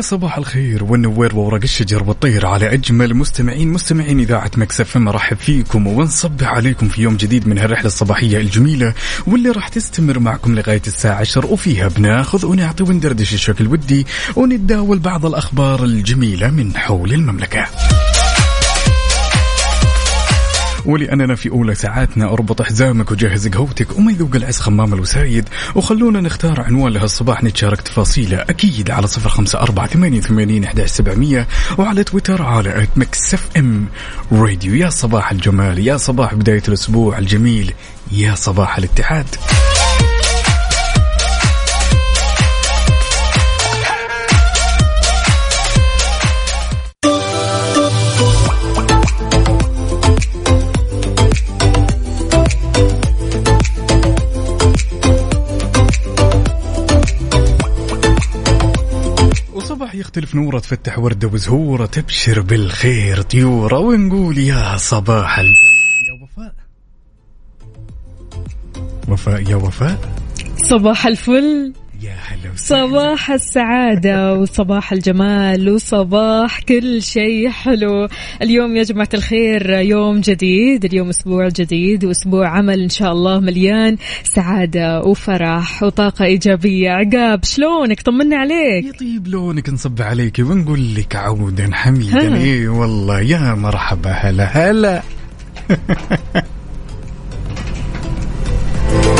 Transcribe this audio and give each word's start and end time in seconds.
ويا 0.00 0.06
صباح 0.06 0.38
الخير. 0.38 0.84
والنوير 0.84 1.36
وورق 1.36 1.62
الشجر 1.62 2.02
والطير 2.02 2.46
على 2.46 2.74
أجمل 2.74 3.14
مستمعين 3.14 3.68
مستمعين 3.68 4.20
إذاعة 4.20 4.50
مكسف 4.56 4.96
مرحب 4.96 5.36
فيكم 5.36 5.86
ونصبح 5.86 6.48
عليكم 6.48 6.88
في 6.88 7.02
يوم 7.02 7.16
جديد 7.16 7.48
من 7.48 7.58
هالرحلة 7.58 7.86
الصباحية 7.86 8.38
الجميلة 8.38 8.94
واللي 9.26 9.50
راح 9.50 9.68
تستمر 9.68 10.18
معكم 10.18 10.54
لغاية 10.54 10.82
الساعة 10.86 11.20
10 11.20 11.46
وفيها 11.46 11.88
بناخذ 11.88 12.46
ونعطي 12.46 12.82
وندردش 12.82 13.34
الشكل 13.34 13.66
ودي 13.66 14.06
ونتداول 14.36 14.98
بعض 14.98 15.26
الأخبار 15.26 15.84
الجميلة 15.84 16.50
من 16.50 16.76
حول 16.76 17.12
المملكة. 17.12 17.66
ولأننا 20.86 21.34
في 21.34 21.50
أولى 21.50 21.74
ساعاتنا. 21.74 22.32
أربط 22.32 22.62
حزامك 22.62 23.10
وجهز 23.10 23.48
قهوتك. 23.48 23.98
وما 23.98 24.12
يذوق 24.12 24.36
العز 24.36 24.58
خمام 24.58 24.94
الوسايد. 24.94 25.48
وخلونا 25.74 26.20
نختار 26.20 26.60
عنوان 26.60 26.92
لهالصباح 26.92 27.44
نتشارك 27.44 27.80
تفاصيله. 27.80 28.36
أكيد 28.36 28.90
على 28.90 29.06
صفر 29.06 29.28
خمسة 29.28 29.60
أربعة 29.60 29.86
ثمانية 29.86 30.18
وثمانين 30.18 30.66
سبعمية 30.86 31.48
وعلى 31.78 32.04
تويتر 32.04 32.42
على 32.42 32.86
Mix 32.96 33.48
FM 33.56 33.86
Radio 34.32 34.74
يا 34.74 34.90
صباح 34.90 35.32
الجمال. 35.32 35.86
يا 35.86 35.96
صباح 35.96 36.34
بداية 36.34 36.62
الأسبوع 36.68 37.18
الجميل. 37.18 37.72
يا 38.12 38.34
صباح 38.34 38.78
الاتحاد. 38.78 39.26
يختلف 60.00 60.34
نورة 60.34 60.58
تفتح 60.58 60.98
ورده 60.98 61.28
وزهورة 61.28 61.86
تبشر 61.86 62.40
بالخير 62.40 63.22
طيورة. 63.22 63.78
ونقول 63.78 64.38
يا 64.38 64.76
صباح 64.76 65.38
الجمال 65.38 65.98
يا 66.08 66.22
وفاء. 66.22 66.54
وفاء 69.08 69.50
يا 69.50 69.56
وفاء. 69.56 69.98
صباح 70.56 71.06
الفل. 71.06 71.72
يا 72.02 72.16
هلا 72.28 72.50
صباح 72.56 73.30
السعادة 73.30 74.34
وصباح 74.34 74.92
الجمال 74.92 75.70
وصباح 75.70 76.60
كل 76.60 77.02
شيء 77.02 77.50
حلو. 77.50 78.08
اليوم 78.42 78.76
يا 78.76 78.82
جماعة 78.82 79.08
الخير 79.14 79.70
يوم 79.70 80.20
جديد 80.20 80.84
اليوم 80.84 81.08
أسبوع 81.08 81.48
جديد 81.48 82.04
وأسبوع 82.04 82.48
عمل 82.48 82.82
إن 82.82 82.88
شاء 82.88 83.12
الله 83.12 83.40
مليان 83.40 83.96
سعادة 84.24 85.00
وفرح 85.00 85.82
وطاقة 85.82 86.24
إيجابية. 86.24 86.90
عقاب 86.90 87.44
شلونك؟ 87.44 88.02
طمنا 88.02 88.36
عليك. 88.36 88.84
يطيب 88.84 89.28
لونك 89.28 89.68
نصب 89.68 90.02
عليك 90.02 90.38
ونقول 90.38 90.94
لك 90.94 91.16
عودا 91.16 91.70
حميدا. 91.72 92.36
اي 92.36 92.68
والله 92.68 93.20
يا 93.20 93.54
مرحبا 93.54 94.10
هلا 94.10 94.44
هلا. 94.44 95.02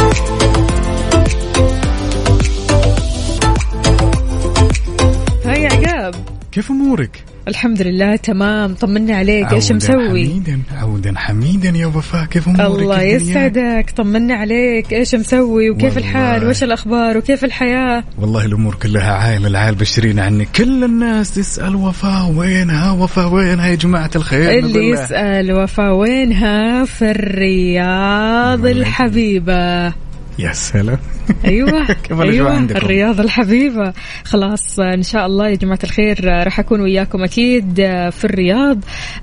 كيف 6.52 6.70
أمورك؟ 6.70 7.24
الحمد 7.48 7.82
لله 7.82 8.16
تمام. 8.16 8.74
طمنا 8.74 9.16
عليك. 9.16 9.52
إيش 9.52 9.72
عوداً 9.72 9.74
مسوي؟ 9.74 10.26
حميدا 10.26 10.60
عودا 10.72 11.14
حميدا 11.16 11.68
يا 11.68 11.86
وفاء. 11.86 12.24
كيف 12.24 12.48
أمورك؟ 12.48 12.60
الله؟ 12.60 13.02
يسعدك. 13.02 13.90
طمنا 13.96 14.34
عليك. 14.34 14.92
إيش 14.92 15.14
مسوي؟ 15.14 15.70
وكيف 15.70 15.84
والله. 15.84 15.98
الحال؟ 15.98 16.44
وإيش 16.44 16.62
الأخبار؟ 16.62 17.18
وكيف 17.18 17.44
الحياة؟ 17.44 18.04
والله 18.18 18.44
الأمور 18.44 18.74
كلها 18.74 19.12
عال 19.12 19.46
العال 19.46 19.74
بشرين 19.74 20.18
عنك 20.18 20.48
كل 20.56 20.84
الناس 20.84 21.34
تسأل 21.34 21.76
وفاء 21.76 22.32
وينها 22.36 22.90
وفاء؟ 22.92 23.28
وينها 23.28 23.66
يا 23.66 23.74
جماعة 23.74 24.10
الخير؟ 24.16 24.50
اللي 24.50 24.60
نقول 24.60 24.92
لها. 24.92 25.04
يسأل 25.04 25.52
وفا 25.52 25.90
وينها 25.90 26.84
في 26.84 27.10
الرياض 27.10 28.64
والله. 28.64 29.94
يا 30.40 30.52
سلام. 30.52 30.98
أيوه 31.44 31.86
أيوه 32.22 32.50
عندكم؟ 32.50 32.76
الرياض 32.78 33.20
الحبيبة. 33.20 33.92
خلاص 34.24 34.80
إن 34.80 35.02
شاء 35.02 35.26
الله 35.26 35.48
يا 35.48 35.54
جماعة 35.54 35.78
الخير 35.84 36.24
راح 36.24 36.60
أكون 36.60 36.80
وياكم 36.80 37.22
أكيد 37.22 37.74
في 38.10 38.24
الرياض. 38.24 38.78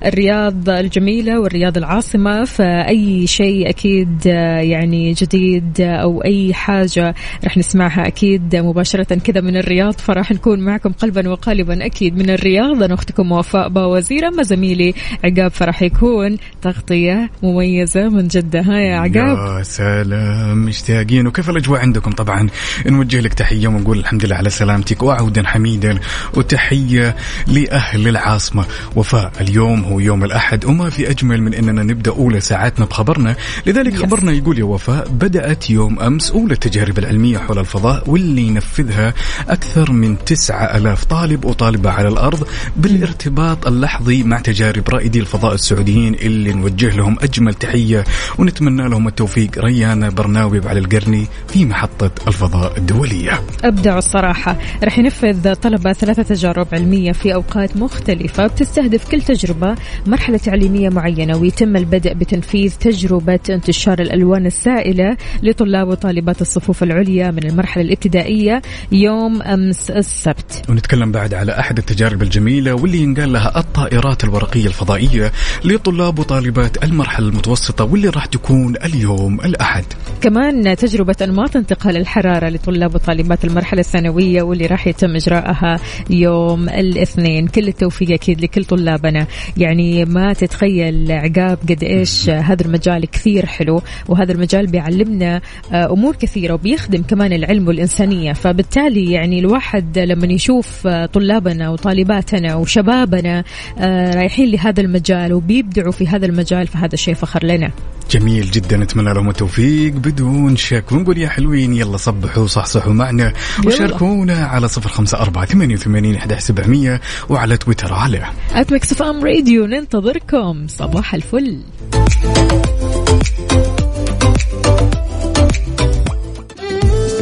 الرياض 0.06 0.70
الجميلة 0.70 1.40
والرياض 1.40 1.76
العاصمة 1.76 2.44
فأي 2.44 3.26
شيء 3.26 3.68
أكيد 3.68 4.26
يعني 4.26 5.12
جديد 5.12 5.80
أو 5.80 6.24
أي 6.24 6.54
حاجة 6.54 7.14
راح 7.44 7.56
نسمعها 7.56 8.06
أكيد 8.06 8.56
مباشرة 8.56 9.14
كذا 9.14 9.40
من 9.40 9.56
الرياض. 9.56 9.92
فراح 9.92 10.32
نكون 10.32 10.60
معكم 10.60 10.92
قلبا 10.92 11.28
وقالبا 11.28 11.86
أكيد 11.86 12.16
من 12.16 12.30
الرياض. 12.30 12.82
أنا 12.82 12.94
أختكم 12.94 13.32
وفاء 13.32 13.68
باوزير 13.68 14.28
أما 14.28 14.42
زميلي 14.42 14.94
عقاب 15.24 15.50
فراح 15.50 15.82
يكون 15.82 16.36
تغطية 16.62 17.30
مميزة 17.42 18.08
من 18.08 18.28
جدة. 18.28 18.60
ها 18.60 18.78
يا 18.78 18.96
عقاب. 18.96 19.58
يا 19.58 19.62
سلام 19.62 20.68
مشتاقين 21.08 21.26
وكيف 21.26 21.50
الأجواء 21.50 21.80
عندكم؟ 21.80 22.10
طبعا 22.10 22.48
نوجه 22.86 23.20
لك 23.20 23.34
تحية 23.34 23.68
ونقول 23.68 23.98
الحمد 23.98 24.24
لله 24.24 24.36
على 24.36 24.50
سلامتك 24.50 25.02
وعودا 25.02 25.46
حميدا 25.46 25.98
وتحية 26.34 27.16
لأهل 27.46 28.08
العاصمة. 28.08 28.64
وفاء 28.96 29.32
اليوم 29.40 29.84
هو 29.84 30.00
يوم 30.00 30.24
الأحد 30.24 30.64
وما 30.64 30.90
في 30.90 31.10
أجمل 31.10 31.42
من 31.42 31.54
أننا 31.54 31.82
نبدأ 31.82 32.10
أولى 32.10 32.40
ساعاتنا 32.40 32.86
بخبرنا. 32.86 33.36
لذلك. 33.66 33.96
خبرنا 33.96 34.32
يقول 34.32 34.58
يا 34.58 34.64
وفاء 34.64 35.08
بدأت 35.08 35.70
يوم 35.70 36.00
أمس 36.00 36.30
أولى 36.30 36.52
التجارب 36.52 36.98
العلمية 36.98 37.38
حول 37.38 37.58
الفضاء 37.58 38.10
واللي 38.10 38.42
ينفذها 38.42 39.14
أكثر 39.48 39.92
من 39.92 40.16
9000 40.26 41.04
طالب 41.04 41.44
وطالبة 41.44 41.90
على 41.90 42.08
الأرض 42.08 42.48
بالارتباط 42.76 43.66
اللحظي 43.66 44.22
مع 44.22 44.38
تجارب 44.38 44.88
رائدي 44.88 45.20
الفضاء 45.20 45.54
السعوديين 45.54 46.14
اللي 46.14 46.52
نوجه 46.52 46.96
لهم 46.96 47.16
أجمل 47.22 47.54
تحية 47.54 48.04
ونتمنى 48.38 48.88
لهم 48.88 49.08
التوفيق. 49.08 49.58
ريان 49.58 50.10
برناوي 50.10 50.60
على 50.68 50.78
القرني 50.92 51.26
في 51.48 51.64
محطة 51.64 52.10
الفضاء 52.28 52.78
الدولية. 52.78 53.40
أبدعوا 53.64 53.98
الصراحة 53.98 54.56
رح 54.84 54.98
ينفذ 54.98 55.54
طلبة 55.54 55.92
ثلاثة 55.92 56.22
تجارب 56.22 56.66
علمية 56.72 57.12
في 57.12 57.34
أوقات 57.34 57.76
مختلفة 57.76 58.46
بتستهدف 58.46 59.10
كل 59.10 59.22
تجربة 59.22 59.74
مرحلة 60.06 60.36
تعليمية 60.38 60.88
معينة 60.88 61.36
ويتم 61.36 61.76
البدء 61.76 62.12
بتنفيذ 62.12 62.74
تجربة 62.80 63.38
انتشار 63.50 64.00
الألوان 64.00 64.46
السائلة 64.46 65.16
لطلاب 65.42 65.88
وطالبات 65.88 66.40
الصفوف 66.40 66.82
العليا 66.82 67.30
من 67.30 67.44
المرحلة 67.50 67.84
الابتدائية 67.84 68.62
يوم 68.92 69.42
أمس 69.42 69.90
السبت 69.90 70.62
ونتكلم 70.68 71.12
بعد 71.12 71.34
على 71.34 71.58
أحد 71.58 71.78
التجارب 71.78 72.22
الجميلة 72.22 72.74
واللي 72.74 72.98
ينقال 72.98 73.32
لها 73.32 73.58
الطائرات 73.58 74.24
الورقية 74.24 74.66
الفضائية 74.66 75.32
لطلاب 75.64 76.18
وطالبات 76.18 76.84
المرحلة 76.84 77.28
المتوسطة 77.28 77.84
واللي 77.84 78.08
راح 78.08 78.26
تكون 78.26 78.74
اليوم 78.84 79.40
الأحد. 79.40 79.84
كمان 80.20 80.62
تجربة 80.78 81.16
أنماط 81.22 81.56
انتقال 81.56 81.96
الحرارة 81.96 82.48
لطلاب 82.48 82.94
وطالبات 82.94 83.44
المرحلة 83.44 83.80
الثانوية 83.80 84.42
واللي 84.42 84.66
راح 84.66 84.86
يتم 84.86 85.16
إجراءها 85.16 85.80
يوم 86.10 86.68
الاثنين. 86.68 87.46
كل 87.46 87.68
التوفيق 87.68 88.10
أكيد 88.10 88.40
لكل 88.40 88.64
طلابنا. 88.64 89.26
يعني 89.56 90.04
ما 90.04 90.32
تتخيل 90.32 91.12
عقاب 91.12 91.58
قد 91.68 91.84
إيش 91.84 92.30
هذا 92.30 92.62
المجال 92.66 93.10
كثير 93.10 93.46
حلو 93.46 93.82
وهذا 94.08 94.32
المجال 94.32 94.66
بيعلمنا 94.66 95.40
آه، 95.72 95.92
أمور 95.92 96.16
كثيرة 96.16 96.54
وبيخدم 96.54 97.02
كمان 97.02 97.32
العلم 97.32 97.68
والإنسانية. 97.68 98.32
فبالتالي 98.32 99.12
يعني 99.12 99.38
الواحد 99.38 99.98
لما 99.98 100.26
يشوف 100.26 100.86
آه، 100.86 101.06
طلابنا 101.06 101.70
وطالباتنا 101.70 102.54
وشبابنا 102.54 103.44
آه، 103.78 104.14
رايحين 104.14 104.50
لهذا 104.50 104.80
المجال 104.80 105.32
وبيبدعوا 105.32 105.92
في 105.92 106.06
هذا 106.06 106.26
المجال 106.26 106.66
فهذا 106.66 106.96
شيء 106.96 107.14
فخر 107.14 107.44
لنا. 107.46 107.70
جميل 108.10 108.50
جدا 108.50 108.76
نتمنى 108.76 109.14
لهم 109.14 109.28
التوفيق 109.28 109.92
بدون 109.92 110.56
شك. 110.56 110.92
ونقول 110.92 111.18
يا 111.18 111.28
حلوين 111.28 111.72
يلا 111.76 111.96
صبحوا 111.96 112.46
صحصحوا 112.46 112.92
معنا. 112.92 113.32
وشاركونا 113.66 114.46
على 114.46 114.68
صفر 114.68 114.88
خمسة 114.88 115.18
أربعة 115.18 115.46
ثمانية 115.46 115.74
وثمانين 115.74 116.14
أحد 116.14 116.38
سبعمية 116.38 117.00
وعلى 117.28 117.56
تويتر 117.56 117.92
على 117.92 118.24
at 118.52 119.02
FM 119.02 119.24
Radio 119.24 119.66
ننتظركم. 119.66 120.66
صباح 120.68 121.14
الفل. 121.14 121.60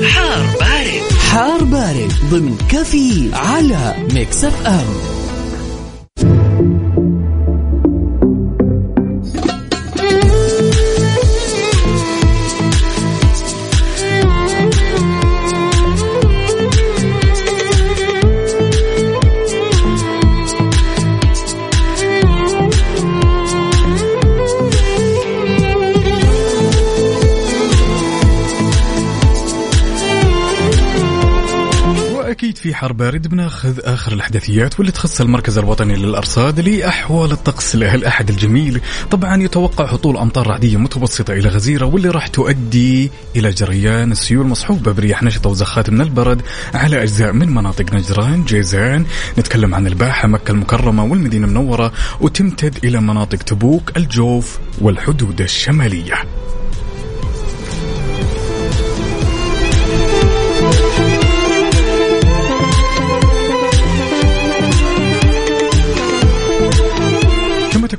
حار 0.04 0.46
بارد. 0.60 1.02
حار 1.30 1.64
بارد 1.64 2.12
ضمن 2.30 2.56
كافيين 2.68 3.30
على 3.34 3.94
Mix 4.14 4.44
FM 4.44 4.86
واكيد 32.86 32.92
في 32.92 32.92
حر 32.92 32.92
بارد 32.92 33.28
بناخذ 33.28 33.80
آخر 33.84 34.12
الأحداثيات 34.12 34.78
واللي 34.78 34.92
تخص 34.92 35.20
المركز 35.20 35.58
الوطني 35.58 35.96
للأرصاد 35.96 36.60
لأحوال 36.60 37.32
الطقس 37.32 37.76
لهالاحد 37.76 38.30
الجميل. 38.30 38.80
طبعا 39.10 39.42
يتوقع 39.42 39.84
هطول 39.84 40.16
أمطار 40.16 40.46
رعدية 40.46 40.76
متوسطة 40.76 41.32
إلى 41.32 41.48
غزيرة 41.48 41.86
واللي 41.86 42.08
راح 42.08 42.26
تؤدي 42.26 43.10
إلى 43.36 43.50
جريان 43.50 44.12
السيول 44.12 44.46
مصحوبه 44.46 44.92
برياح 44.92 45.22
نشطه 45.22 45.50
وزخات 45.50 45.90
من 45.90 46.00
البرد 46.00 46.42
على 46.74 47.02
أجزاء 47.02 47.32
من 47.32 47.54
مناطق 47.54 47.94
نجران 47.94 48.44
جيزان. 48.44 49.06
نتكلم 49.38 49.74
عن 49.74 49.86
الباحة 49.86 50.28
مكة 50.28 50.50
المكرمة 50.52 51.04
والمدينة 51.04 51.46
المنورة 51.46 51.92
وتمتد 52.20 52.78
إلى 52.84 53.00
مناطق 53.00 53.38
تبوك 53.38 53.96
الجوف 53.96 54.58
والحدود 54.80 55.40
الشمالية. 55.40 56.14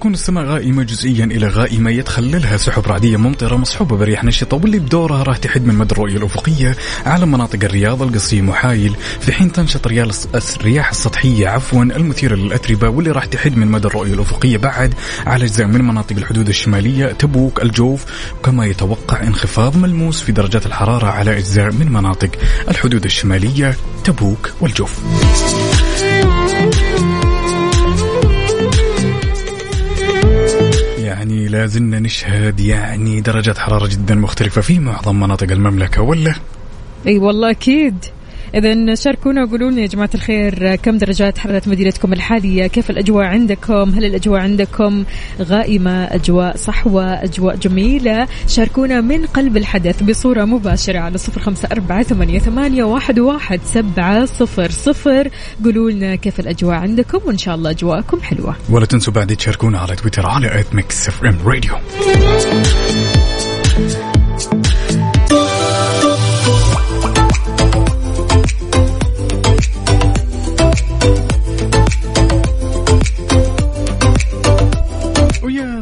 تكون 0.07 0.13
السماء 0.13 0.45
غائمة 0.45 0.83
جزئيا 0.83 1.25
إلى 1.25 1.48
غائمة 1.48 1.92
يتخللها 1.92 2.57
سحب 2.57 2.88
رعدية 2.88 3.18
ممطرة 3.18 3.56
مصحوبة 3.56 3.98
برياح 3.98 4.24
نشطة 4.24 4.57
واللي 4.57 4.80
بدورها 4.80 5.24
راح 5.24 5.38
تحد 5.38 5.65
من 5.65 5.75
مدى 5.75 5.92
الرؤية 5.92 6.18
الأفقية 6.18 6.75
على 7.06 7.25
مناطق 7.25 7.59
الرياض 7.63 8.01
القصيم 8.01 8.50
وحايل 8.50 8.95
في 9.19 9.31
حين 9.31 9.51
تنشط 9.51 9.86
الرياح 9.86 10.89
السطحية 10.89 11.48
عفوا 11.48 11.83
المثيرة 11.83 12.36
للأتربة 12.36 12.89
واللي 12.89 13.12
راح 13.12 13.25
تحد 13.25 13.57
من 13.57 13.68
مدى 13.68 13.88
الرؤية 13.88 14.13
الأفقية 14.13 14.57
بعد 14.57 14.94
على 15.25 15.45
أجزاء 15.45 15.68
من 15.68 15.81
مناطق 15.81 16.15
الحدود 16.15 16.48
الشمالية 16.48 17.06
تبوك 17.07 17.63
الجوف. 17.63 18.06
كما 18.44 18.65
يتوقع 18.65 19.24
انخفاض 19.24 19.77
ملموس 19.77 20.21
في 20.21 20.31
درجات 20.31 20.65
الحرارة 20.65 21.07
على 21.07 21.38
أجزاء 21.38 21.71
من 21.71 21.92
مناطق 21.92 22.30
الحدود 22.69 23.06
الشمالية 23.06 23.75
تبوك 24.04 24.51
والجوف. 24.62 25.00
يعني 31.17 31.47
لازلنا 31.47 31.99
نشهد 31.99 32.59
يعني 32.59 33.21
درجات 33.21 33.57
حرارة 33.57 33.87
جدا 33.87 34.15
مختلفة 34.15 34.61
في 34.61 34.79
معظم 34.79 35.19
مناطق 35.19 35.51
المملكة 35.51 36.01
ولا؟ 36.01 36.35
إي 37.07 37.17
والله 37.17 37.49
أكيد 37.49 38.05
إذا 38.55 38.95
شاركونا 38.95 39.44
وقولوا 39.44 39.71
لنا 39.71 39.81
يا 39.81 39.88
جماعة 39.88 40.09
الخير 40.15 40.75
كم 40.75 40.97
درجات 40.97 41.38
حرارة 41.38 41.61
مدينتكم 41.67 42.13
الحالية؟ 42.13 42.67
كيف 42.67 42.89
الأجواء 42.89 43.25
عندكم؟ 43.25 43.89
هل 43.89 44.05
الأجواء 44.05 44.41
عندكم 44.41 45.03
غائمة؟ 45.41 46.03
أجواء 46.03 46.57
صحوة؟ 46.57 47.13
أجواء 47.13 47.55
جميلة؟ 47.55 48.27
شاركونا 48.47 49.01
من 49.01 49.25
قلب 49.25 49.57
الحدث 49.57 50.03
بصورة 50.03 50.45
مباشرة 50.45 50.99
على 50.99 51.17
صفر 51.17 51.41
خمسة 51.41 51.69
أربعة 51.71 52.03
ثمانية, 52.03 52.83
واحد, 52.83 53.19
واحد 53.19 53.59
سبعة 53.65 54.25
صفر 54.25 54.69
صفر. 54.71 55.29
قولوا 55.63 55.91
لنا 55.91 56.15
كيف 56.15 56.39
الأجواء 56.39 56.75
عندكم 56.75 57.19
وإن 57.25 57.38
شاء 57.38 57.55
الله 57.55 57.69
أجواءكم 57.69 58.21
حلوة. 58.21 58.55
ولا 58.69 58.85
تنسوا 58.85 59.13
بعد 59.13 59.35
تشاركونا 59.35 59.79
على 59.79 59.95
تويتر 59.95 60.25
على 60.25 60.59
at 60.59 60.75
Mix 60.75 61.07
FM 61.07 61.38
Radio 61.45 61.73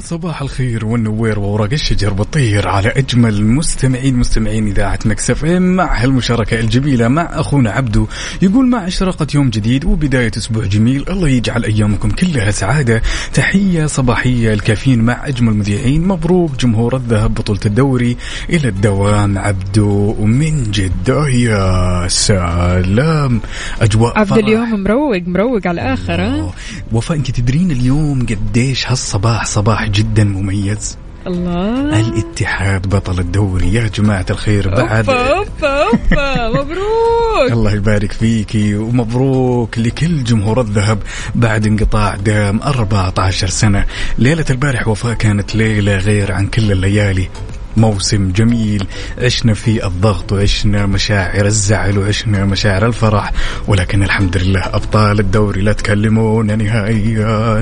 صباح 0.05 0.41
الخير 0.41 0.85
والنوير 0.85 1.39
وورق 1.39 1.73
الشجر 1.73 2.13
بطير 2.13 2.67
على 2.67 2.89
أجمل 2.89 3.45
مستمعين 3.45 4.15
مستمعين 4.15 4.67
إذاعة 4.67 4.99
Mix 5.05 5.45
FM 5.45 5.75
مع 5.75 6.03
هالمشاركة 6.03 6.59
الجميلة 6.59 7.07
مع 7.07 7.29
أخونا 7.33 7.71
عبدو. 7.71 8.07
يقول 8.41 8.67
مع 8.67 8.87
إشراقة 8.87 9.27
يوم 9.35 9.49
جديد 9.49 9.85
وبداية 9.85 10.31
أسبوع 10.37 10.65
جميل 10.65 11.09
الله 11.09 11.29
يجعل 11.29 11.63
أيامكم 11.63 12.09
كلها 12.09 12.51
سعادة. 12.51 13.01
تحية 13.33 13.85
صباحية 13.85 14.53
الكافيين 14.53 15.01
مع 15.01 15.27
أجمل 15.27 15.53
مذيعين. 15.53 16.07
مبروك 16.07 16.51
جمهور 16.59 16.95
الذهب 16.95 17.33
بطولة 17.33 17.59
الدوري. 17.65 18.17
إلى 18.49 18.67
الدوام 18.67 19.37
عبدو 19.37 20.15
ومن 20.19 20.71
جدة. 20.71 21.27
يا 21.27 22.07
سلام. 22.07 23.41
أجواء 23.81 24.19
عبد 24.19 24.29
فرح. 24.29 24.37
اليوم 24.37 24.83
مروق 24.83 25.21
مروق 25.27 25.67
على 25.67 25.81
الآخر 25.81 26.21
ها. 26.21 26.53
وفاء 26.91 27.17
أنت 27.17 27.31
تدرين 27.31 27.71
اليوم 27.71 28.25
قديش 28.25 28.87
هالصباح 28.87 29.45
صباح 29.45 29.94
جدا 29.95 30.23
مميز. 30.23 30.97
الله. 31.27 31.99
الاتحاد 31.99 32.89
بطل 32.89 33.19
الدوري. 33.19 33.73
يا 33.73 33.87
جماعة 33.87 34.25
الخير 34.29 34.69
بعد 34.69 35.09
أوبا 35.09 35.83
أوبا. 35.83 36.49
مبروك. 36.59 37.51
الله 37.51 37.71
يبارك 37.71 38.11
فيكي 38.11 38.75
ومبروك 38.75 39.79
لكل 39.79 40.23
جمهور 40.23 40.61
الذهب 40.61 40.99
بعد 41.35 41.67
انقطاع 41.67 42.15
دام 42.15 42.61
14 42.61 43.47
سنة. 43.47 43.85
ليلة 44.19 44.45
البارح 44.49 44.87
وفاء 44.87 45.13
كانت 45.13 45.55
ليلة 45.55 45.97
غير 45.97 46.31
عن 46.31 46.47
كل 46.47 46.71
الليالي. 46.71 47.29
موسم 47.77 48.31
جميل. 48.31 48.87
عشنا 49.17 49.53
فيه 49.53 49.87
الضغط 49.87 50.31
وعشنا 50.31 50.85
مشاعر 50.85 51.45
الزعل 51.45 51.97
وعشنا 51.97 52.45
مشاعر 52.45 52.85
الفرح. 52.85 53.31
ولكن 53.67 54.03
الحمد 54.03 54.37
لله 54.37 54.61
أبطال 54.65 55.19
الدوري 55.19 55.61
لا 55.61 55.73
تكلمونا 55.73 56.55
نهائيا. 56.55 57.61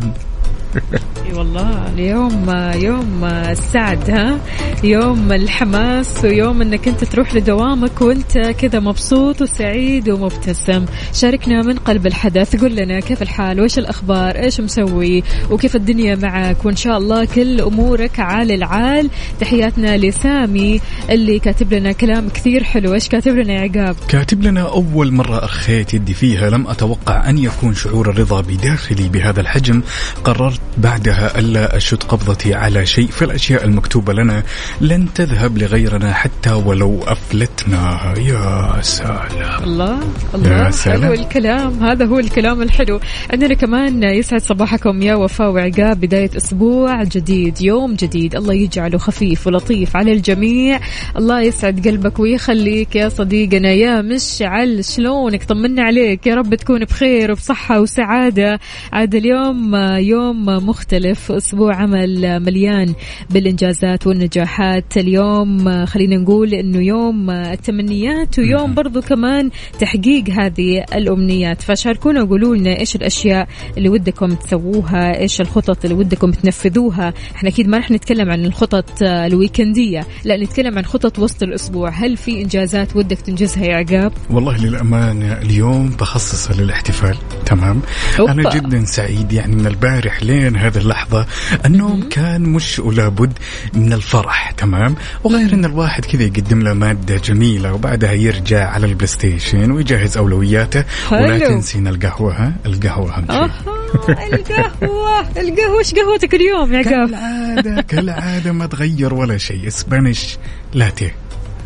إي 1.25 1.33
والله. 1.33 1.87
اليوم 1.93 2.49
يوم 2.75 3.25
السعد 3.25 4.09
ها؟ 4.09 4.39
يوم 4.83 5.31
الحماس 5.31 6.23
ويوم 6.23 6.61
إنك 6.61 6.87
أنت 6.87 7.03
تروح 7.03 7.35
لدوامك 7.35 8.01
وأنت 8.01 8.37
كذا 8.37 8.79
مبسوط 8.79 9.41
وسعيد 9.41 10.09
ومبتسم. 10.09 10.86
شاركنا 11.13 11.62
من 11.62 11.75
قلب 11.75 12.07
الحدث 12.07 12.55
قل 12.55 12.75
لنا 12.75 13.00
كيف 13.00 13.21
الحال؟ 13.21 13.59
وإيش 13.59 13.79
الأخبار؟ 13.79 14.36
إيش 14.36 14.62
مسوي؟ 14.62 15.24
وكيف 15.51 15.75
الدنيا 15.75 16.15
معك؟ 16.15 16.65
وإن 16.65 16.75
شاء 16.75 16.98
الله 16.98 17.25
كل 17.25 17.62
أمورك 17.62 18.19
عال 18.19 18.51
العال. 18.51 19.09
تحياتنا 19.39 19.98
لسامي 19.98 20.81
اللي 21.09 21.39
كاتب 21.39 21.74
لنا 21.74 21.91
كلام 21.91 22.29
كثير 22.29 22.63
حلو. 22.63 22.93
إيش 22.93 23.09
كاتب 23.09 23.36
لنا 23.36 23.53
يا 23.53 23.62
عقاب؟ 23.62 23.95
كاتب 24.07 24.43
لنا 24.43 24.62
أول 24.62 25.12
مرة 25.12 25.43
أرخيت 25.43 25.93
يدي 25.93 26.13
فيها 26.13 26.50
لم 26.50 26.67
أتوقع 26.67 27.29
أن 27.29 27.38
يكون 27.38 27.75
شعور 27.75 28.09
الرضا 28.09 28.41
بداخلي 28.41 29.09
بهذا 29.09 29.41
الحجم. 29.41 29.81
قررت 30.24 30.59
بعدها 30.77 31.12
ألا 31.13 31.77
أشد 31.77 32.03
قبضتي 32.03 32.53
على 32.53 32.86
شيء 32.86 33.08
فالأشياء 33.08 33.65
المكتوبة 33.65 34.13
لنا 34.13 34.43
لن 34.82 35.13
تذهب 35.15 35.58
لغيرنا 35.58 36.13
حتى 36.13 36.51
ولو 36.51 37.00
أفلتناها 37.03 38.13
يا 38.20 38.82
سلام 38.82 39.63
الله 39.63 40.00
يا 40.00 40.36
الله 40.36 40.70
سلام. 40.70 41.01
حلو 41.03 41.13
الكلام 41.13 41.84
هذا 41.84 42.05
هو 42.05 42.20
الكلام 42.20 42.62
الحلو. 42.62 43.00
عندنا 43.32 43.53
كمان 43.53 44.03
يسعد 44.03 44.41
صباحكم 44.41 45.01
يا 45.01 45.15
وفاء 45.15 45.51
وعقاب 45.51 46.00
بداية 46.00 46.29
أسبوع 46.38 47.03
جديد 47.03 47.62
يوم 47.62 47.93
جديد. 47.93 48.36
الله 48.36 48.53
يجعله 48.53 48.98
خفيف 48.98 49.48
ولطيف 49.48 49.96
على 49.96 50.13
الجميع. 50.13 50.79
الله 51.17 51.41
يسعد 51.41 51.88
قلبك 51.88 52.20
ويخليك 52.20 52.96
يا 52.96 53.10
صديقنا. 53.10 53.72
يا 53.72 54.01
مشعل 54.01 54.86
شلونك؟ 54.86 55.43
طمنا 55.43 55.84
عليك. 55.84 56.27
يا 56.27 56.36
رب 56.36 56.55
تكون 56.55 56.86
بخير 56.86 57.32
وبصحة 57.32 57.82
وسعادة. 57.82 58.60
عاد 58.93 59.15
اليوم 59.15 59.75
يوم 59.98 60.46
مختلف. 60.46 61.02
أسبوع 61.12 61.75
عمل 61.75 62.39
مليان 62.39 62.93
بالإنجازات 63.29 64.07
والنجاحات. 64.07 64.98
اليوم 64.98 65.86
خلينا 65.86 66.17
نقول 66.17 66.53
أنه 66.53 66.79
يوم 66.79 67.29
التمنيات 67.29 68.39
ويوم 68.39 68.74
برضو 68.74 69.01
كمان 69.01 69.50
تحقيق 69.79 70.29
هذه 70.29 70.86
الأمنيات. 70.95 71.62
فشاركونا 71.62 72.24
وقولوا 72.24 72.55
لنا 72.55 72.79
إيش 72.79 72.95
الأشياء 72.95 73.48
اللي 73.77 73.89
ودكم 73.89 74.36
تسووها 74.36 75.19
إيش 75.19 75.41
الخطط 75.41 75.86
اللي 75.86 75.98
ودكم 75.98 76.31
تنفذوها. 76.31 77.13
إحنا 77.36 77.50
أكيد 77.50 77.67
ما 77.67 77.77
رح 77.77 77.91
نتكلم 77.91 78.31
عن 78.31 78.45
الخطط 78.45 78.89
الويكندية 79.01 80.07
لا 80.24 80.38
نتكلم 80.38 80.77
عن 80.77 80.86
خطط 80.86 81.19
وسط 81.19 81.43
الأسبوع. 81.43 81.89
هل 81.89 82.17
في 82.17 82.41
إنجازات 82.41 82.95
ودك 82.95 83.17
تنجزها 83.17 83.65
يا 83.65 83.75
عقاب؟ 83.75 84.12
والله 84.29 84.57
للأمانة 84.65 85.33
اليوم 85.33 85.89
بخصصها 85.89 86.62
للاحتفال 86.62 87.15
تمام؟ 87.45 87.81
أوبا. 88.19 88.31
أنا 88.31 88.50
جدا 88.50 88.86
سعيد 88.86 89.33
يعني 89.33 89.55
من 89.55 89.67
البارح 89.67 90.24
لين 90.24 90.55
هذا 90.55 90.79
اللحظة 90.79 90.92
اللحظة 90.93 91.25
النوم 91.65 92.09
كان 92.09 92.41
مش 92.41 92.79
ولا 92.79 93.07
بد 93.09 93.33
من 93.73 93.93
الفرح 93.93 94.51
تمام؟ 94.51 94.95
وغير 95.23 95.53
إن 95.53 95.65
الواحد 95.65 96.05
كذا 96.05 96.23
يقدم 96.23 96.62
له 96.62 96.73
مادة 96.73 97.17
جميلة 97.17 97.73
وبعدها 97.73 98.12
يرجع 98.12 98.69
على 98.69 98.85
ال 98.86 99.07
PlayStation 99.07 99.72
ويجهز 99.71 100.17
أولوياته. 100.17 100.83
ولا. 101.12 101.47
تنسين 101.47 101.88
القهوة 101.88 102.33
ها؟ 102.33 102.53
القهوة 102.65 103.15
اهم 103.15 103.27
شيء 103.29 103.51
القهوة. 104.33 105.19
القهوة 105.38 105.79
إيش 105.79 105.93
قهوتك 105.93 106.35
اليوم 106.35 106.73
يا 106.73 106.81
قهوة؟ 106.81 107.07
كالعادة 107.07 107.81
كالعادة 107.81 108.51
ما 108.51 108.65
تغير 108.65 109.13
ولا 109.13 109.38
شيء. 109.38 109.67
Spanish 109.67 110.38
لاتيه 110.73 111.15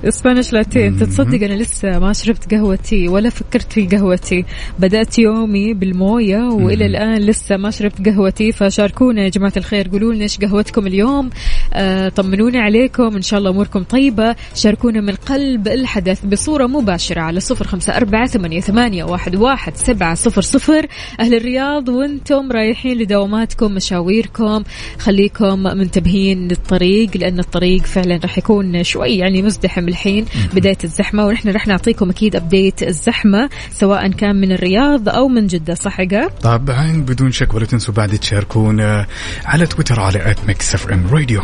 اسبانيش 0.06 0.54
لاتيه 0.54 0.88
انت 0.88 1.04
تصدق 1.04 1.44
أنا 1.44 1.54
لسه 1.54 2.00
ما 2.00 2.14
شربت 2.14 2.54
قهوتي 2.54 3.08
ولا 3.08 3.30
فكرت 3.30 3.74
في 3.74 3.88
قهوتي. 3.88 4.46
بدأت 4.80 5.20
يومي 5.20 5.74
بالموية 5.74 6.38
وإلى 6.38 6.86
الآن 6.86 7.18
لسه 7.18 7.58
ما 7.58 7.72
شربت 7.72 8.10
قهوتي. 8.10 8.52
فشاركونا 8.52 9.24
يا 9.24 9.30
جماعة 9.30 9.54
الخير. 9.58 9.88
قولوا 9.88 10.14
لنا 10.14 10.24
إيش 10.24 10.38
قهوتكم 10.38 10.88
اليوم. 10.88 11.30
آه 11.74 12.10
طمنونا 12.10 12.62
عليكم. 12.62 13.16
إن 13.16 13.22
شاء 13.22 13.40
الله 13.40 13.52
أموركم 13.52 13.84
طيبة. 13.84 14.36
شاركونا 14.56 15.02
من 15.02 15.16
قلب 15.16 15.68
الحدث 15.68 16.26
بصورة 16.26 16.68
مباشرة 16.68 17.22
على 17.22 17.40
صفر 17.40 17.68
خمسة 17.68 17.98
أربعة 17.98 18.28
ثمانية, 18.28 18.60
ثمانية 18.60 19.04
واحد, 19.04 19.36
واحد 19.36 19.76
سبعة 19.76 20.16
صفر 20.16 20.42
صفر. 20.42 20.88
أهل 21.20 21.36
الرياض 21.36 21.90
وأنتم 21.90 22.52
رايحين 22.52 22.98
لدواماتكم 22.98 23.72
مشاويركم. 23.72 24.64
خليكم 25.00 25.60
منتبهين 25.64 26.48
للطريق 26.48 27.18
لأن 27.18 27.40
الطريق 27.40 27.82
فعلا 27.82 28.20
راح 28.24 28.38
يكون 28.38 28.84
شوي 28.84 29.18
يعني 29.18 29.42
مزدحم 29.42 29.87
الحين 29.88 30.26
بداية 30.54 30.78
الزحمة 30.84 31.26
ونحن 31.26 31.50
راح 31.50 31.68
نعطيكم 31.68 32.10
أكيد 32.10 32.36
update 32.36 32.84
الزحمة 32.84 33.50
سواء 33.72 34.08
كان 34.12 34.36
من 34.36 34.52
الرياض 34.52 35.10
أو 35.10 35.28
من 35.28 35.48
جدة 35.48 35.76
صح؟ 35.76 35.98
طبعا 36.42 37.06
بدون 37.08 37.32
شك 37.32 37.54
ولا 37.54 37.66
تنسوا 37.66 37.94
بعد 37.94 38.18
تشاركونا 38.18 39.06
على 39.46 39.66
تويتر 39.66 40.00
على 40.00 40.32
at 40.32 40.38
Mix 40.48 40.76
FM 40.76 41.08
Radio 41.08 41.44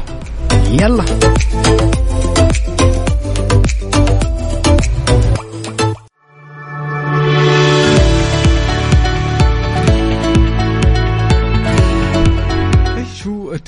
يلا. 0.71 1.05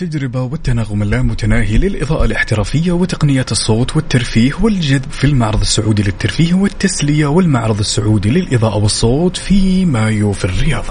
التجربة 0.02 0.42
والتناغم 0.42 1.02
اللامتناهي 1.02 1.78
للإضاءة 1.78 2.26
الاحترافية 2.26 2.92
وتقنيات 2.92 3.52
الصوت 3.52 3.96
والترفيه 3.96 4.52
والجذب 4.62 5.12
في 5.12 5.24
المعرض 5.28 5.62
السعودي 5.62 6.04
للترفيه 6.04 6.54
والتسلية 6.54 7.26
والمعرض 7.26 7.80
السعودي 7.80 8.30
للإضاءة 8.30 8.78
والصوت 8.78 9.38
في 9.38 9.86
مايو 9.86 10.32
في 10.32 10.46
الرياض 10.46 10.86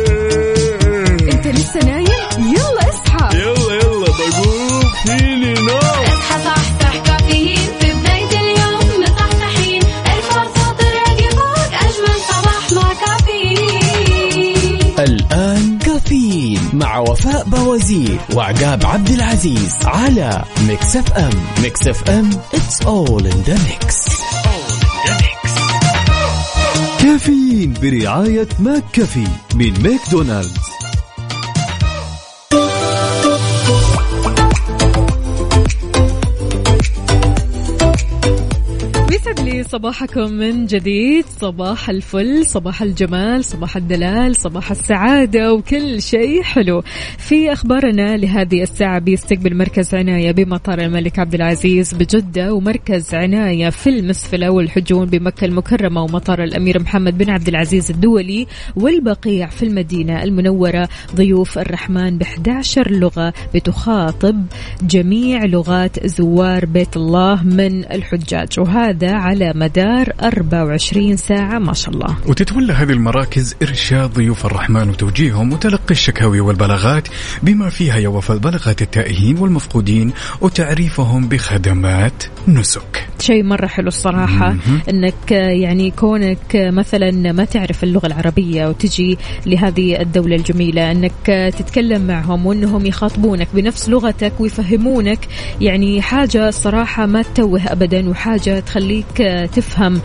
بوازير 17.74 18.20
وعقاب 18.36 18.86
عبد 18.86 19.10
العزيز 19.10 19.76
على 19.86 20.44
Mix 20.68 20.96
FM 20.96 21.32
Mix 21.62 21.88
FM 21.88 22.30
it's 22.32 22.86
all 22.86 23.26
in 23.26 23.50
the 23.50 23.58
mix. 23.68 24.14
كافيين 27.02 27.74
برعاية 27.82 28.48
McCafé 28.60 29.28
من 29.56 29.74
ماكدونالدز. 29.84 30.63
صباحكم 39.74 40.34
من 40.34 40.66
جديد. 40.66 41.26
صباح 41.26 41.90
الفل 41.90 42.46
صباح 42.46 42.82
الجمال 42.82 43.46
صباح 43.46 43.78
الدلال 43.78 44.36
صباح 44.36 44.72
السعادة 44.72 45.54
وكل 45.54 46.02
شيء 46.02 46.42
حلو. 46.44 46.82
في 47.18 47.54
أخبارنا 47.54 48.18
لهذه 48.18 48.64
الساعة 48.64 49.00
بيستقبل 49.00 49.58
مركز 49.58 49.96
عناية 49.96 50.32
بمطار 50.32 50.80
الملك 50.80 51.20
عبد 51.20 51.34
العزيز 51.34 51.94
بجدة 51.94 52.54
ومركز 52.54 53.14
عناية 53.14 53.70
في 53.70 53.90
المسفلة 53.90 54.50
والحجون 54.50 55.06
بمكة 55.06 55.46
المكرمة 55.46 56.02
ومطار 56.02 56.44
الأمير 56.44 56.82
محمد 56.82 57.18
بن 57.18 57.30
عبد 57.30 57.48
العزيز 57.48 57.92
الدولي 57.92 58.48
والبقيع 58.76 59.48
في 59.48 59.64
المدينة 59.64 60.24
المنورة 60.24 60.90
ضيوف 61.16 61.60
الرحمن 61.60 62.18
ب 62.18 62.22
11 62.22 62.92
لغة 62.92 63.34
بتخاطب 63.56 64.46
جميع 64.84 65.46
لغات 65.46 66.08
زوار 66.08 66.66
بيت 66.66 66.98
الله 66.98 67.44
من 67.44 67.86
الحجاج. 67.92 68.60
وهذا 68.60 69.12
على 69.12 69.63
مدار 69.64 70.14
24 70.24 71.18
ساعة 71.18 71.60
ما 71.60 71.74
شاء 71.74 71.94
الله. 71.94 72.16
وتتولى 72.28 72.74
هذه 72.74 72.92
المراكز 72.92 73.56
إرشاد 73.62 74.14
ضيوف 74.14 74.46
الرحمن 74.46 74.90
وتوجيههم 74.90 75.54
وتلقي 75.54 75.92
الشكاوي 75.92 76.40
والبلاغات 76.40 77.08
بما 77.44 77.70
فيها 77.70 77.98
يا 77.98 78.08
وفاء 78.08 78.38
بلاغات 78.38 78.82
التائهين 78.82 79.38
والمفقودين 79.38 80.12
وتعريفهم 80.42 81.28
بخدمات 81.28 82.24
نسك. 82.48 83.08
شيء 83.20 83.44
مرة 83.44 83.68
حلو 83.68 83.88
الصراحة 83.88 84.56
إنك 84.90 85.32
يعني 85.32 85.92
كونك 85.92 86.38
مثلا 86.56 87.32
ما 87.32 87.46
تعرف 87.46 87.84
اللغة 87.84 88.08
العربية 88.08 88.68
وتجي 88.68 89.18
لهذه 89.46 90.02
الدولة 90.02 90.36
الجميلة 90.36 90.92
إنك 90.92 91.54
تتكلم 91.58 92.08
معهم 92.08 92.46
وإنهم 92.46 92.86
يخاطبونك 92.86 93.48
بنفس 93.54 93.90
لغتك 93.90 94.34
ويفهمونك 94.40 95.20
يعني 95.62 96.02
حاجة 96.02 96.50
صراحة 96.50 97.06
ما 97.06 97.22
تتوه 97.22 97.62
ابدا 97.68 98.10
وحاجة 98.10 98.60
تخليك 98.60 99.22
تفهم 99.56 100.02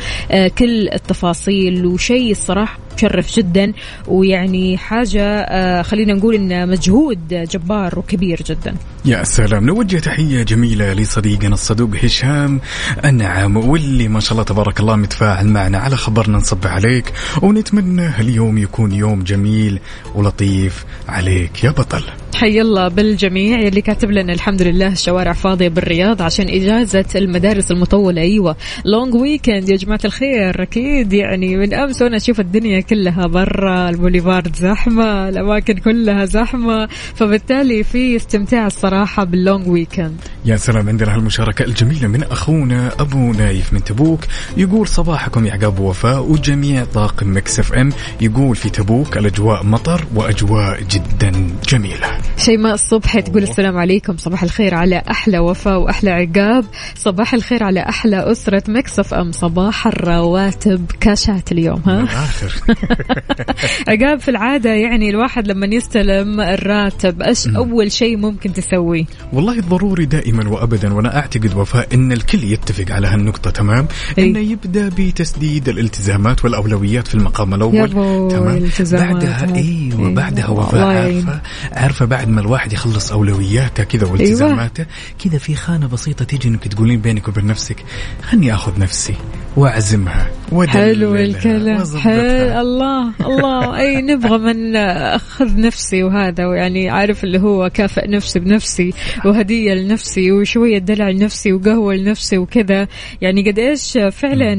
كل 0.58 0.88
التفاصيل. 0.88 1.86
وشيء 1.86 2.30
الصراحة 2.30 2.78
مشرف 2.98 3.36
جدا 3.36 3.72
ويعني 4.06 4.78
حاجة 4.78 5.22
آه، 5.22 5.82
خلينا 5.82 6.14
نقول 6.14 6.34
انه 6.34 6.64
مجهود 6.64 7.18
جبار 7.28 7.98
وكبير 7.98 8.42
جدا. 8.46 8.74
يا 9.04 9.24
سلام. 9.24 9.66
نوجه 9.66 9.96
تحية 9.98 10.42
جميلة 10.42 10.92
لصديقنا 10.92 11.54
الصدوق 11.54 11.90
هشام 12.02 12.60
النعم 13.04 13.56
واللي 13.56 14.08
ما 14.08 14.20
شاء 14.20 14.32
الله 14.32 14.42
تبارك 14.44 14.80
الله 14.80 14.96
متفاعل 14.96 15.46
معنا. 15.46 15.78
على 15.78 15.96
خبرنا 15.96 16.38
نصب 16.38 16.66
عليك 16.66 17.12
ونتمنى 17.42 18.08
اليوم 18.20 18.58
يكون 18.58 18.92
يوم 18.92 19.22
جميل 19.22 19.78
ولطيف 20.14 20.84
عليك. 21.08 21.64
يا 21.64 21.70
بطل. 21.70 22.02
حي 22.34 22.60
الله 22.60 22.88
بالجميع 22.88 23.58
اللي 23.58 23.80
كاتب 23.80 24.10
لنا 24.10 24.32
الحمد 24.32 24.62
لله 24.62 24.92
الشوارع 24.92 25.32
فاضية 25.32 25.68
بالرياض 25.68 26.22
عشان 26.22 26.48
إجازة 26.48 27.04
المدارس 27.14 27.70
المطولة. 27.70 28.22
أيوة 28.22 28.56
long 28.84 29.14
weekend 29.14 29.68
يا 29.68 29.76
جماعة 29.76 30.00
الخير 30.04 30.62
أكيد 30.62 31.12
يعني 31.12 31.56
من 31.56 31.74
أمس 31.74 32.02
وأنا 32.02 32.16
أشوف 32.16 32.40
الدنيا 32.40 32.78
كلها 32.90 33.26
برا 33.26 33.88
البوليفارد 33.88 34.56
زحمة 34.56 35.28
الأماكن 35.28 35.74
كلها 35.74 36.24
زحمة. 36.24 36.88
فبالتالي 37.14 37.84
في 37.84 38.16
استمتاع 38.16 38.66
الصراحة 38.66 39.24
بال 39.24 39.39
long 39.39 39.68
weekend 39.68 40.16
يا 40.44 40.56
سلام 40.56 40.88
عندنا 40.88 41.14
هالمشاركة 41.14 41.64
الجميلة 41.64 42.08
من 42.08 42.22
أخونا 42.22 42.92
أبو 43.00 43.32
نايف 43.32 43.72
من 43.72 43.84
تبوك. 43.84 44.20
يقول 44.56 44.88
صباحكم 44.88 45.46
يا 45.46 45.52
عقاب 45.52 45.78
وفاء 45.78 46.22
وجميع 46.22 46.84
طاقم 46.84 47.36
Mix 47.36 47.58
FM. 47.58 47.92
يقول 48.20 48.56
في 48.56 48.70
تبوك 48.70 49.18
الأجواء 49.18 49.64
مطر 49.64 50.04
وأجواء 50.14 50.82
جدا 50.82 51.32
جميلة. 51.68 52.18
شيماء 52.36 52.74
الصبح 52.74 53.20
تقول 53.20 53.42
السلام 53.42 53.76
عليكم. 53.76 54.16
صباح 54.16 54.42
الخير 54.42 54.74
على 54.74 55.02
أحلى 55.10 55.38
وفاء 55.38 55.78
وأحلى 55.80 56.10
عقاب. 56.10 56.64
صباح 56.96 57.34
الخير 57.34 57.62
على 57.62 57.80
أحلى 57.80 58.32
أسرة 58.32 58.62
مكسف 58.68 59.14
أم. 59.14 59.32
صباح 59.32 59.86
الرواتب 59.86 60.86
كاشات 61.00 61.52
اليوم 61.52 61.82
ها؟ 61.86 62.04
آخر 62.04 62.52
عقاب 63.88 64.20
في 64.20 64.28
العادة 64.28 64.70
يعني 64.70 65.10
الواحد 65.10 65.48
لما 65.48 65.66
يستلم 65.66 66.40
الراتب 66.40 67.22
إيش 67.22 67.46
أول 67.48 67.92
شيء 67.92 68.16
ممكن 68.16 68.52
تسويه 68.52 69.04
والله 69.32 69.58
الضروري 69.58 70.06
دائما 70.06 70.48
وابدا 70.48 70.94
وأنا 70.94 71.16
أعتقد 71.16 71.56
وفاء 71.56 71.94
إن 71.94 72.12
الكل 72.12 72.44
يتفق 72.44 72.94
على 72.94 73.06
هالنقطة 73.06 73.50
تمام. 73.50 73.86
إنه 74.18 74.38
يبدأ 74.38 74.88
بتسديد 74.88 75.68
الالتزامات 75.68 76.44
والأولويات 76.44 77.08
في 77.08 77.14
المقام 77.14 77.54
الأول 77.54 77.90
تمام 78.30 78.68
بعدها. 78.92 79.54
أيوه. 79.54 80.14
بعدها 80.14 80.48
وفاء. 80.48 80.86
عارفة 80.86 81.40
عارفة 81.72 82.04
بعد 82.04 82.28
ما 82.28 82.40
الواحد 82.40 82.72
يخلص 82.72 83.12
أولوياته 83.12 83.84
كذا 83.84 84.02
أيوة. 84.02 84.12
والتزاماته 84.12 84.86
كذا 85.24 85.38
في 85.38 85.54
خانة 85.54 85.86
بسيطة 85.86 86.24
تيجي 86.24 86.48
إنك 86.48 86.68
تقولين 86.68 87.00
بينك 87.00 87.28
وبين 87.28 87.46
نفسك 87.46 87.84
خلني 88.22 88.54
آخذ 88.54 88.80
نفسي 88.80 89.14
وأعزمها 89.56 90.30
حلو 90.66 91.14
الكلام. 91.14 91.84
حلو 91.98 92.60
الله 92.68 93.12
الله. 93.20 93.80
أي 93.80 94.02
نبغى 94.02 94.38
من 94.38 94.76
أخذ 94.76 95.60
نفسي 95.60 96.02
وهذا 96.02 96.46
ويعني 96.46 96.88
عارف 96.88 97.24
اللي 97.24 97.38
هو 97.38 97.70
كافئ 97.74 98.10
نفسي 98.10 98.38
بنفسي 98.40 98.92
وهدية 99.24 99.74
لنفسي 99.74 100.32
وشوية 100.32 100.78
دلع 100.78 101.10
لنفسي 101.10 101.52
وقهوة 101.52 101.94
لنفسي 101.94 102.38
وكذا. 102.38 102.88
يعني 103.20 103.50
قد 103.50 103.58
إيش 103.58 103.98
فعلا 104.12 104.52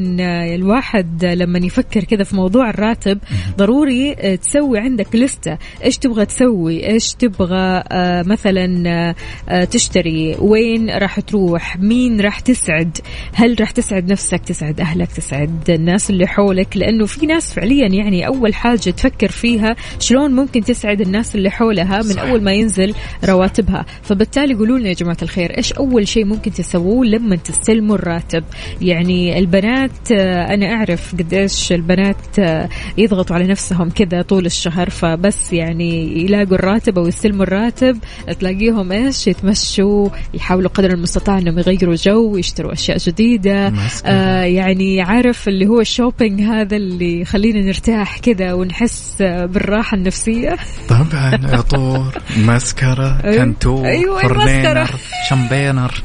الواحد 0.54 1.24
لما 1.24 1.58
يفكر 1.58 2.04
كذا 2.04 2.24
في 2.24 2.36
موضوع 2.36 2.70
الراتب 2.70 3.18
ضروري 3.56 4.14
تسوي 4.36 4.78
عندك 4.78 5.16
لستة. 5.16 5.58
إيش 5.84 5.98
تبغى 5.98 6.26
تسوي؟ 6.26 6.86
إيش 6.86 7.14
تبغى 7.14 7.82
آه، 7.92 8.22
مثلا 8.22 8.88
آه، 8.88 9.14
آه، 9.48 9.64
تشتري؟ 9.64 10.36
وين 10.40 10.90
راح 10.90 11.20
تروح؟ 11.20 11.76
مين 11.76 12.20
راح 12.20 12.40
تسعد؟ 12.40 12.98
هل 13.34 13.56
راح 13.60 13.70
تسعد 13.70 14.12
نفسك 14.12 14.40
تسعد 14.40 14.80
أهلك 14.80 15.12
تسعد 15.12 15.70
الناس 15.70 16.10
اللي 16.10 16.26
حولك؟ 16.26 16.76
لأنه 16.76 17.06
في 17.06 17.26
ناس 17.26 17.54
فعليا 17.54 17.88
يعني 18.00 18.26
أول 18.26 18.54
حاجة 18.54 18.90
تفكر 18.90 19.28
فيها 19.28 19.76
شلون 19.98 20.30
ممكن 20.30 20.64
تسعد 20.64 21.00
الناس 21.00 21.34
اللي 21.34 21.50
حولها 21.50 21.96
من 21.96 22.12
صح. 22.12 22.22
أول 22.22 22.42
ما 22.42 22.52
ينزل 22.52 22.94
رواتبها. 23.24 23.86
فبالتالي 24.02 24.54
قولوا 24.54 24.78
لنا 24.78 24.88
يا 24.88 24.94
جماعة 24.94 25.16
الخير 25.22 25.56
إيش 25.56 25.72
أول 25.72 26.08
شيء 26.08 26.24
ممكن 26.24 26.52
تسووه 26.52 27.06
لما 27.06 27.36
تستلموا 27.36 27.94
الراتب؟ 27.96 28.44
يعني 28.80 29.38
البنات 29.38 30.12
آه، 30.12 30.54
أنا 30.54 30.66
أعرف 30.74 31.14
قديش 31.14 31.72
البنات 31.72 32.38
آه، 32.38 32.68
يضغطوا 32.98 33.36
على 33.36 33.46
نفسهم 33.46 33.90
كذا 33.90 34.22
طول 34.22 34.46
الشهر 34.46 34.90
فبس 34.90 35.52
يعني 35.52 36.22
يلاقوا 36.24 36.54
الراتب 36.54 36.98
أو 36.98 37.06
يستلموا 37.06 37.44
الراتب 37.44 37.98
تلاقيهم 38.40 38.92
إيش؟ 38.92 39.26
يتمشوا 39.26 40.08
يحاولوا 40.34 40.70
قدر 40.70 40.90
المستطاع 40.90 41.38
إنهم 41.38 41.58
يغيروا 41.58 41.94
جو 41.94 42.36
يشتروا 42.36 42.72
أشياء 42.72 42.98
جديدة. 42.98 43.72
آه 44.06 44.42
يعني 44.42 45.00
عارف 45.00 45.48
اللي 45.48 45.66
هو 45.66 45.80
ال 45.80 45.87
shopping 45.87 46.40
هذا 46.40 46.76
اللي 46.76 47.20
يخلينا 47.20 47.60
نرتاح. 47.60 47.79
كذا 48.22 48.52
ونحس 48.52 49.14
بالراحة 49.22 49.96
النفسية. 49.96 50.56
طبعا 50.88 51.40
عطور 51.44 52.12
أيوة. 53.24 53.44
contour 53.44 53.86
أيوة، 53.86 54.22
فرنينر 54.22 54.72
المسكرة. 54.78 54.98
شامبينر 55.28 56.02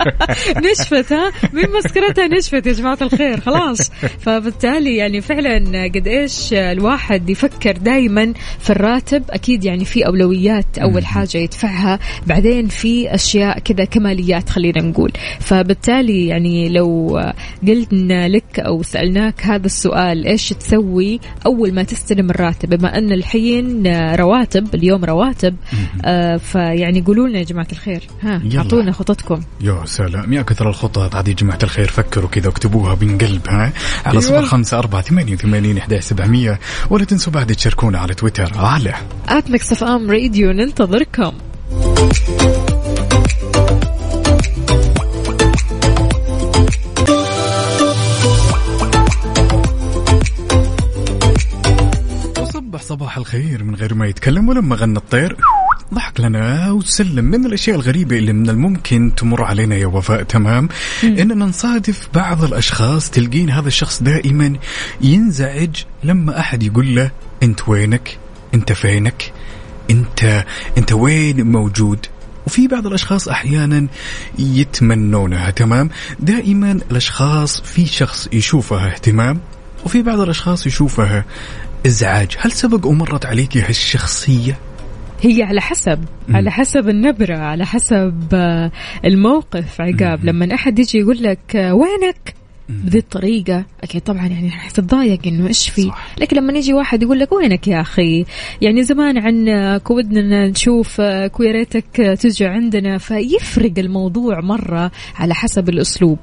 نشفت 0.70 1.12
ها؟ 1.12 1.32
من 1.52 1.62
مسكرتها؟ 1.78 2.26
نشفت 2.26 2.66
يا 2.66 2.72
جماعة 2.72 2.98
الخير 3.02 3.40
خلاص. 3.40 3.90
فبالتالي 4.20 4.96
يعني 4.96 5.20
فعلا 5.20 5.84
قد 5.94 6.06
إيش 6.08 6.52
الواحد 6.52 7.30
يفكر 7.30 7.72
دائما 7.72 8.32
في 8.58 8.70
الراتب. 8.70 9.22
أكيد 9.30 9.64
يعني 9.64 9.84
في 9.84 10.06
أولويات 10.06 10.78
أول 10.78 11.06
حاجة 11.06 11.38
يدفعها. 11.38 11.98
بعدين 12.26 12.68
في 12.68 13.14
أشياء 13.14 13.58
كذا 13.58 13.84
كماليات 13.84 14.50
خلينا 14.50 14.82
نقول. 14.82 15.12
فبالتالي 15.40 16.26
يعني 16.26 16.68
لو 16.68 17.20
قلنا 17.68 18.28
لك 18.28 18.60
أو 18.60 18.82
سألناك 18.82 19.42
هذا 19.46 19.66
السؤال 19.66 20.26
إيش 20.26 20.48
تسوي 20.48 21.15
أول 21.46 21.74
ما 21.74 21.82
تستلم 21.82 22.30
الراتب 22.30 22.68
بما 22.68 22.98
أن 22.98 23.12
الحين 23.12 23.86
رواتب 24.14 24.74
اليوم 24.74 25.04
رواتب 25.04 25.56
آه 26.04 26.36
فيعني 26.36 27.00
قولوا 27.00 27.28
لنا 27.28 27.38
يا 27.38 27.44
جماعة 27.44 27.68
الخير. 27.72 28.02
ها. 28.22 28.42
أعطونا 28.56 28.92
خططكم. 28.92 29.40
يا 29.60 29.82
سلام. 29.84 30.32
يا 30.32 30.42
كثر 30.42 30.68
الخطط. 30.68 31.16
هذه 31.16 31.28
يا 31.28 31.34
جماعة 31.34 31.58
الخير 31.62 31.88
فكروا 31.88 32.28
كذا 32.28 32.48
اكتبوها 32.48 32.96
من 33.00 33.18
قلب 33.18 33.48
ها؟ 33.48 33.72
على 34.06 34.12
أيوة. 34.12 34.20
صفر 34.20 34.42
خمسة 34.42 34.78
أربعة 34.78 35.02
ثمانية 35.02 35.32
وثمانين 35.34 35.78
إحدى 35.78 36.00
سبعمية. 36.00 36.60
ولا 36.90 37.04
تنسوا 37.04 37.32
بعد 37.32 37.54
تشاركونا 37.54 37.98
على 37.98 38.14
تويتر. 38.14 38.52
على 38.56 38.94
at 39.28 39.50
Mix 39.50 39.72
FM 39.72 40.10
Radio 40.10 40.52
ننتظركم. 40.52 41.32
الخير 53.26 53.64
من 53.64 53.74
غير 53.74 53.94
ما 53.94 54.06
يتكلم 54.06 54.48
ولما 54.48 54.76
غنى 54.76 54.98
الطير. 54.98 55.36
ضحك 55.94 56.20
لنا 56.20 56.70
وسلم 56.70 57.24
من 57.24 57.46
الأشياء 57.46 57.76
الغريبة 57.76 58.18
اللي 58.18 58.32
من 58.32 58.50
الممكن 58.50 59.12
تمر 59.16 59.42
علينا 59.42 59.76
يا 59.76 59.86
وفاء. 59.86 60.22
تمام؟ 60.22 60.68
اننا 61.04 61.34
نصادف 61.34 62.08
بعض 62.14 62.44
الأشخاص 62.44 63.10
تلقين 63.10 63.50
هذا 63.50 63.68
الشخص 63.68 64.02
دائما 64.02 64.56
ينزعج 65.00 65.76
لما 66.04 66.40
أحد 66.40 66.62
يقول 66.62 66.94
له 66.94 67.10
أنت 67.42 67.68
وينك؟ 67.68 68.18
أنت 68.54 68.72
فينك؟ 68.72 69.32
أنت 69.90 70.44
أنت 70.78 70.92
وين 70.92 71.46
موجود؟ 71.46 72.06
وفي 72.46 72.68
بعض 72.68 72.86
الأشخاص 72.86 73.28
أحيانا 73.28 73.86
يتمنونها 74.38 75.50
تمام؟ 75.50 75.90
دائما 76.20 76.72
الأشخاص 76.72 77.60
في 77.60 77.86
شخص 77.86 78.28
يشوفها. 78.32 78.86
اهتمام 78.86 79.40
وفي 79.84 80.02
بعض 80.02 80.20
الأشخاص 80.20 80.66
يشوفها. 80.66 81.24
إزعاج. 81.86 82.36
هل 82.38 82.52
سبق 82.52 82.86
ومرت 82.86 83.26
عليك 83.26 83.56
هالشخصيه 83.56 84.58
هي 85.20 85.42
على 85.42 85.60
حسب 85.60 86.04
على 86.28 86.50
حسب 86.50 86.88
النبرة 86.88 87.38
على 87.38 87.66
حسب 87.66 88.22
آه، 88.34 88.70
الموقف 89.04 89.80
عقاب. 89.80 90.24
لما 90.24 90.54
أحد 90.54 90.78
يجي 90.78 90.98
يقول 90.98 91.22
لك 91.22 91.56
آه، 91.56 91.74
وينك؟ 91.74 92.34
بذي 92.68 92.98
الطريقة. 92.98 93.64
أكيد 93.82 94.02
طبعا 94.02 94.26
يعني 94.26 94.48
راح 94.48 94.70
تتضايق 94.70 95.18
إنه 95.26 95.46
إيش 95.46 95.68
في. 95.68 95.90
لكن 96.18 96.36
لما 96.36 96.52
يجي 96.52 96.74
واحد 96.74 97.02
يقول 97.02 97.18
لك 97.18 97.32
وينك 97.32 97.68
يا 97.68 97.80
أخي؟ 97.80 98.24
يعني 98.62 98.82
زمان 98.82 99.18
عنك 99.18 99.90
ودنا 99.90 100.48
نشوفك 100.48 101.32
ويا 101.40 101.52
ريتك 101.52 102.00
آه، 102.00 102.14
تجي 102.14 102.46
عندنا 102.46 102.98
فيفرق 102.98 103.72
الموضوع 103.78 104.40
مرة 104.40 104.90
على 105.16 105.34
حسب 105.34 105.68
الأسلوب. 105.68 106.18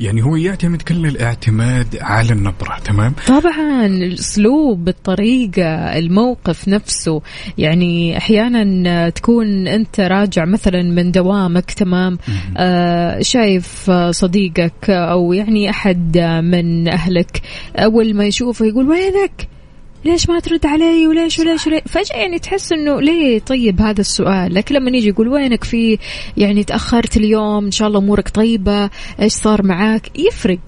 يعني 0.00 0.22
هو 0.24 0.36
يعتمد 0.36 0.82
كل 0.82 1.06
الاعتماد 1.06 1.98
على 2.00 2.32
النبرة 2.32 2.78
تمام؟ 2.84 3.14
طبعا 3.26 3.86
الأسلوب 3.86 4.88
الطريقة 4.88 5.98
الموقف 5.98 6.68
نفسه. 6.68 7.22
يعني 7.58 8.18
أحيانا 8.18 9.08
تكون 9.08 9.68
أنت 9.68 10.00
راجع 10.00 10.44
مثلا 10.44 10.82
من 10.82 11.10
دوامك 11.10 11.70
تمام؟ 11.70 12.18
آه 12.56 13.22
شايف 13.22 13.90
صديقك 14.10 14.90
أو 14.90 15.32
يعني 15.32 15.70
أحد 15.70 16.16
آه، 16.16 16.40
من 16.40 16.88
أهلك 16.88 17.42
أول 17.76 18.14
ما 18.14 18.24
يشوفه 18.24 18.66
يقول 18.66 18.88
وينك؟ 18.88 19.55
ليش 20.06 20.28
ما 20.28 20.40
ترد 20.40 20.66
علي 20.66 21.06
وليش 21.06 21.38
وليش 21.38 21.66
وليش؟ 21.66 21.82
فجأة 21.88 22.16
يعني 22.16 22.38
تحس 22.38 22.72
إنه 22.72 23.00
ليه 23.00 23.38
طيب 23.38 23.80
هذا 23.80 24.00
السؤال؟ 24.00 24.54
لكن 24.54 24.74
لما 24.74 24.90
يجي 24.90 25.08
يقول 25.08 25.28
وينك 25.28 25.64
في 25.64 25.98
يعني 26.36 26.64
تأخرت 26.64 27.16
اليوم؟ 27.16 27.64
إن 27.64 27.70
شاء 27.70 27.88
الله 27.88 27.98
أمورك 27.98 28.28
طيبة. 28.28 28.90
إيش 29.20 29.32
صار 29.32 29.62
معاك؟ 29.62 30.18
يفرق. 30.18 30.58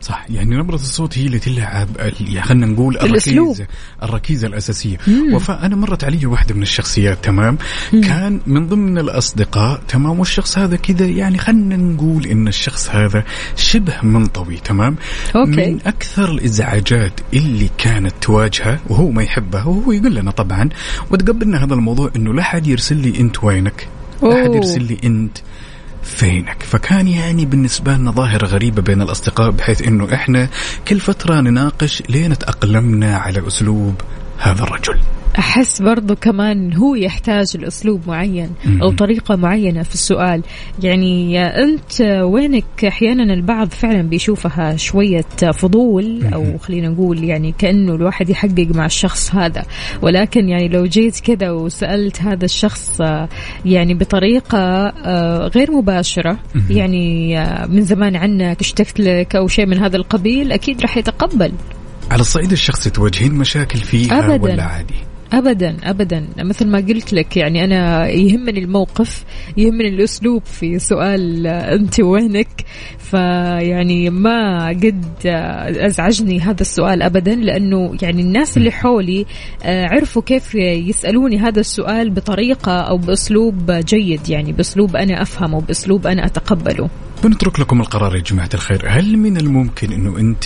صح. 0.00 0.26
يعني 0.30 0.56
نبرة 0.56 0.74
الصوت 0.74 1.18
هي 1.18 1.26
اللي 1.26 1.38
تلعب 1.38 1.88
ال- 2.00 2.42
خلينا 2.42 2.66
نقول. 2.66 2.96
الركيزة 3.44 3.66
الركيزة 4.02 4.46
الأساسية. 4.48 4.96
وفاء 5.32 5.66
أنا 5.66 5.76
مرت 5.76 6.04
علي 6.04 6.26
واحدة 6.26 6.54
من 6.54 6.62
الشخصيات 6.62 7.24
تمام؟ 7.24 7.58
كان 7.92 8.40
من 8.46 8.66
ضمن 8.68 8.98
الأصدقاء 8.98 9.82
تمام؟ 9.88 10.18
والشخص 10.18 10.58
هذا 10.58 10.76
كذا 10.76 11.06
يعني 11.06 11.38
خلينا 11.38 11.76
نقول 11.76 12.26
إن 12.26 12.48
الشخص 12.48 12.88
هذا 12.90 13.24
شبه 13.56 13.94
منطوي 14.02 14.56
تمام؟ 14.56 14.96
أوكي. 15.36 15.50
من 15.50 15.78
أكثر 15.86 16.30
الإزعاجات 16.30 17.12
اللي 17.34 17.70
كانت 17.78 18.12
تواجهه 18.20 18.78
وهو 18.88 19.10
ما 19.10 19.22
يحبها 19.22 19.64
وهو 19.64 19.92
يقول 19.92 20.14
لنا 20.14 20.30
طبعا 20.30 20.68
وتقبلنا 21.10 21.64
هذا 21.64 21.74
الموضوع 21.74 22.10
إنه 22.16 22.34
لا 22.34 22.40
أحد 22.40 22.66
يرسل 22.66 22.96
لي 22.96 23.20
أنت 23.20 23.44
وينك؟ 23.44 23.88
لا 24.22 24.32
أحد 24.40 24.46
أوه. 24.46 24.56
يرسل 24.56 24.82
لي 24.82 24.98
أنت. 25.04 25.38
فينك. 26.08 26.62
فكان 26.62 27.08
يعني 27.08 27.46
بالنسبة 27.46 27.94
لنا 27.94 28.10
ظاهرة 28.10 28.46
غريبة 28.46 28.82
بين 28.82 29.02
الأصدقاء 29.02 29.50
بحيث 29.50 29.82
أنه 29.82 30.14
إحنا 30.14 30.48
كل 30.88 31.00
فترة 31.00 31.40
نناقش 31.40 32.02
لين 32.08 32.38
تأقلمنا 32.38 33.16
على 33.16 33.46
أسلوب 33.46 34.00
هذا 34.38 34.62
الرجل. 34.62 35.00
أحس 35.38 35.82
برضو 35.82 36.14
كمان 36.14 36.74
هو 36.74 36.94
يحتاج 36.94 37.52
الأسلوب 37.54 38.00
معين 38.06 38.50
أو 38.82 38.90
طريقة 38.90 39.36
معينة 39.36 39.82
في 39.82 39.94
السؤال. 39.94 40.42
يعني 40.82 41.40
أنت 41.46 42.00
وينك 42.22 42.84
أحيانا 42.84 43.34
البعض 43.34 43.68
فعلا 43.68 44.02
بيشوفها 44.02 44.76
شوية 44.76 45.24
فضول 45.52 46.24
أو 46.34 46.58
خلينا 46.58 46.88
نقول 46.88 47.24
يعني 47.24 47.54
كأنه 47.58 47.94
الواحد 47.94 48.30
يحقق 48.30 48.68
مع 48.74 48.86
الشخص 48.86 49.34
هذا. 49.34 49.64
ولكن 50.02 50.48
يعني 50.48 50.68
لو 50.68 50.84
جيت 50.84 51.20
كذا 51.20 51.50
وسألت 51.50 52.22
هذا 52.22 52.44
الشخص 52.44 53.00
يعني 53.64 53.94
بطريقة 53.94 54.58
آه، 54.58 55.50
غير 55.54 55.70
مباشرة 55.70 56.38
يعني 56.70 57.38
آه، 57.38 57.66
من 57.66 57.82
زمان 57.82 58.16
عنك 58.16 58.60
اشتقت 58.60 59.00
لك 59.00 59.36
أو 59.36 59.48
شيء 59.48 59.66
من 59.66 59.78
هذا 59.78 59.96
القبيل 59.96 60.52
أكيد 60.52 60.82
راح 60.82 60.96
يتقبل. 60.96 61.52
على 62.10 62.20
الصعيد 62.20 62.52
الشخصي 62.52 62.90
تواجهين 62.90 63.32
مشاكل 63.32 63.78
فيها 63.78 64.34
أبداً. 64.34 64.52
ولا 64.52 64.62
عادي؟ 64.62 65.07
ابدا 65.32 65.76
ابدا. 65.84 66.26
مثل 66.38 66.66
ما 66.66 66.78
قلت 66.78 67.12
لك 67.12 67.36
يعني 67.36 67.64
أنا 67.64 68.08
يهمني 68.08 68.58
الموقف 68.58 69.24
يهمني 69.56 69.88
الأسلوب 69.88 70.42
في 70.44 70.78
سؤال 70.78 71.46
آه، 71.46 71.74
أنت 71.74 72.00
وينك؟ 72.00 72.64
فيعني 72.98 74.10
ما 74.10 74.68
قد 74.68 75.04
آه، 75.26 75.86
أزعجني 75.86 76.40
هذا 76.40 76.60
السؤال 76.60 77.02
ابدا 77.02 77.34
لأنه 77.34 77.94
يعني 78.02 78.22
الناس 78.22 78.56
اللي 78.56 78.70
حولي 78.70 79.26
آه، 79.62 79.86
عرفوا 79.86 80.22
كيف 80.22 80.54
يسألوني 80.54 81.38
هذا 81.38 81.60
السؤال 81.60 82.10
بطريقة 82.10 82.80
أو 82.80 82.96
بأسلوب 82.96 83.70
جيد 83.70 84.28
يعني 84.28 84.52
بأسلوب 84.52 84.96
أنا 84.96 85.22
أفهمه 85.22 85.60
بأسلوب 85.60 86.06
أنا 86.06 86.26
أتقبله. 86.26 86.88
بنترك 87.24 87.60
لكم 87.60 87.80
القرار 87.80 88.16
يا 88.16 88.20
جماعة 88.20 88.50
الخير. 88.54 88.84
هل 88.88 89.16
من 89.16 89.36
الممكن 89.36 89.92
أنه 89.92 90.18
أنت 90.18 90.44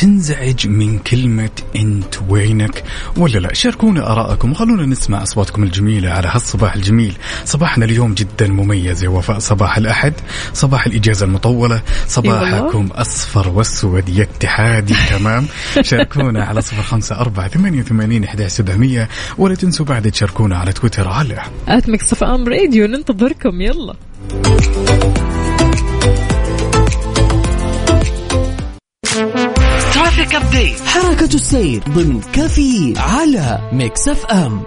تنزعج 0.00 0.66
من 0.66 0.98
كلمة 0.98 1.50
أنت 1.76 2.14
وينك 2.28 2.84
ولا 3.16 3.38
لا 3.38 3.54
شاركونا 3.54 4.12
آراءكم 4.12 4.52
وخلونا 4.52 4.86
نسمع 4.86 5.22
أصواتكم 5.22 5.62
الجميلة 5.62 6.10
على 6.10 6.28
هالصباح 6.28 6.74
الجميل. 6.74 7.16
صباحنا 7.44 7.84
اليوم 7.84 8.14
جدا 8.14 8.48
مميز 8.48 9.04
يا 9.04 9.08
وفاء. 9.08 9.38
صباح 9.38 9.76
الأحد 9.76 10.12
صباح 10.52 10.86
الإجازة 10.86 11.26
المطولة 11.26 11.82
صباحكم 12.06 12.86
أصفر 12.92 13.48
وأسود 13.48 14.08
يا 14.08 14.22
اتحادي. 14.22 14.94
تمام؟ 15.18 15.46
شاركونا 15.80 16.44
على 16.44 16.60
صفر 16.60 16.82
خمسة 16.82 17.16
أربعة 17.16 17.48
ثمانية 17.48 17.80
وثمانين 17.80 18.24
إحدى 18.24 18.48
سبعمية. 18.48 19.08
ولا 19.38 19.54
تنسوا 19.54 19.86
بعد 19.86 20.10
تشاركونا 20.10 20.56
على 20.56 20.72
تويتر 20.72 21.08
على 21.08 21.42
at 21.68 21.88
Mix 21.88 22.24
FM 22.24 22.48
Radio 22.48 22.86
ننتظركم. 22.86 23.60
يلا. 23.60 23.94
traffic 30.28 30.34
update 30.34 30.80
حركة 30.80 31.34
السير 31.34 31.82
ضمن 31.88 32.20
كافيين 32.20 32.94
على 32.96 33.70
Mix 33.72 34.08
FM. 34.08 34.62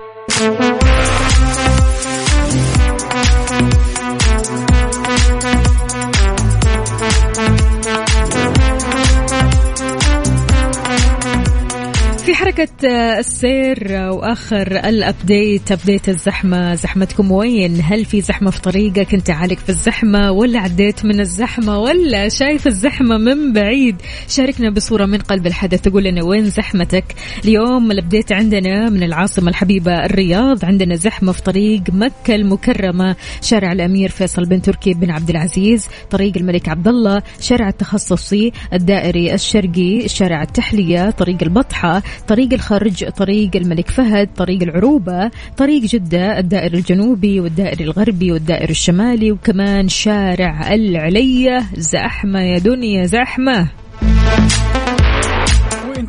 حركة 12.52 12.88
آه، 12.88 13.20
السير 13.20 13.92
وآخر 13.92 14.68
ال 14.90 15.00
update، 15.00 15.72
update 15.72 16.10
الزحمة. 16.10 16.76
زحمتكم 16.76 17.32
وين؟ 17.32 17.82
هل 17.84 18.06
في 18.06 18.22
زحمة 18.22 18.52
في 18.52 18.62
طريقك؟ 18.62 19.14
أنت 19.14 19.30
عالق 19.30 19.58
في 19.58 19.70
الزحمة 19.70 20.32
ولا 20.32 20.60
عديت 20.60 21.06
من 21.06 21.20
الزحمة 21.20 21.80
ولا 21.80 22.30
شايف 22.30 22.68
الزحمة 22.68 23.18
من 23.18 23.54
بعيد؟ 23.54 23.96
شاركنا 24.28 24.70
بصورة 24.70 25.06
من 25.06 25.18
قلب 25.18 25.48
الحدث. 25.48 25.82
تقول 25.82 26.04
لنا 26.04 26.24
وين 26.24 26.46
زحمتك؟ 26.46 27.04
اليوم 27.46 27.92
ال 27.92 27.97
update 27.97 28.32
عندنا 28.32 28.90
من 28.90 29.04
العاصمة 29.04 29.50
الحبيبة 29.50 30.06
الرياض. 30.06 30.66
عندنا 30.66 30.96
زحمة 30.96 31.32
في 31.32 31.42
طريق 31.42 31.82
مكة 31.90 32.36
المكرمة. 32.36 33.16
شارع 33.42 33.72
الأمير 33.72 34.10
فيصل 34.10 34.46
بن 34.46 34.62
تركي 34.62 34.94
بن 34.94 35.12
عبد 35.12 35.30
العزيز. 35.30 35.88
طريق 36.10 36.38
الملك 36.38 36.70
عبد 36.70 36.88
الله. 36.88 37.22
شارع 37.40 37.68
التخصصي 37.68 38.52
الدائري 38.74 39.34
الشرقي. 39.34 40.08
شارع 40.08 40.42
التحلية. 40.42 41.10
طريق 41.10 41.38
البطحة. 41.42 42.04
طريق 42.28 42.41
الخرج 42.54 43.10
طريق 43.10 43.56
الملك 43.56 43.90
فهد 43.90 44.30
طريق 44.38 44.62
العروبة 44.62 45.32
طريق 45.58 45.82
جدة 45.84 46.40
الدائري 46.40 46.78
الجنوبي 46.78 47.40
والدائري 47.40 47.84
الغربي 47.84 48.32
والدائري 48.32 48.72
الشمالي 48.72 49.32
وكمان 49.32 49.88
شارع 49.88 50.74
العلية. 50.74 51.66
زحمة 51.78 52.42
يا 52.42 52.58
دنيا 52.58 53.06
زحمة. 53.06 53.68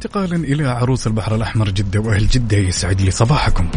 وانتقالا 0.03 0.37
إلى 0.37 0.69
عروس 0.69 1.07
البحر 1.07 1.35
الأحمر 1.35 1.71
جدة 1.71 2.01
وأهل 2.01 2.29
جدة. 2.29 2.57
يسعد 2.57 3.01
لي 3.01 3.11
صباحكم. 3.11 3.69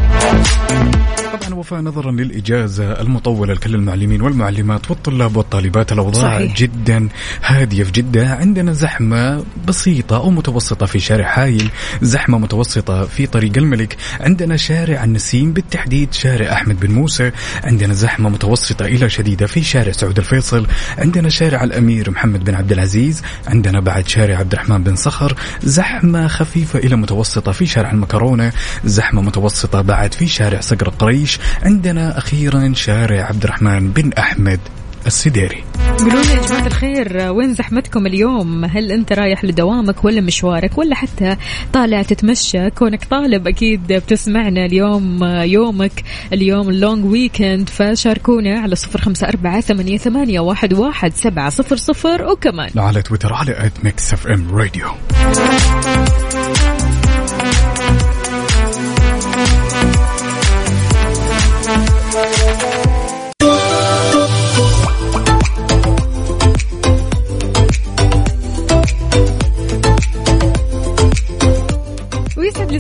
طبعا 1.34 1.54
وفاء 1.54 1.80
نظرا 1.80 2.12
للإجازة 2.12 3.02
المطولة 3.02 3.54
لكل 3.54 3.76
المعلمين 3.76 4.22
والمعلمات 4.22 4.92
والطلاب 4.92 5.38
والطالبات. 5.38 5.92
الأوضاع 5.92 6.38
صحيح. 6.38 6.56
جدا 6.56 7.10
هادية 7.44 7.84
في 7.84 7.92
جدة. 7.92 8.28
عندنا 8.28 8.74
زحمة 8.74 9.44
بسيطة 9.68 10.18
أو 10.18 10.30
متوسطة 10.30 10.86
في 10.86 11.00
شارع 11.00 11.28
حايل. 11.28 11.70
زحمة 12.02 12.38
متوسطة 12.38 13.06
في 13.06 13.28
طريق 13.28 13.58
الملك. 13.58 13.98
عندنا 14.20 14.58
شارع 14.58 15.04
النسيم 15.04 15.54
بالتحديد 15.54 16.14
شارع 16.14 16.54
أحمد 16.54 16.80
بن 16.80 16.92
موسى. 16.92 17.32
عندنا 17.64 17.94
زحمة 17.94 18.30
متوسطة 18.30 18.86
إلى 18.86 19.10
شديدة 19.10 19.48
في 19.48 19.64
شارع 19.64 19.92
سعود 19.92 20.18
الفيصل. 20.18 20.68
عندنا 20.98 21.30
شارع 21.30 21.64
الأمير 21.64 22.12
محمد 22.12 22.44
بن 22.44 22.56
عبد 22.56 22.72
العزيز. 22.72 23.22
عندنا 23.48 23.80
بعد 23.80 24.08
شارع 24.08 24.38
عبد 24.38 24.54
الرحمن 24.54 24.84
بن 24.84 24.96
صخر. 24.96 25.36
زحمة 25.64 26.15
خفيفة 26.28 26.80
إلى 26.80 26.96
متوسطة 26.96 27.52
في 27.52 27.66
شارع 27.66 27.92
المكرونة 27.92 28.52
زحمة 28.86 29.22
متوسطة 29.22 29.82
بعد 29.82 30.14
في 30.14 30.28
شارع 30.28 30.60
صقر 30.60 30.90
قريش. 30.90 31.40
عندنا 31.64 32.18
أخيرا 32.18 32.74
شارع 32.76 33.26
عبد 33.26 33.44
الرحمن 33.44 33.92
بن 33.92 34.14
أحمد 34.14 34.60
السديري. 35.08 35.64
قولوا 36.06 36.24
لي 36.24 36.34
يا 36.34 36.48
جماعة 36.48 36.68
الخير 36.68 37.32
وين 37.32 37.54
زحمتكم 37.54 38.06
اليوم؟ 38.06 38.66
هل 38.66 38.92
أنت 38.92 39.14
رايح 39.14 39.46
لدوامك 39.46 40.06
ولا 40.06 40.22
مشوارك 40.22 40.78
ولا 40.78 40.96
حتى 40.96 41.36
طالع 41.74 42.02
تتمشى؟ 42.02 42.70
كونك 42.70 43.06
طالب 43.06 43.48
أكيد 43.48 43.94
بتسمعنا 43.94 44.66
اليوم 44.66 45.24
يومك 45.24 46.04
اليوم 46.34 46.70
ال 46.70 46.77
long 46.77 47.06
weekend 47.06 47.70
فشاركونا 47.70 48.60
على 48.60 48.76
صفر 48.76 49.02
خمسة 49.02 49.28
أربعة 49.28 49.62
ثمانية, 49.62 49.98
ثمانية 49.98 50.40
واحد, 50.40 50.74
واحد 50.74 51.14
سبعة 51.14 51.50
صفر 51.50 51.76
صفر 51.76 52.26
وكمان. 52.32 52.70
على 52.78 53.02
تويتر 53.02 53.34
على 53.34 53.72
Mix 53.84 54.14
FM 54.14 54.56
Radio 54.56 54.88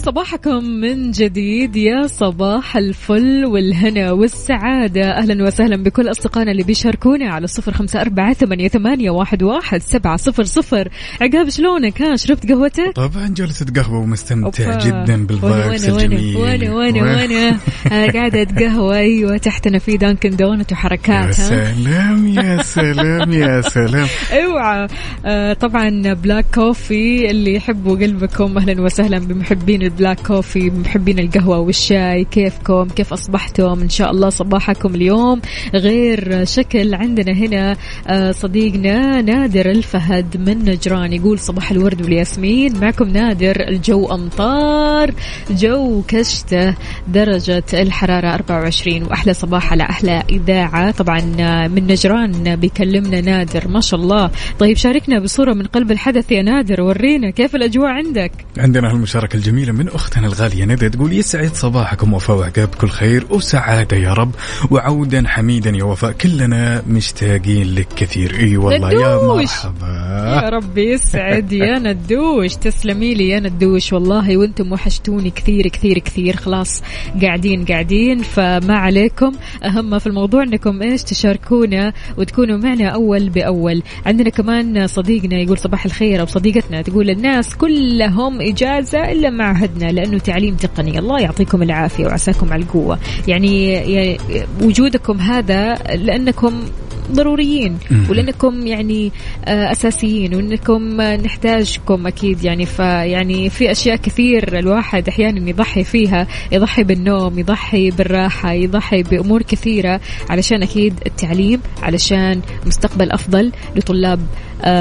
صباحكم 0.06 0.63
من 0.65 1.12
جديد. 1.12 1.76
يا 1.76 2.08
صباح 2.08 2.78
الفل 2.78 3.46
والهنا 3.46 4.12
والسعادة. 4.12 5.18
أهلا 5.18 5.44
وسهلا 5.44 5.84
بكل 5.84 6.12
أصدقائنا 6.12 6.52
اللي 6.52 6.63
بيشاركونا 6.63 7.30
على 7.30 7.48
صفر 7.48 7.72
خمسة 7.72 8.02
أربعة 8.02 8.34
ثمانية, 8.34 8.68
ثمانية 8.68 9.10
واحد, 9.10 9.44
واحد 9.44 9.82
سبعة 9.82 10.18
صفر 10.18 10.44
صفر. 10.44 10.89
عقاب 11.22 11.50
شلونك؟ 11.50 12.02
ها 12.02 12.15
شربت 12.15 12.52
قهوتك؟ 12.52 12.91
طبعا 12.96 13.28
جلسة 13.28 13.65
قهوة 13.76 14.00
ومستمتع 14.00 14.65
أوبا. 14.65 14.86
جدا 14.86 15.26
بال 15.26 15.44
vibes 15.44 15.89
الجميل. 15.89 16.38
وأنا 16.38 16.74
وأنا؟ 16.74 17.02
وأنا 17.02 17.58
أنا 17.91 18.12
قاعدة 18.12 18.48
قهوة. 18.60 18.98
أيوة 18.98 19.38
تحتنا 19.38 19.80
في 19.80 19.98
دانكن 19.98 20.30
دونتس 20.30 20.72
يا 20.72 20.78
وحركات 20.78 21.39
ها؟ 21.39 21.74
سلام 21.74 22.28
يا 22.28 22.63
سلام 22.78 23.34
يا 23.34 23.62
سلام. 23.62 24.08
اوعى 24.32 24.88
آه 25.26 25.54
طبعا 25.54 26.13
black 26.13 26.46
coffee 26.56 27.32
اللي 27.32 27.56
يحبوا 27.56 27.96
قلبكم. 27.98 28.58
أهلا 28.58 28.82
وسهلا 28.82 29.20
بمحبين 29.20 29.95
ال 29.96 30.00
black 30.00 30.20
coffee 30.28 30.70
بمحبين 30.70 31.20
القهوة 31.20 31.60
والشاي 31.60 32.24
كيفكم؟ 32.24 32.88
كيف 32.88 33.14
أصبحتم؟ 33.14 33.82
إن 33.82 33.90
شاء 33.90 34.12
الله 34.12 34.30
صباحكم 34.30 34.96
اليوم 34.96 35.42
غير 35.74 36.46
شكل. 36.46 36.96
عندنا 36.96 37.32
هنا 37.32 37.78
آه 38.08 38.32
صديقنا 38.32 39.22
نادر 39.22 39.72
الفهد 39.72 40.50
من 40.50 40.58
نجران 40.66 41.14
يقول 41.14 41.40
صباح 41.40 41.72
الورد 41.72 42.02
والياسمين. 42.02 42.80
معكم 42.80 43.08
نادر 43.08 43.56
الجو 43.68 44.06
أمطار 44.06 45.14
جو 45.50 46.02
كشته 46.08 46.76
درجة 47.08 47.64
الحرارة 47.74 48.34
24 48.34 49.04
وأحلى 49.04 49.34
صباح 49.34 49.72
على 49.72 49.84
أحلى 49.84 50.24
إذاعة. 50.30 50.92
طبعا 50.92 51.20
آه، 51.40 51.68
من 51.68 51.88
نجران 51.88 52.56
بيكلمنا 52.56 53.22
نادر 53.22 53.68
ما 53.68 53.80
شاء 53.80 54.00
الله. 54.00 54.32
طيب 54.60 54.78
شاركنا 54.78 55.20
بصورة 55.20 55.54
من 55.54 55.64
قلب 55.64 55.92
الحدث 55.92 56.32
يا 56.32 56.42
نادر 56.42 56.82
ورينا 56.82 57.30
كيف 57.30 57.56
الأجواء 57.56 57.88
عندك. 57.88 58.32
عندنا 58.58 58.92
هالمشاركة 58.92 59.36
الجميلة 59.38 59.72
من 59.72 59.85
أختنا 59.88 60.28
الغالية 60.28 60.65
ندى 60.65 60.89
تقول 60.89 61.13
يسعد 61.13 61.54
صباحكم 61.54 62.13
وفاء 62.13 62.38
وعقاب 62.38 62.67
كل 62.67 62.89
خير 62.89 63.26
وسعادة 63.30 63.98
يا 63.98 64.13
رب 64.13 64.32
وعودا 64.71 65.24
حميدا 65.28 65.69
يا 65.69 65.84
وفاء 65.84 66.12
كلنا 66.12 66.84
مشتاقين 66.88 67.76
لك 67.76 67.88
كثير. 67.95 68.39
إي 68.39 68.58
والله 68.58 68.91
يا. 68.91 69.28
مرحبا. 69.28 70.41
يا 70.43 70.50
رب 70.50 70.78
يسعد 70.78 71.52
يا 71.52 71.80
ندوش. 71.80 72.56
تسلمي 72.56 73.13
لي 73.13 73.30
يا 73.30 73.39
ندوش 73.39 73.93
والله 73.93 74.38
وأنتم 74.38 74.71
وحشتوني 74.71 75.30
كثير 75.30 75.67
كثير 75.67 76.00
كثير. 76.00 76.36
خلاص 76.36 76.82
قاعدين 77.21 77.65
قاعدين. 77.65 78.21
فما 78.24 78.78
عليكم. 78.78 79.32
أهم 79.65 80.00
في 80.00 80.08
الموضوع 80.08 80.43
إنكم 80.43 80.82
إيش 80.82 81.04
تشاركونا 81.04 81.93
وتكونوا 82.17 82.58
معنا 82.58 82.88
أول 82.88 83.30
بأول. 83.30 83.84
عندنا 84.06 84.30
كمان 84.30 84.88
صديقنا 84.88 85.38
يقول 85.38 85.58
صباح 85.58 85.86
الخير 85.86 86.21
أو 86.21 86.26
صديقتنا 86.26 86.82
تقول 86.82 87.10
الناس 87.10 87.56
كلهم 87.56 88.41
إجازة 88.41 89.12
إلا 89.12 89.30
معهدنا 89.76 89.92
لأنه 89.92 90.18
تعليم 90.18 90.56
تقني. 90.56 91.00
الله 91.00 91.20
يعطيكم 91.20 91.64
العافية 91.64 92.06
وعساكم 92.06 92.54
على 92.54 92.64
القوة. 92.64 93.00
يعني 93.28 93.72
يعني 93.74 94.18
وجودكم 94.62 95.20
هذا 95.20 95.74
لأنكم 95.96 96.64
ضروريين. 97.12 97.78
ولأنكم 98.10 98.68
يعني 98.68 99.12
آه، 99.46 99.72
أساسيين 99.72 100.36
وإنكم 100.36 101.02
نحتاجكم 101.02 102.08
أكيد. 102.08 102.44
يعني 102.44 102.66
فيعني 102.66 103.50
في 103.50 103.72
أشياء 103.72 103.96
كثير 103.96 104.60
الواحد 104.60 105.08
أحيانا 105.08 105.50
يضحي 105.50 105.84
فيها 105.84 106.28
يضحي 106.52 106.84
بالنوم 106.84 107.40
يضحي 107.40 107.92
بالراحة 107.92 108.52
يضحي 108.52 109.04
بأمور 109.04 109.42
كثيرة 109.42 110.02
علشان 110.30 110.64
أكيد 110.64 110.94
التعليم 111.06 111.62
علشان 111.84 112.42
مستقبل 112.66 113.12
أفضل 113.12 113.52
لطلاب 113.76 114.20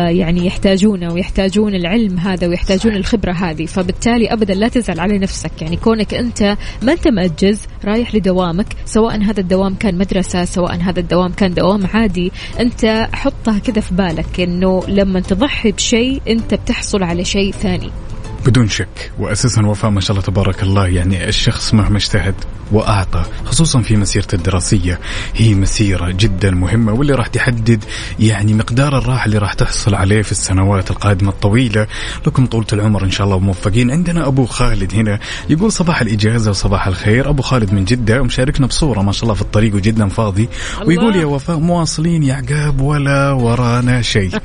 يعني 0.08 0.46
يحتاجونه 0.46 1.12
ويحتاجون 1.12 1.74
العلم 1.74 2.18
هذا 2.18 2.46
ويحتاجون 2.46 2.96
الخبرة 2.96 3.32
هذه. 3.32 3.66
فبالتالي 3.66 4.32
ابدا 4.32 4.54
لا 4.54 4.68
تزعل 4.68 5.00
على 5.00 5.18
نفسك. 5.18 5.62
يعني 5.62 5.76
كونك 5.76 6.14
أنت 6.14 6.56
ما 6.82 6.92
أنت 6.92 7.08
مأجز 7.08 7.60
رايح 7.84 8.14
لدوامك 8.14 8.66
سواء 8.84 9.22
هذا 9.22 9.40
الدوام 9.40 9.74
كان 9.74 9.98
مدرسة 9.98 10.44
سواء 10.44 10.76
هذا 10.76 11.00
الدوام 11.00 11.32
كان 11.32 11.54
دوام 11.54 11.86
عادي 11.86 12.32
أنت 12.60 13.08
حطها 13.12 13.58
كذا 13.58 13.80
في 13.80 13.94
بالك 13.94 14.40
إنه 14.40 14.82
لما 14.88 15.20
تضحي 15.20 15.72
بشيء 15.72 16.22
أنت 16.28 16.54
بتحصل 16.54 17.02
على 17.02 17.24
شيء 17.24 17.52
ثاني. 17.52 17.90
بدون 18.46 18.68
شك 18.68 19.12
واساسا 19.18 19.66
وفاء 19.66 19.90
ما 19.90 20.00
شاء 20.00 20.10
الله 20.10 20.22
تبارك 20.22 20.62
الله 20.62 20.86
يعني 20.86 21.28
الشخص 21.28 21.74
مهما 21.74 21.96
اجتهد 21.96 22.34
وأعطى 22.72 23.22
خصوصا 23.44 23.80
في 23.80 23.96
مسيرته 23.96 24.34
الدراسية. 24.34 25.00
هي 25.34 25.54
مسيرة 25.54 26.10
جدا 26.10 26.50
مهمة 26.50 26.92
واللي 26.92 27.14
راح 27.14 27.26
تحدد 27.26 27.84
يعني 28.20 28.54
مقدار 28.54 28.98
الراحة 28.98 29.26
اللي 29.26 29.38
راح 29.38 29.52
تحصل 29.52 29.94
عليه 29.94 30.22
في 30.22 30.32
السنوات 30.32 30.90
القادمة 30.90 31.30
الطويلة. 31.30 31.86
لكم 32.26 32.46
طولة 32.46 32.66
العمر 32.72 33.04
إن 33.04 33.10
شاء 33.10 33.24
الله 33.24 33.36
وموفقين 33.36 33.90
عندنا 33.90 34.26
أبو 34.26 34.46
خالد 34.46 34.94
هنا 34.94 35.18
يقول 35.50 35.72
صباح 35.72 36.00
الإجازة 36.00 36.50
وصباح 36.50 36.86
الخير. 36.86 37.28
أبو 37.28 37.42
خالد 37.42 37.72
من 37.72 37.84
جدة 37.84 38.20
ومشاركنا 38.20 38.66
بصورة 38.66 39.02
ما 39.02 39.12
شاء 39.12 39.22
الله 39.22 39.34
في 39.34 39.42
الطريق 39.42 39.74
وجدا 39.74 40.08
فاضي. 40.08 40.48
ويقول 40.86 41.16
يا 41.16 41.24
وفاء 41.24 41.58
مواصلين 41.58 42.22
يا 42.22 42.34
عقاب 42.34 42.80
ولا 42.80 43.32
ورانا 43.32 44.02
شيء. 44.02 44.30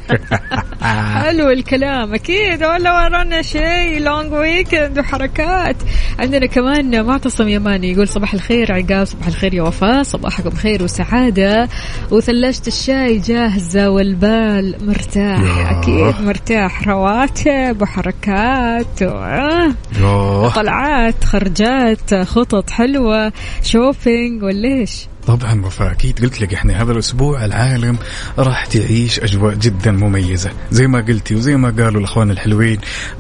حلو 0.81 1.49
الكلام 1.49 2.13
أكيد 2.13 2.63
ولا 2.63 2.93
ورانا 2.93 3.41
شيء. 3.41 3.88
لونج 3.97 4.33
ويكند 4.33 4.99
وحركات 4.99 5.75
عندنا 6.19 6.45
كمان 6.45 7.05
معتصم 7.05 7.47
يماني 7.47 7.91
يقول 7.91 8.07
صباح 8.07 8.33
الخير 8.33 8.71
عقاب 8.71 9.05
صباح 9.05 9.27
الخير 9.27 9.53
يا 9.53 9.63
وفاء 9.63 10.03
صباحكم 10.03 10.49
خير 10.49 10.83
وسعادة. 10.83 11.69
وثلاجة 12.11 12.61
الشاي 12.67 13.17
جاهزة 13.17 13.89
والبال 13.89 14.75
مرتاح. 14.81 15.71
أكيد 15.71 16.15
مرتاح. 16.25 16.87
رواتب 16.87 17.81
وحركات 17.81 19.03
و... 19.03 20.49
طلعات 20.49 21.23
خرجات 21.23 22.13
خطط 22.15 22.69
حلوة 22.69 23.31
شوبينج 23.63 24.43
وليش 24.43 25.07
طبعا 25.29 25.65
وفاء 25.65 25.91
أكيد 25.91 26.19
قلت 26.21 26.41
لك 26.41 26.53
إحنا 26.53 26.81
هذا 26.81 26.91
الأسبوع 26.91 27.45
العالم 27.45 27.97
راح 28.37 28.65
تعيش 28.65 29.19
أجواء 29.19 29.55
جدا 29.55 29.91
مميزة. 29.91 30.51
زي 30.71 30.87
ما 30.87 31.01
قلتي 31.01 31.35
وزي 31.35 31.55
ما 31.55 31.69
قالوا 31.69 31.99
الأخوان 31.99 32.31
الحلوين 32.31 32.79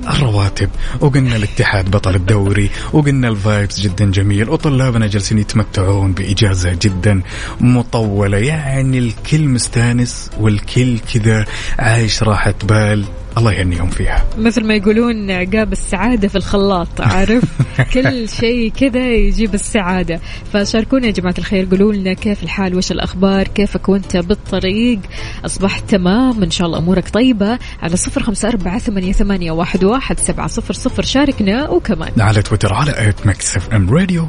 الرواتب 0.09 0.69
وقلنا 0.99 1.35
الاتحاد 1.35 1.91
بطل 1.91 2.15
الدوري 2.15 2.69
وقلنا 2.93 3.27
الفايبس 3.27 3.79
جدا 3.79 4.11
جميل 4.11 4.49
وطلابنا 4.49 5.07
جالسين 5.07 5.37
يتمتعون 5.37 6.11
بإجازة 6.11 6.77
جدا 6.81 7.21
مطولة. 7.61 8.37
يعني 8.37 8.99
الكل 8.99 9.47
مستانس 9.47 10.29
والكل 10.39 10.99
كذا 11.13 11.45
عايش 11.79 12.23
راحة 12.23 12.55
بال. 12.63 13.05
الله 13.37 13.53
يهنيهم 13.53 13.89
فيها. 13.89 14.25
مثل 14.37 14.63
ما 14.63 14.73
يقولون 14.73 15.31
عقاب 15.31 15.71
السعادة 15.71 16.27
في 16.27 16.35
الخلاط 16.35 17.01
عارف؟ 17.01 17.43
كل 17.93 18.29
شيء 18.29 18.71
كذا 18.71 19.07
يجيب 19.07 19.53
السعادة. 19.53 20.19
فشاركونا 20.53 21.05
يا 21.05 21.11
جماعة 21.11 21.35
الخير 21.37 21.67
قولوا 21.71 21.93
لنا 21.93 22.13
كيف 22.13 22.43
الحال 22.43 22.75
وش 22.75 22.91
الأخبار 22.91 23.47
كيفك 23.47 23.89
وأنت 23.89 24.17
بالطريق؟ 24.17 24.99
أصبحت 25.45 25.89
تمام 25.89 26.43
إن 26.43 26.51
شاء 26.51 26.67
الله 26.67 26.77
أمورك 26.77 27.09
طيبة. 27.09 27.59
على 27.81 27.97
صفر 27.97 28.23
خمسة 28.23 28.47
أربعة 28.47 28.79
ثمانية, 28.79 29.11
ثمانية 29.11 29.51
واحد, 29.51 29.83
واحد 29.83 30.19
سبعة 30.19 30.47
صفر 30.47 30.73
صفر. 30.73 31.03
شاركنا 31.03 31.69
وكمان. 31.69 32.11
على 32.19 32.41
تويتر 32.41 32.73
على 32.73 33.09
at 33.09 33.27
Mix 33.27 33.57
FM 33.57 33.89
Radio 33.89 34.27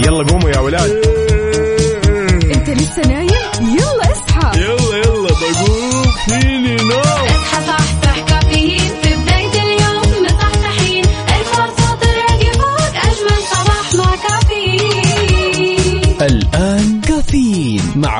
يلا 0.00 0.22
قوموا 0.22 0.50
يا 0.50 0.58
ولاد. 0.58 1.17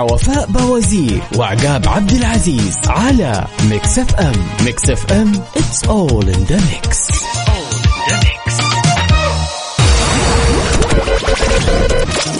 وفاء 0.00 0.46
بوازير 0.46 1.22
وعقاب 1.36 1.88
عبد 1.88 2.12
العزيز 2.12 2.76
على 2.86 3.46
Mix 3.70 3.98
FM. 3.98 4.32
Mix 4.64 4.90
FM 4.90 5.32
it's 5.56 5.88
all 5.88 6.24
in 6.24 6.52
the 6.52 6.60
mix. 6.60 7.18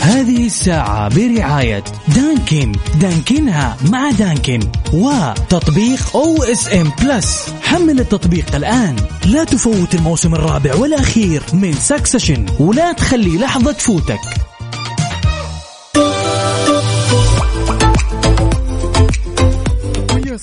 هذه 0.02 0.46
الساعة 0.46 1.08
برعاية 1.08 1.84
دانكن. 2.08 2.72
دانكنها 3.00 3.76
مع 3.90 4.10
دانكن. 4.10 4.60
وتطبيق 4.92 6.16
أو 6.16 6.42
اس 6.42 6.68
ام 6.72 6.92
بلس 7.02 7.46
حمل 7.62 8.00
التطبيق 8.00 8.54
الآن. 8.54 8.96
لا 9.26 9.44
تفوت 9.44 9.94
الموسم 9.94 10.34
الرابع 10.34 10.74
والأخير 10.74 11.42
من 11.52 11.72
Succession 11.72 12.46
ولا 12.60 12.92
تخلي 12.92 13.38
لحظة 13.38 13.72
تفوتك. 13.72 14.47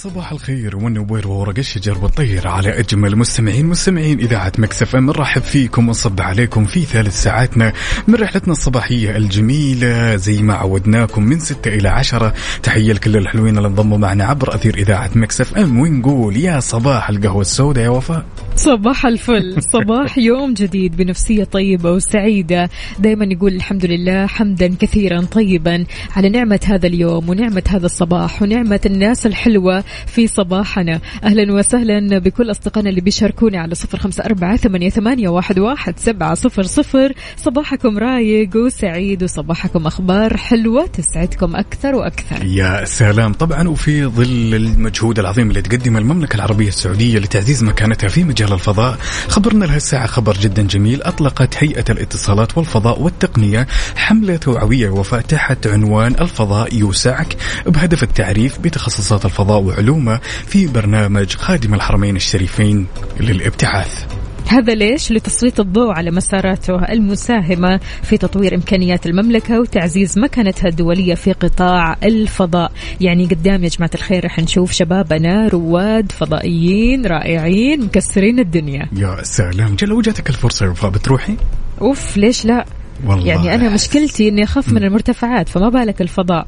صباح 0.06 0.32
الخير 0.32 0.76
والنوير 0.76 1.28
وورق 1.28 1.58
الشجر 1.58 1.98
والطير 1.98 2.48
على 2.48 2.80
أجمل 2.80 3.15
مستمعين 3.15 3.65
مستمعين 3.65 4.20
إذاعة 4.20 4.52
Mix 4.58 4.95
FM. 4.95 5.06
نرحب 5.06 5.41
فيكم 5.41 5.88
ونصب 5.88 6.22
عليكم 6.22 6.65
في 6.65 6.82
ثالث 6.82 7.24
ساعاتنا 7.24 7.74
من 8.08 8.15
رحلتنا 8.15 8.54
الصباحية 8.54 9.18
الجميلة. 9.18 10.15
زي 10.15 10.41
ما 10.41 10.54
عودناكم 10.54 11.24
من 11.24 11.39
6 11.39 11.68
إلى 11.68 11.89
10 11.89 12.34
تحية 12.63 12.94
لكل 12.94 13.18
الحلوين 13.18 13.58
اللي 13.58 13.68
انضموا 13.68 13.98
معنا 13.98 14.26
عبر 14.26 14.56
أثير 14.56 14.78
إذاعة 14.78 15.10
Mix 15.15 15.58
FM. 15.58 15.80
ونقول 15.80 16.38
يا 16.38 16.60
صباح 16.60 17.10
القهوة 17.10 17.41
السوداء 17.41 17.84
يا 17.84 17.89
وفاء. 17.89 18.26
صباح 18.56 19.06
الفل. 19.06 19.62
صباح 19.74 20.18
يوم 20.18 20.54
جديد 20.54 20.98
بنفسية 20.98 21.44
طيبة 21.44 21.91
وسعيدة. 21.91 22.70
دايما 23.00 23.26
نقول 23.26 23.56
الحمد 23.56 23.86
لله 23.86 24.28
حمدا 24.28 24.76
كثيرا 24.80 25.22
طيبا 25.22 25.86
على 26.15 26.30
نعمة 26.30 26.60
هذا 26.65 26.88
اليوم 26.88 27.30
ونعمة 27.30 27.63
هذا 27.68 27.86
الصباح 27.86 28.41
ونعمة 28.41 28.80
الناس 28.86 29.26
الحلوة 29.26 29.84
في 30.08 30.28
صباحنا. 30.28 31.00
أهلا 31.24 31.54
وسهلا 31.54 32.18
بكل 32.20 32.52
أصدقائنا 32.52 32.89
اللي 32.89 33.02
بيشاركونا 33.02 33.60
على 33.60 33.76
صفر 33.76 33.98
خمسة 34.00 34.26
أربعة 34.26 34.58
ثمانية, 34.58 34.89
ثمانية 34.89 35.30
واحد, 35.30 35.60
واحد 35.60 36.00
سبعة 36.00 36.34
صفر 36.34 36.63
صفر. 36.63 37.13
صباحكم 37.38 37.98
رايق 37.98 38.56
وسعيد 38.56 39.24
وصباحكم 39.24 39.88
أخبار 39.88 40.38
حلوة 40.38 40.86
تسعدكم 40.86 41.56
أكثر 41.56 41.96
وأكثر. 41.96 42.46
يا 42.46 42.86
سلام. 42.86 43.34
طبعا 43.34 43.68
وفي 43.68 44.06
ظل 44.06 44.56
المجهود 44.56 45.20
العظيم 45.20 45.50
اللي 45.50 45.62
تقدمه 45.62 46.00
المملكة 46.00 46.36
العربية 46.36 46.68
السعودية 46.68 47.20
لتعزيز 47.20 47.63
مكانتها 47.63 48.08
في 48.08 48.24
مجال 48.24 48.44
الفضاء. 48.53 48.97
خبرنا 49.27 49.65
لها 49.65 49.77
الساعة 49.77 50.08
خبر 50.08 50.34
جدا 50.38 50.62
جميل. 50.62 51.03
أطلقت 51.03 51.55
هيئة 51.58 51.86
الاتصالات 51.89 52.58
والفضاء 52.58 53.01
والتقنية 53.01 53.67
حملة 53.95 54.36
توعوية 54.36 54.89
وفاء 54.89 55.21
تحت 55.21 55.67
عنوان 55.67 56.15
الفضاء 56.21 56.75
يوسعك 56.75 57.38
بهدف 57.65 58.03
التعريف 58.03 58.60
بتخصصات 58.60 59.25
الفضاء 59.25 59.62
وعلومه 59.62 60.19
في 60.47 60.67
برنامج 60.67 61.36
خادم 61.36 61.73
الحرمين 61.73 62.15
الشريفين 62.15 62.88
للابتعاث. 63.19 64.24
هذا 64.47 64.73
ليش؟ 64.73 65.12
لتسليط 65.12 65.60
الضوء 65.60 65.91
على 65.91 66.12
مساراته 66.12 66.75
المساهمة 66.75 67.79
في 68.03 68.17
تطوير 68.17 68.55
إمكانيات 68.55 69.05
المملكة 69.05 69.60
وتعزيز 69.60 70.19
مكانتها 70.19 70.67
الدولية 70.67 71.15
في 71.15 71.31
قطاع 71.31 71.97
الفضاء. 72.03 72.71
يعني 73.01 73.25
قدام 73.25 73.63
يا 73.63 73.69
جماعة 73.69 73.91
الخير 73.95 74.25
رح 74.25 74.39
نشوف 74.39 74.71
شبابنا 74.71 75.47
رواد 75.47 76.12
فضائيين 76.12 77.05
رائعين 77.05 77.81
مكسرين 77.81 78.39
الدنيا. 78.39 78.89
يا 78.93 79.23
سلام. 79.23 79.75
جل 79.75 79.88
لو 79.88 80.01
جاتك 80.01 80.29
الفرصة 80.29 80.65
يا 80.65 80.89
بتروحي؟ 80.89 81.36
أوف 81.81 82.17
ليش 82.17 82.45
لا؟ 82.45 82.65
والله 83.08 83.27
يعني 83.27 83.55
أنا 83.55 83.69
مشكلتي 83.69 84.29
إني 84.29 84.43
أخاف 84.43 84.73
من 84.73 84.84
المرتفعات 84.84 85.49
فما 85.49 85.69
بالك 85.69 86.01
الفضاء. 86.01 86.47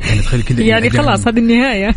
يعني 0.00 0.20
تخيل 0.20 0.42
كذا 0.42 0.62
يعني. 0.62 0.90
خلاص 0.90 1.28
هذه 1.28 1.38
النهاية. 1.38 1.94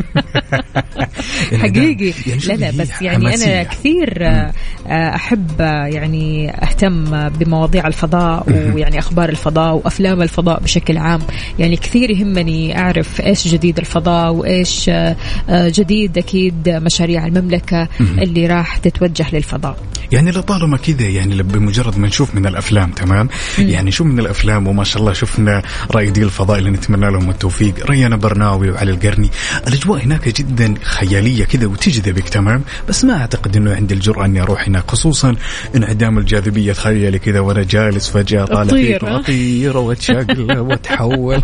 حقيقي. 1.62 2.14
يعني 2.28 2.42
لا 2.48 2.54
لا 2.54 2.72
بس 2.72 3.02
يعني 3.02 3.18
أنا 3.18 3.30
حماسية. 3.30 3.64
كثير 3.64 4.18
آه، 4.22 5.16
أحب 5.16 5.60
يعني 5.60 6.50
أهتم 6.64 7.30
بمواضيع 7.30 7.88
الفضاء 7.88 8.46
ويعني 8.76 9.00
أخبار 9.00 9.30
الفضاء 9.30 9.76
وأفلام 9.76 10.22
الفضاء 10.22 10.60
بشكل 10.60 10.98
عام. 10.98 11.22
يعني 11.60 11.76
كثير 11.76 12.10
يهمني 12.10 12.78
أعرف 12.80 13.22
إيش 13.22 13.48
جديد 13.48 13.78
الفضاء 13.78 14.32
وإيش 14.32 14.90
آه، 14.90 15.16
جديد 15.50 16.18
أكيد 16.18 16.70
مشاريع 16.70 17.26
المملكة 17.26 17.88
اللي 18.00 18.48
راح 18.48 18.78
تتوجه 18.78 19.26
للفضاء. 19.34 19.78
يعني 20.12 20.32
لطالما 20.32 20.78
كذا 20.78 21.08
يعني 21.08 21.44
بمجرد 21.44 21.98
ما 21.98 22.08
نشوف 22.08 22.36
من 22.36 22.46
الأفلام 22.46 22.92
تمام؟ 22.92 23.30
يعني 23.60 23.92
شوف 23.92 24.08
من 24.08 24.20
الأفلام؟ 24.20 24.68
وما 24.68 24.84
شاء 24.84 25.02
الله 25.02 25.14
شفنا 25.14 25.62
رائدي 25.92 26.24
الفضاء 26.24 26.60
اللي 26.60 26.70
نتمنى 26.70 27.12
لهم 27.12 27.30
التوفيق. 27.30 27.91
ريان 27.92 28.18
برناوي 28.18 28.72
وعلي 28.72 28.92
القرني. 28.92 29.30
الأجواء 29.68 30.04
هناك 30.04 30.30
جدا 30.30 30.74
خيالية 30.84 31.44
كذا 31.44 31.68
وتجذبك 31.68 32.30
تمام 32.30 32.62
بس 32.90 33.06
ما 33.06 33.22
أعتقد 33.22 33.58
إنه 33.58 33.76
عندي 33.76 33.94
الجرأة 33.94 34.26
أني 34.26 34.42
أروح 34.42 34.68
هناك 34.68 34.92
خصوصا 34.92 35.36
انعدام 35.76 36.18
الجاذبية 36.18 36.74
تخيلي 36.74 37.20
كذا 37.20 37.40
وأنا 37.40 37.64
جالس 37.64 38.10
فجأة 38.10 38.46
طالع 38.46 38.74
فيك 38.74 39.04
ها؟ 39.04 39.20
أطير 39.20 39.78
وأتشقلب 39.78 40.58
وأتحول. 40.68 41.42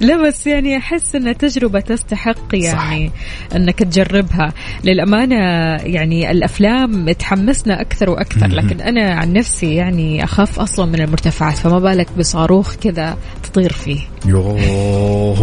لا 0.00 0.26
بس 0.28 0.46
يعني 0.46 0.76
أحس 0.76 1.14
انها 1.14 1.32
تجربة 1.32 1.80
تستحق 1.80 2.54
يعني 2.54 3.08
صح. 3.50 3.56
إنك 3.56 3.78
تجربها. 3.78 4.52
للأمانة 4.84 5.36
يعني 5.76 6.30
الأفلام 6.30 7.12
تحمسنا 7.12 7.80
أكثر 7.80 8.10
وأكثر 8.10 8.46
لكن 8.46 8.80
أنا 8.80 9.14
عن 9.14 9.32
نفسي 9.32 9.74
يعني 9.74 10.24
أخاف 10.24 10.60
أصلا 10.60 10.86
من 10.86 11.00
المرتفعات 11.00 11.58
فما 11.58 11.78
بالك 11.78 12.08
بصاروخ 12.18 12.74
كذا 12.74 13.16
تطير 13.42 13.72
فيه. 13.72 14.00
يوه 14.26 15.34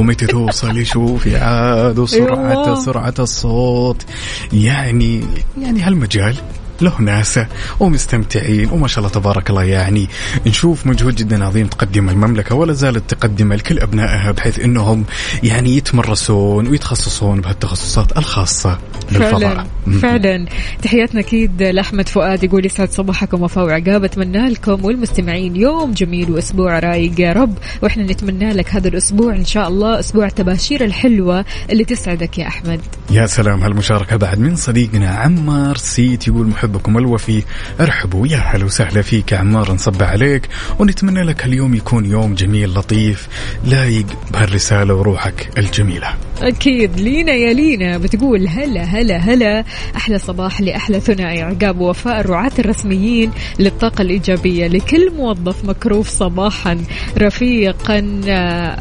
توصلي 0.46 0.86
شوفي 0.86 1.38
عاد 1.38 2.00
وسرعة 2.00 2.54
يوه. 2.54 2.76
سرعة 2.76 3.14
الصوت 3.20 4.06
يعني 4.54 5.24
يعني 5.62 5.82
هالمجال 5.82 6.36
له 6.82 7.02
ناسا 7.02 7.48
ومستمتعين 7.80 8.70
وما 8.72 8.88
شاء 8.88 9.00
الله 9.00 9.10
تبارك 9.10 9.50
الله 9.50 9.64
يعني. 9.64 10.08
نشوف 10.48 10.88
مجهود 10.88 11.16
جدا 11.16 11.46
عظيم 11.46 11.68
تقدم 11.68 12.10
المملكة 12.10 12.56
ولا 12.56 12.74
زالت 12.74 13.10
تقدم 13.10 13.54
لكل 13.54 13.80
أبنائها 13.80 14.32
بحيث 14.32 14.60
أنهم 14.60 15.06
يعني 15.44 15.78
يتمرسون 15.78 16.68
ويتخصصون 16.68 17.42
بهالتخصصات 17.42 18.18
الخاصة 18.18 18.78
بالفضاء 19.12 19.40
فعلا 19.40 19.66
فعلا. 20.02 20.46
تحياتنا 20.82 21.20
أكيد 21.20 21.64
لأحمد 21.64 22.10
فؤاد 22.10 22.44
يقول 22.44 22.66
يسعد 22.66 22.92
صباحكم 22.92 23.42
وفاء 23.42 23.66
وعقاب. 23.66 24.04
أتمنى 24.04 24.50
لكم 24.50 24.86
والمستمعين 24.86 25.56
يوم 25.56 25.92
جميل 25.92 26.32
وأسبوع 26.32 26.80
رايق 26.80 27.20
يا 27.20 27.34
رب 27.34 27.54
وإحنا 27.82 28.04
نتمنى 28.04 28.54
لك 28.54 28.76
هذا 28.76 28.88
الأسبوع 28.88 29.36
إن 29.36 29.46
شاء 29.46 29.68
الله 29.68 30.00
أسبوع 30.00 30.26
التباشير 30.26 30.84
الحلوة 30.84 31.46
اللي 31.70 31.86
تسعدك 31.86 32.40
يا 32.40 32.48
أحمد. 32.48 32.82
يا 33.12 33.26
سلام 33.26 33.62
هالمشاركة 33.62 34.16
بعد 34.16 34.40
من 34.40 34.56
صديقنا 34.56 35.10
عمار 35.10 35.78
سيت 35.78 36.28
يقول 36.28 36.48
محبكم 36.70 36.98
الوفي. 36.98 37.44
ارحبوا 37.80 38.28
يا 38.28 38.38
هلا 38.38 38.66
وسهلا 38.66 39.02
فيك 39.02 39.32
يا 39.32 39.38
عمار 39.38 39.72
نصب 39.72 40.04
عليك. 40.04 40.48
ونتمنى 40.80 41.24
لك 41.24 41.46
اليوم 41.46 41.76
يكون 41.76 42.06
يوم 42.06 42.36
جميل 42.36 42.70
لطيف 42.74 43.28
لايق 43.66 44.06
بهالرسالة 44.34 44.94
وروحك 44.94 45.50
الجميلة. 45.58 46.08
أكيد. 46.42 47.00
لينا 47.00 47.32
يا 47.32 47.54
لينا 47.54 47.98
بتقول 47.98 48.48
هلا 48.48 48.84
هلا 48.84 49.18
هلا. 49.18 49.64
أحلى 49.96 50.20
صباح 50.20 50.62
لأحلى 50.62 51.00
ثنائي 51.00 51.42
عقاب 51.42 51.80
ووفاء 51.80 52.20
الرعاة 52.20 52.52
الرسميين 52.60 53.32
للطاقة 53.60 54.02
الإيجابية 54.02 54.68
لكل 54.68 55.12
موظف 55.18 55.66
مكروف 55.66 56.10
صباحا 56.10 56.78
رفيقا 57.18 58.22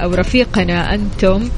أو 0.03 0.15
رفيقنا 0.15 0.95
أنتم 0.95 1.49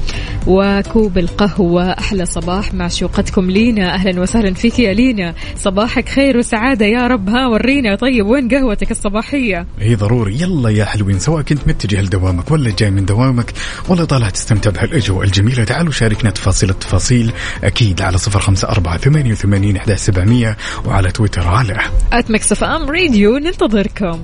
وكوب 0.47 1.17
القهوة. 1.17 1.91
أحلى 1.91 2.25
صباح 2.25 2.73
معشوقتكم 2.73 3.51
لينا. 3.51 3.93
أهلا 3.93 4.21
وسهلا 4.21 4.53
فيك 4.53 4.79
يا 4.79 4.93
لينا. 4.93 5.35
صباحك 5.57 6.09
خير. 6.09 6.20
وسعادة 6.29 6.85
يا 6.85 7.07
رب. 7.07 7.29
ها 7.29 7.47
ورينا 7.47 7.95
طيب 7.95 8.25
وين 8.25 8.47
قهوتك 8.47 8.91
الصباحية؟ 8.91 9.65
هي 9.79 9.95
ضروري. 9.95 10.41
يلا 10.41 10.69
يا 10.69 10.85
حلوين 10.85 11.19
سواء 11.19 11.41
كنت 11.41 11.67
متجه 11.67 12.01
لدوامك 12.01 12.51
ولا 12.51 12.71
جاي 12.79 12.91
من 12.91 13.05
دوامك 13.05 13.53
ولا 13.87 14.05
طالع 14.05 14.29
تستمتع 14.29 14.69
بهالأجواء 14.71 15.25
الجميلة. 15.25 15.63
تعالوا 15.63 15.91
شاركنا 15.91 16.29
تفاصيل 16.29 16.69
التفاصيل 16.69 17.31
أكيد 17.63 18.01
على 18.01 18.17
صفر 18.17 18.39
خمسة 18.39 18.69
أربعة 18.69 18.97
ثمانية, 18.97 19.15
ثمانية 19.15 19.31
واحد, 19.31 19.77
واحد 19.77 19.93
سبعمية 19.93 20.57
وعلى 20.85 21.11
تويتر 21.11 21.47
على 21.47 21.81
Mix 22.29 22.63
FM 22.63 22.89
Radio 22.89 23.37
ننتظركم. 23.37 24.19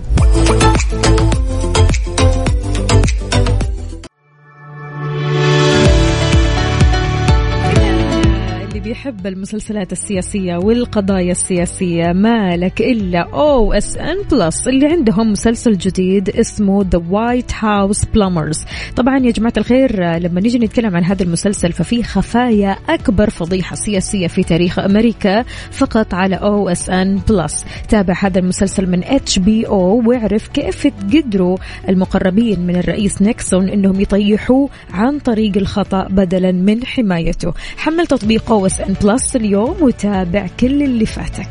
بيحب 8.98 9.28
المسلسلات 9.28 9.92
السياسية 9.92 10.56
والقضايا 10.58 11.32
السياسية 11.32 12.14
ما 12.14 12.58
لك 12.58 12.82
إلا 12.82 13.20
OSN+ 13.20 14.68
اللي 14.68 14.88
عندهم 14.88 15.32
مسلسل 15.32 15.78
جديد 15.78 16.30
اسمه 16.30 16.86
The 16.92 17.02
White 17.10 17.52
House 17.60 18.06
Plumbers 18.06 18.66
طبعا 18.96 19.18
يا 19.18 19.32
جماعة 19.32 19.54
الخير 19.58 20.18
لما 20.18 20.42
نيجي 20.42 20.60
نتكلم 20.60 20.96
عن 20.96 21.04
هذا 21.04 21.24
المسلسل 21.24 21.72
ففي 21.72 22.04
خفايا 22.04 22.78
أكبر 22.90 23.30
فضيحة 23.30 23.76
سياسية 23.76 24.28
في 24.28 24.44
تاريخ 24.44 24.80
أمريكا 24.80 25.42
فقط 25.72 26.14
على 26.14 26.36
OSN+ 26.36 27.66
تابع 27.90 28.14
هذا 28.20 28.40
المسلسل 28.40 28.90
من 28.90 29.04
HBO 29.04 30.10
واعرف 30.10 30.48
كيف 30.48 30.88
قدروا 30.88 31.58
المقربين 31.90 32.60
من 32.60 32.76
الرئيس 32.76 33.22
نيكسون 33.22 33.70
إنهم 33.70 34.02
يطيحوه 34.02 34.70
عن 34.94 35.20
طريق 35.20 35.58
الخطأ 35.58 36.08
بدلا 36.08 36.52
من 36.52 36.86
حمايته. 36.86 37.54
حمل 37.78 38.08
تطبيق 38.08 38.52
أو 38.52 38.66
اس 38.66 38.87
بلس 38.88 39.36
اليوم 39.36 39.76
وتابع 39.82 40.48
كل 40.60 40.84
اللي 40.84 41.06
فاتك. 41.06 41.50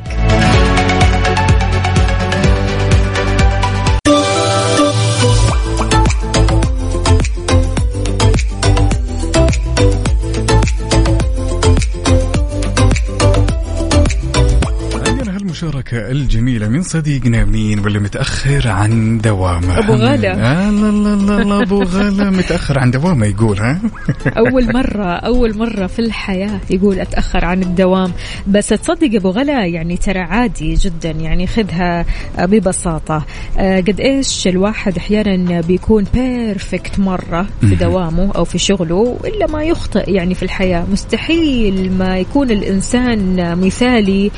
عندنا 15.93 16.07
هالمشاركة 16.07 16.11
الجميلة 16.11 16.69
من 16.69 16.83
صديقنا 16.83 17.45
مين 17.45 17.79
واللي 17.79 17.99
متأخر 17.99 18.69
عن 18.69 19.19
دوامه. 19.19 19.79
أبو 19.79 19.93
غلا. 19.93 20.33
آه 20.33 20.71
لا 20.71 20.91
لا 20.91 21.17
لا 21.17 21.43
لا 21.43 21.63
أبو 21.63 21.83
غلا 21.83 22.31
متأخر 22.31 22.79
عن 22.79 22.91
دوامه 22.91 23.27
يقول 23.27 23.59
ها؟ 23.59 23.81
أول 24.39 24.73
مرة 24.75 25.07
أول 25.07 25.59
مرة 25.59 25.87
في 25.87 25.99
الحياة 25.99 26.61
يقول 26.71 27.01
أتأخر 27.01 27.45
عن 27.45 27.63
الدوام. 27.63 28.13
بس 28.47 28.69
تصدق 28.69 29.15
أبو 29.15 29.31
غلا 29.31 29.67
يعني 29.67 29.97
ترى 29.97 30.19
عادي 30.19 30.75
جدا 30.75 31.11
يعني 31.11 31.47
خذها 31.47 32.05
ببساطة. 32.39 33.25
آه، 33.59 33.81
قد 33.81 34.01
إيش 34.01 34.49
الواحد 34.49 34.97
أحيانا 34.97 35.61
بيكون 35.61 36.05
بيرفكت 36.15 36.99
مرة 36.99 37.47
في 37.61 37.75
دوامه 37.75 38.33
أو 38.37 38.45
في 38.45 38.59
شغله 38.59 39.19
إلا 39.25 39.47
ما 39.47 39.65
يخطئ 39.65 40.11
يعني 40.11 40.35
في 40.35 40.43
الحياة. 40.43 40.87
مستحيل 40.93 41.93
ما 41.93 42.19
يكون 42.19 42.51
الإنسان 42.51 43.37
مثالي 43.61 44.31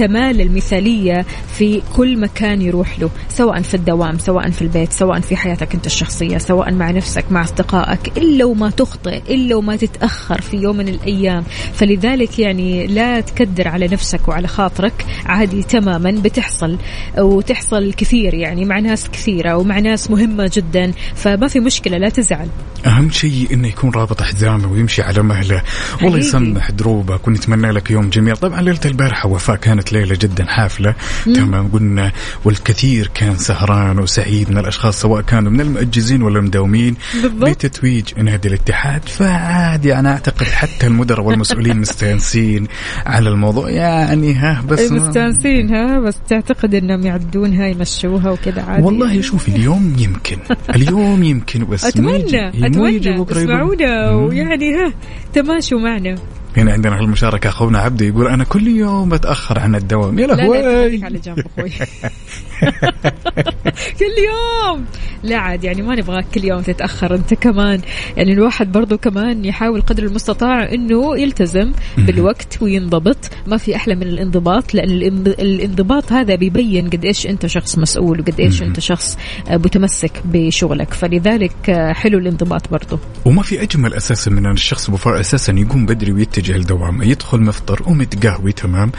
وبكمال 0.00 0.40
المثالية 0.40 1.26
في 1.58 1.82
كل 1.96 2.20
مكان 2.20 2.62
يروح 2.62 3.00
له 3.00 3.10
سواء 3.28 3.62
في 3.62 3.74
الدوام 3.74 4.18
سواء 4.18 4.50
في 4.50 4.62
البيت 4.62 4.92
سواء 4.92 5.20
في 5.20 5.36
حياتك 5.36 5.74
أنت 5.74 5.86
الشخصية 5.86 6.38
سواء 6.38 6.72
مع 6.74 6.90
نفسك 6.90 7.24
مع 7.30 7.42
أصدقائك 7.42 8.18
إلا 8.18 8.44
وما 8.44 8.70
تخطئ 8.70 9.34
إلا 9.34 9.56
وما 9.56 9.76
تتأخر 9.76 10.40
في 10.40 10.56
يوم 10.56 10.76
من 10.76 10.88
الأيام. 10.88 11.44
فلذلك 11.74 12.38
يعني 12.38 12.86
لا 12.86 13.20
تكدر 13.20 13.68
على 13.68 13.86
نفسك 13.86 14.28
وعلى 14.28 14.48
خاطرك 14.48 15.06
عادي 15.26 15.62
تماما 15.62 16.10
بتحصل 16.10 16.78
وتحصل 17.18 17.92
كثير 17.92 18.34
يعني 18.34 18.64
مع 18.64 18.78
ناس 18.78 19.08
كثيرة 19.08 19.56
ومع 19.56 19.78
ناس 19.78 20.10
مهمة 20.10 20.50
جدا 20.54 20.92
فما 21.14 21.48
في 21.48 21.60
مشكلة 21.60 21.98
لا 21.98 22.08
تزعل. 22.08 22.48
أهم 22.86 23.10
شيء 23.10 23.48
إنه 23.52 23.68
يكون 23.68 23.90
رابط 23.90 24.22
حزامه 24.22 24.72
ويمشي 24.72 25.02
على 25.02 25.22
مهله. 25.22 25.62
والله. 26.02 26.18
يسمح 26.18 26.70
دروبك 26.70 27.28
ونتمنى 27.28 27.72
لك 27.72 27.90
يوم 27.90 28.10
جميل. 28.10 28.36
طبعا 28.36 28.62
ليلة 28.62 28.80
البارحة 28.84 29.28
وفاء 29.28 29.56
كانت 29.56 29.89
ليلة 29.92 30.16
جدا 30.20 30.44
حافلة. 30.44 30.94
تمام 31.24 31.68
قلنا 31.68 32.12
والكثير 32.44 33.10
كان 33.14 33.36
سهران 33.36 33.98
وسعيد 33.98 34.50
من 34.50 34.58
الأشخاص 34.58 35.00
سواء 35.00 35.22
كانوا 35.22 35.52
من 35.52 35.60
المؤجزين 35.60 36.22
ولا 36.22 36.38
المداومين. 36.38 36.96
بتتويج 37.24 38.04
نادي 38.18 38.48
الاتحاد. 38.48 39.08
فعادي 39.08 39.94
أنا 39.98 40.12
أعتقد 40.12 40.46
حتى 40.46 40.86
المدراء 40.86 41.26
والمسؤولين 41.26 41.76
مستانسين 41.84 42.66
على 43.06 43.28
الموضوع. 43.28 43.70
يعني 43.70 44.34
ها 44.34 44.62
بس 44.68 44.92
مستانسين 44.92 45.74
ها 45.74 46.00
بس 46.00 46.16
تعتقد 46.28 46.74
إنهم 46.74 47.06
يعدونها 47.06 47.66
يمشوها 47.66 48.30
وكذا 48.30 48.62
عادي. 48.62 48.82
والله 48.82 49.20
شوفي 49.20 49.48
اليوم 49.48 49.96
يمكن. 49.98 50.36
اليوم 50.76 51.22
يمكن 51.22 51.64
بس 51.64 51.84
أتمنى 51.84 52.48
أتمنى. 52.48 53.22
اسمعونا. 53.32 54.10
ويعني 54.10 54.74
ها 54.74 54.92
تماشوا 55.32 55.80
معنا. 55.80 56.14
هنا 56.56 56.72
عندنا 56.72 56.98
هالمشاركة 56.98 57.48
أخونا 57.48 57.78
عبده 57.78 58.06
يقول 58.06 58.26
أنا 58.26 58.44
كل 58.44 58.68
يوم 58.68 59.08
بتأخر 59.08 59.58
عن 59.58 59.74
الدوام. 59.74 60.18
يا 60.18 60.26
لهوي. 60.26 61.04
على 61.04 61.18
جنب 61.18 61.44
أخوي. 61.58 61.72
كل 64.00 64.04
يوم. 64.28 64.84
لا 65.22 65.36
عاد 65.36 65.64
يعني 65.64 65.82
ما 65.82 65.94
نبغاك 65.94 66.24
كل 66.34 66.44
يوم 66.44 66.60
تتأخر. 66.60 67.14
أنت 67.14 67.34
كمان 67.34 67.80
يعني 68.16 68.32
الواحد 68.32 68.72
برضو 68.72 68.98
كمان 68.98 69.44
يحاول 69.44 69.80
قدر 69.80 70.02
المستطاع 70.02 70.72
إنه 70.74 71.18
يلتزم 71.18 71.72
بالوقت 71.98 72.62
وينضبط. 72.62 73.16
ما 73.46 73.56
في 73.56 73.76
أحلى 73.76 73.94
من 73.94 74.02
الانضباط 74.02 74.74
لأن 74.74 74.88
الانض- 74.88 75.40
الانضباط 75.40 76.12
هذا 76.12 76.34
بيبين 76.34 76.90
قد 76.90 77.04
إيش 77.04 77.26
أنت 77.26 77.46
شخص 77.46 77.78
مسؤول 77.78 78.20
وقد 78.20 78.40
إيش 78.40 78.62
أنت 78.62 78.80
شخص 78.80 79.18
متمسك 79.50 80.12
بشغلك. 80.24 80.94
فلذلك 80.94 81.70
حلو 81.94 82.18
الانضباط 82.18 82.68
برضو. 82.70 82.98
وما 83.24 83.42
في 83.42 83.62
أجمل 83.62 83.94
أساسا 83.94 84.30
من 84.30 84.46
أن 84.46 84.52
الشخص 84.52 84.90
بفر 84.90 85.20
أساسا 85.20 85.52
يقوم 85.52 85.86
بدري 85.86 86.12
ويتجه 86.12 86.56
لدوامه 86.56 87.04
يدخل 87.04 87.40
مفطر 87.40 87.82
ومتقهوي 87.86 88.52
تمام؟ 88.52 88.92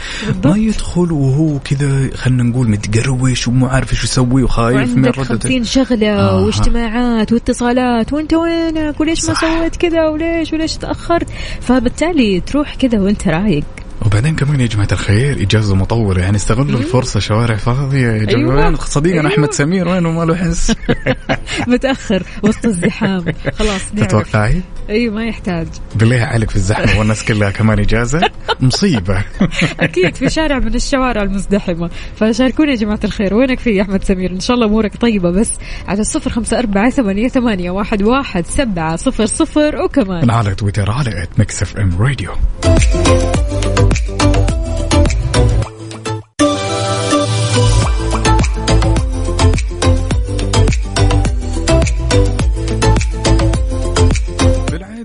ما 0.44 0.56
يدخل 0.56 1.12
وهو 1.12 1.58
كذا 1.58 2.10
خلينا 2.16 2.42
نقول 2.42 2.70
متقروش 2.70 3.48
ومو 3.48 3.66
عارف 3.66 3.92
إيش 3.92 4.04
يسوي 4.04 4.42
وخايف 4.70 4.96
من 4.96 5.04
ردة 5.04 5.22
خمسين 5.22 5.64
شغلة 5.64 6.08
آه. 6.08 6.44
واجتماعات 6.44 7.32
واتصالات 7.32 8.12
وانت 8.12 8.34
وينك؟ 8.34 9.00
وليش 9.00 9.28
ما. 9.28 9.34
سويت 9.34 9.76
كذا؟ 9.76 10.08
وليش؟ 10.08 10.52
وليش 10.52 10.76
تأخرت؟ 10.76 11.30
فبالتالي 11.60 12.40
تروح 12.40 12.74
كذا 12.74 13.00
وانت 13.00 13.28
رايق. 13.28 13.64
وبعدين 14.06 14.36
كمان 14.36 14.60
يا 14.60 14.66
جماعة 14.66 14.88
الخير 14.92 15.42
إجازة 15.42 15.74
مطولة 15.74 16.22
يعني 16.22 16.36
استغلوا 16.36 16.78
الفرصة 16.78 17.20
شوارع 17.20 17.56
فاضية 17.56 17.98
يا 18.08 18.28
أيوة. 18.28 18.54
وين 18.54 18.76
صديقنا 18.76 19.20
أيوة. 19.20 19.32
أحمد 19.32 19.52
سمير 19.52 19.88
وينه 19.88 20.10
ما 20.10 20.24
له 20.24 20.34
حس؟ 20.34 20.72
متأخر 21.68 22.22
وسط 22.42 22.64
الزحام. 22.64 23.24
خلاص 23.58 23.80
تتوقعي 23.96 24.60
أيوه 24.90 25.14
ما 25.14 25.24
يحتاج. 25.24 25.66
بالله 25.94 26.20
عليك 26.22 26.50
في 26.50 26.56
الزحمة 26.56 26.98
والناس 26.98 27.24
كلها 27.24 27.50
كمان 27.50 27.78
إجازة. 27.78 28.20
مصيبة. 28.60 29.24
أكيد 29.80 30.14
في 30.16 30.30
شارع 30.30 30.58
من 30.58 30.74
الشوارع 30.74 31.22
المزدحمة. 31.22 31.90
فشاركونا 32.16 32.70
يا 32.70 32.76
جماعة 32.76 33.00
الخير 33.04 33.34
وينك 33.34 33.58
في 33.58 33.70
يا 33.70 33.82
أحمد 33.82 34.04
سمير؟ 34.04 34.30
إن 34.30 34.40
شاء 34.40 34.54
الله 34.54 34.66
أمورك 34.66 34.96
طيبة 34.96 35.30
بس 35.30 35.50
على 35.88 36.00
الصفر 36.00 36.30
خمسة 36.30 36.58
أربعة 36.58 36.90
ثمانية, 36.90 37.28
ثمانية 37.28 37.70
واحد, 37.70 38.02
واحد 38.02 38.46
سبعة 38.46 38.96
صفر 38.96 39.26
صفر 39.26 39.76
وكمان. 39.84 40.30
على 40.30 40.54
تويتر 40.54 40.90
على 40.90 41.22
at 41.22 41.38
Mix 41.38 41.62
FM 41.62 42.02
Radio 42.02 42.30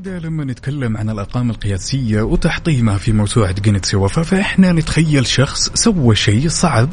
بالعادة 0.08 0.28
لما 0.28 0.43
نتكلم 0.43 0.97
عن 0.97 1.10
الأرقام 1.10 1.49
القياسية 1.49 2.22
وتحطيمها 2.22 2.97
في 2.97 3.12
موسوعة 3.12 3.51
جينيس 3.61 3.95
وفاء 3.95 4.24
فإحنا 4.24 4.72
نتخيل 4.72 5.28
شخص 5.28 5.70
سوى 5.74 6.16
شيء 6.16 6.47
صعب 6.47 6.89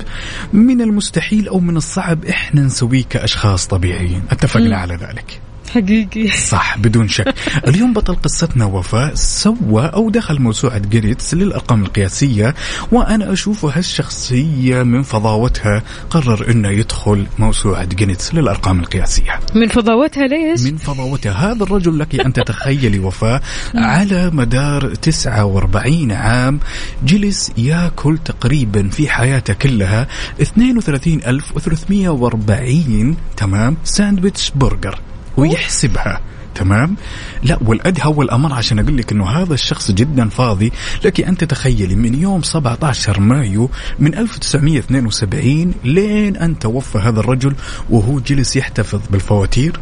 من 0.53 0.81
المستحيل 0.81 1.49
أو 1.49 1.61
من 1.61 1.77
الصعب 1.77 2.25
إحنا 2.25 2.61
نسويه 2.61 3.05
كأشخاص 3.11 3.67
طبيعيين. 3.67 4.23
اتفقنا 4.31 4.77
على 4.77 4.95
ذلك. 4.95 5.41
حقيقي. 5.75 6.31
صح 6.31 6.79
بدون 6.79 7.09
شك. 7.09 7.35
اليوم 7.69 7.93
بطل 7.93 8.15
قصتنا 8.15 8.65
وفاء 8.65 9.15
سوى 9.15 9.87
أو 9.87 10.11
دخل 10.11 10.41
موسوعة 10.41 10.79
جينيس 10.79 11.35
للأرقام 11.35 11.83
القياسية 11.83 12.55
وأنا 12.93 13.33
أشوف 13.33 13.65
هالشخصية 13.65 14.83
من 14.83 15.03
فضاوتها 15.03 15.83
قرر 16.11 16.51
أنه 16.51 16.69
يدخل 16.69 17.27
موسوعة 17.39 17.85
جينيس 17.85 18.35
للأرقام 18.35 18.81
القياسية. 18.81 19.41
من 19.55 19.69
فضاوتها 19.69 20.27
ليش؟ 20.27 20.61
من 20.61 20.77
فضاوتها. 20.77 21.33
هذا 21.33 21.63
الرجل 21.63 21.99
لك 21.99 22.21
أن 22.21 22.33
تتخيلي 22.33 22.99
وفاء 22.99 23.43
على 23.75 24.31
مدار 24.31 24.95
49 24.95 26.13
عام 26.13 26.61
جلس 27.05 27.53
يأكل 27.57 28.19
تقريبا 28.19 28.89
في 28.89 29.09
حياته 29.09 29.55
كلها 29.55 30.07
32340 30.41 33.17
تمام 33.37 33.77
ساندويتش 33.85 34.53
برجر. 34.57 35.01
ويحسبها 35.37 36.21
تمام؟ 36.55 36.97
لا 37.43 37.59
والأدهى 37.67 38.13
والأمر 38.17 38.53
عشان 38.53 38.79
أقول 38.79 38.97
لك 38.97 39.13
إنه 39.13 39.29
هذا 39.29 39.55
الشخص 39.55 39.91
جدا 39.91 40.29
فاضي. 40.29 40.73
لك 41.05 41.21
أن 41.21 41.37
تتخيلي 41.37 41.95
من 41.95 42.23
يوم 42.23 42.43
17 42.43 43.21
مايو 43.21 43.71
من 43.99 44.15
1972 44.15 45.75
لين 45.85 46.37
أن 46.37 46.59
توفى 46.59 46.99
هذا 46.99 47.21
الرجل 47.21 47.55
وهو 47.91 48.21
جلس 48.21 48.57
يحتفظ 48.57 49.01
بالفواتير 49.11 49.81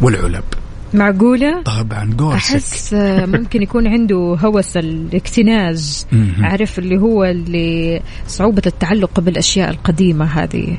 والعلب. 0.00 0.44
معقولة؟ 0.94 1.62
طبعا 1.62 2.14
جورسكي 2.18 2.54
أحس 2.54 2.94
آه، 2.94 3.26
ممكن 3.26 3.62
يكون 3.62 3.86
عنده 3.86 4.36
هوس 4.40 4.76
الاكتناز. 4.76 6.06
عارف 6.40 6.78
اللي 6.78 6.98
هو 7.00 7.24
اللي 7.24 8.00
صعوبة 8.26 8.62
التعلق 8.66 9.20
بالأشياء 9.20 9.70
القديمة 9.70 10.24
هذه. 10.24 10.76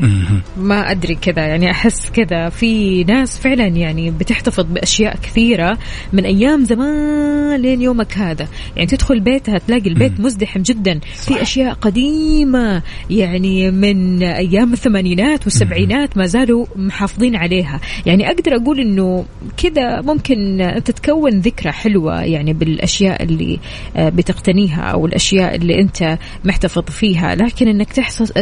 ما 0.58 0.92
أدري 0.92 1.16
كذا 1.16 1.46
يعني 1.46 1.72
أحس 1.72 2.10
كذا. 2.10 2.50
في 2.50 3.04
ناس 3.04 3.38
فعلا 3.38 3.68
يعني 3.68 4.12
بتحتفظ 4.12 4.64
بأشياء 4.64 5.16
كثيرة 5.16 5.78
من 6.14 6.26
أيام 6.26 6.66
زمان 6.66 7.62
لين 7.62 7.82
يومك 7.82 8.18
هذا. 8.18 8.48
يعني 8.76 8.88
تدخل 8.88 9.20
بيتها 9.20 9.58
تلاقي 9.58 9.90
البيت 9.90 10.20
مزدحم 10.20 10.62
جدا. 10.62 11.00
في 11.16 11.42
أشياء 11.42 11.74
قديمة 11.74 12.82
يعني 13.10 13.72
من 13.72 14.24
أيام 14.24 14.74
الثمانينات 14.74 15.44
والسبعينات 15.44 16.18
ما 16.18 16.26
زالوا 16.26 16.66
محافظين 16.76 17.36
عليها. 17.36 17.80
يعني 18.06 18.28
أقدر 18.28 18.56
أقول 18.56 18.80
أنه 18.80 19.26
كذا 19.58 19.99
ممكن 20.02 20.62
أنت 20.62 20.92
تكون 20.92 21.40
ذكرى 21.40 21.72
حلوة 21.72 22.24
يعني 22.24 22.54
بالأشياء 22.54 23.24
اللي 23.24 23.60
آه، 23.96 24.10
بتقتنيها 24.10 24.82
أو 24.82 25.06
الأشياء 25.06 25.56
اللي 25.56 25.82
أنت 25.82 26.18
محتفظ 26.46 26.84
فيها. 26.84 27.36
لكن 27.36 27.68
أنك 27.68 27.94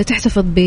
تحتفظ 0.07 0.43
ب 0.45 0.57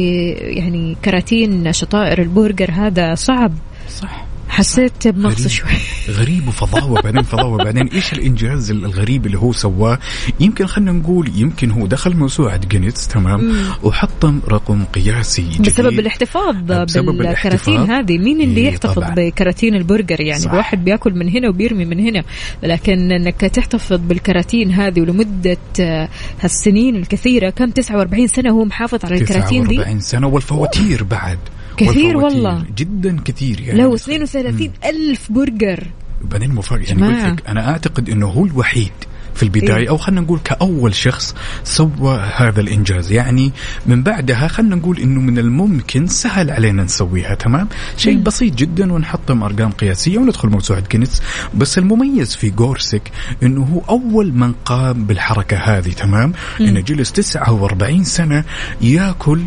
يعني 0.40 0.96
كراتين 1.04 1.72
شطائر 1.72 2.22
البرجر 2.22 2.70
هذا 2.70 3.14
صعب. 3.14 3.52
صح. 3.88 4.29
حسيت 4.50 5.08
بنقص. 5.08 5.48
شوي. 5.48 5.68
غريب 6.10 6.48
وفضاوه 6.48 7.02
بعدين 7.02 7.22
فضاوه 7.22 7.64
بعدين 7.64 7.86
إيش 7.86 8.12
الإنجاز 8.12 8.70
الغريب 8.70 9.26
اللي 9.26 9.38
هو 9.38 9.52
سواه؟ 9.52 9.98
يمكن 10.40 10.66
خلينا 10.66 10.92
نقول 10.92 11.30
يمكن 11.36 11.70
هو 11.70 11.86
دخل 11.86 12.16
موسوعة 12.16 12.56
جينيس 12.56 13.08
تمام؟ 13.08 13.54
وحطم 13.82 14.40
رقم 14.48 14.84
قياسي 14.84 15.42
جديد. 15.42 15.62
بسبب 15.62 15.98
الاحتفاظ 16.00 16.56
بالكراتين. 16.56 17.90
هذه. 17.90 18.18
مين 18.18 18.40
اللي 18.40 18.60
إيه 18.60 18.68
يحتفظ. 18.68 19.02
بكراتين 19.16 19.74
البرجر 19.74 20.20
يعني؟ 20.20 20.40
صح. 20.40 20.50
الواحد 20.50 20.84
بياكل 20.84 21.14
من 21.14 21.28
هنا 21.28 21.48
وبيرمي 21.48 21.84
من 21.84 22.00
هنا. 22.00 22.22
لكن 22.62 23.12
انك 23.12 23.40
تحتفظ 23.40 24.00
بالكراتين 24.00 24.72
هذه 24.72 25.00
ولمده 25.00 25.58
آه، 25.80 26.08
هالسنين 26.40 26.96
الكثيرة. 26.96 27.50
كم؟ 27.50 27.70
49 27.70 28.26
سنة 28.26 28.50
هو 28.50 28.64
محافظ 28.64 29.04
على 29.04 29.14
الكراتين 29.14 29.62
دي. 29.62 29.76
49 29.76 30.00
سنة 30.00 30.26
والفواتير 30.26 31.02
بعد. 31.04 31.38
كثير 31.80 32.16
والله. 32.16 32.64
جدا 32.76 33.16
كثير 33.24 33.60
يعني. 33.60 33.82
لو 33.82 33.94
32 33.94 34.70
ألف 34.84 35.32
برجر. 35.32 35.86
بعدين 36.22 36.54
مفاجئ 36.54 36.88
يعني. 36.88 37.06
قلت 37.06 37.40
لك 37.40 37.48
أنا 37.48 37.70
أعتقد 37.70 38.08
إنه 38.08 38.26
هو 38.26 38.44
الوحيد 38.44 38.92
في 39.34 39.42
البداية 39.42 39.76
إيه. 39.76 39.88
أو 39.88 39.96
خلينا 39.96 40.20
نقول 40.20 40.38
كأول 40.44 40.94
شخص 40.94 41.34
سوى 41.64 42.20
هذا 42.36 42.60
الإنجاز. 42.60 43.12
يعني 43.12 43.52
من 43.86 44.02
بعدها 44.02 44.48
خلينا 44.48 44.76
نقول 44.76 44.98
إنه 44.98 45.20
من 45.20 45.38
الممكن 45.38 46.06
سهل 46.06 46.50
علينا 46.50 46.82
نسويها 46.84 47.34
تمام؟ 47.34 47.68
شيء 47.96 48.18
بسيط 48.18 48.54
جدا 48.54 48.92
ونحطم 48.92 49.42
أرقام 49.42 49.70
قياسية 49.70 50.18
وندخل 50.18 50.48
موسوعة 50.48 50.82
جينيس. 50.90 51.22
بس 51.54 51.78
المميز 51.78 52.36
في 52.36 52.50
جورسك 52.50 53.02
إنه 53.42 53.62
هو 53.62 53.80
أول 53.96 54.32
من 54.32 54.52
قام 54.64 55.04
بالحركة 55.04 55.56
هذه 55.56 55.90
تمام؟ 55.90 56.32
إنه 56.60 56.80
جلس 56.80 57.12
49 57.12 58.04
سنة 58.04 58.44
ياكل 58.80 59.40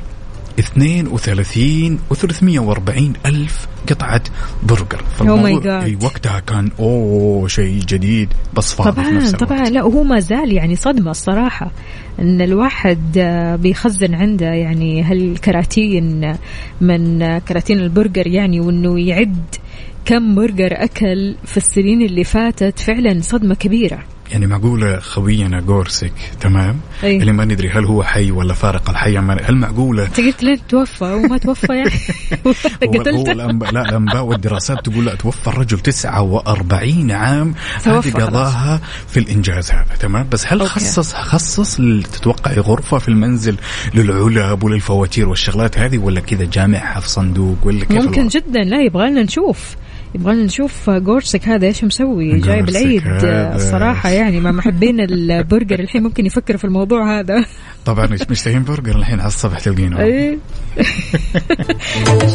32 0.59 1.99
و340 2.13 3.25
ألف 3.25 3.67
قطعة 3.89 4.21
برجر. 4.63 4.97
My 4.97 5.17
فالموضوع. 5.17 5.83
أي 5.83 5.97
وقتها 6.03 6.39
كان 6.39 6.71
أوه 6.79 7.47
شيء 7.47 7.79
جديد. 7.79 8.29
بس 8.57 8.73
فاضي 8.73 8.91
في 8.91 9.01
طبعا 9.01 9.11
نفس 9.11 9.33
الوقت. 9.33 9.43
طبعا. 9.43 9.63
لا 9.69 9.81
هو 9.81 10.03
ما 10.03 10.19
زال 10.19 10.53
يعني 10.53 10.75
صدمة 10.75 11.11
الصراحة. 11.11 11.71
إن 12.19 12.41
الواحد 12.41 13.17
آه، 13.17 13.55
بيخزن 13.55 14.13
عنده 14.13 14.45
يعني 14.45 15.03
هالكراتين 15.03 16.35
من 16.81 17.21
آه، 17.21 17.39
كراتين 17.39 17.79
البرجر 17.79 18.27
يعني 18.27 18.59
وإنه 18.59 18.99
يعد 18.99 19.55
كم 20.05 20.35
برجر 20.35 20.83
أكل 20.83 21.35
في 21.45 21.57
السنين 21.57 22.01
اللي 22.01 22.23
فاتت. 22.23 22.79
فعلا 22.79 23.21
صدمة 23.21 23.55
كبيرة. 23.55 24.03
يعني 24.33 24.47
معقولة 24.47 24.99
خوينا 24.99 25.61
جورسك 25.61 26.13
تمام؟ 26.41 26.79
أي. 27.03 27.17
اللي 27.17 27.31
ما 27.31 27.45
ندري 27.45 27.69
هل 27.69 27.85
هو 27.85 28.03
حي 28.03 28.31
ولا 28.31 28.53
فارق 28.53 28.89
الحياة 28.89 29.21
ما- 29.21 29.41
هل 29.43 29.55
معقولة 29.55 30.05
أنت 30.05 30.19
قلت 30.19 30.43
لين 30.43 30.57
توفى 30.69 31.03
وما 31.05 31.37
توفى 31.37 31.73
يعني. 31.73 31.91
قتلته. 32.99 33.31
الأنباء 33.31 33.71
لا 33.71 33.81
الأنباء 33.81 34.23
والدراسات 34.23 34.85
تقول 34.89 35.05
لا 35.05 35.15
توفى 35.15 35.47
الرجل 35.47 35.79
49 35.79 37.11
عام. 37.11 37.53
هذه. 37.85 38.11
قضاها 38.11 38.81
في 39.07 39.19
الإنجاز 39.19 39.71
هذا 39.71 39.85
تمام؟ 39.99 40.27
بس 40.31 40.45
هل 40.47 40.59
okay. 40.59 40.71
خصص 40.73 41.13
خصص 41.13 41.77
تتوقعي 42.13 42.59
غرفة 42.59 42.97
في 42.97 43.07
المنزل 43.09 43.55
للعلب 43.93 44.63
وللفواتير 44.63 45.29
والشغلات 45.29 45.77
هذه 45.79 45.97
ولا 45.97 46.19
كذا 46.19 46.45
جامعها 46.53 46.99
في 46.99 47.09
صندوق 47.09 47.57
ولا 47.63 47.85
كيف 47.85 48.03
ممكن؟ 48.05 48.27
جدا 48.27 48.59
لا 48.63 48.81
يبغى 48.81 49.09
لنا 49.09 49.23
نشوف. 49.23 49.75
يبغى 50.15 50.33
نشوف 50.35 50.89
جورسك 50.89 51.47
هذا 51.47 51.67
إيش 51.67 51.83
مسوي؟ 51.83 52.29
جاي 52.29 52.39
جورسك 52.39 52.63
بالعيد 52.63 53.07
هذا. 53.07 53.55
الصراحه 53.55 54.09
يعني 54.09 54.39
مع 54.39 54.51
محبين 54.51 54.99
البرجر 54.99 55.79
الحين 55.79 56.03
ممكن 56.03 56.25
يفكروا 56.25 56.57
في 56.57 56.65
الموضوع 56.65 57.19
هذا. 57.19 57.45
طبعا 57.85 58.09
مشتهين 58.29 58.63
برجر 58.63 58.95
الحين 58.95 59.19
على 59.19 59.27
الصبح 59.27 59.59
تلقينه. 59.59 59.99
إيه. 59.99 60.37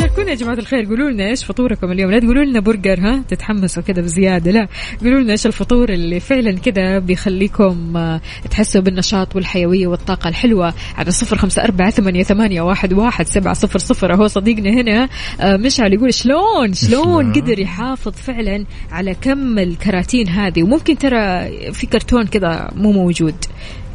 شاركونا 0.00 0.30
يا 0.30 0.34
جماعة 0.34 0.54
الخير 0.54 0.84
قولوا 0.84 1.10
لنا 1.10 1.28
إيش 1.28 1.44
فطوركم 1.44 1.92
اليوم؟ 1.92 2.10
لا 2.10 2.18
تقولوا 2.18 2.44
لنا 2.44 2.60
برجر 2.60 3.00
ها؟ 3.00 3.22
تتحمسوا 3.28 3.82
كذا 3.82 4.02
بزيادة 4.02 4.50
لا. 4.50 4.68
قولوا 5.02 5.20
لنا 5.20 5.32
إيش 5.32 5.46
الفطور 5.46 5.88
اللي 5.88 6.20
فعلا 6.20 6.58
كذا 6.58 6.98
بيخليكم 6.98 7.96
آه، 7.96 8.20
تحسوا 8.50 8.80
بالنشاط 8.80 9.36
والحيوية 9.36 9.86
والطاقة 9.86 10.28
الحلوة 10.28 10.74
على 10.96 11.10
صفر 11.10 11.38
خمسة 11.38 11.64
أربعة 11.64 11.90
ثمانية, 11.90 12.22
ثمانية 12.22 12.62
واحد, 12.62 12.92
واحد 12.92 13.26
سبعة 13.26 13.54
صفر 13.54 13.78
صفر. 13.78 14.14
اهو 14.14 14.26
صديقنا 14.26 14.70
هنا 14.70 15.08
آه، 15.40 15.56
مشعل 15.56 15.92
يقول 15.92 16.14
شلون؟ 16.14 16.72
شلون؟ 16.74 17.32
قدر 17.32 17.58
يحافظ 17.58 18.12
فعلا 18.12 18.64
على 18.92 19.14
كم 19.14 19.58
الكراتين 19.58 20.28
هذه؟ 20.28 20.62
وممكن 20.62 20.98
ترى 20.98 21.50
في 21.72 21.86
كرتون 21.86 22.26
كذا 22.26 22.70
مو 22.76 22.92
موجود. 22.92 23.34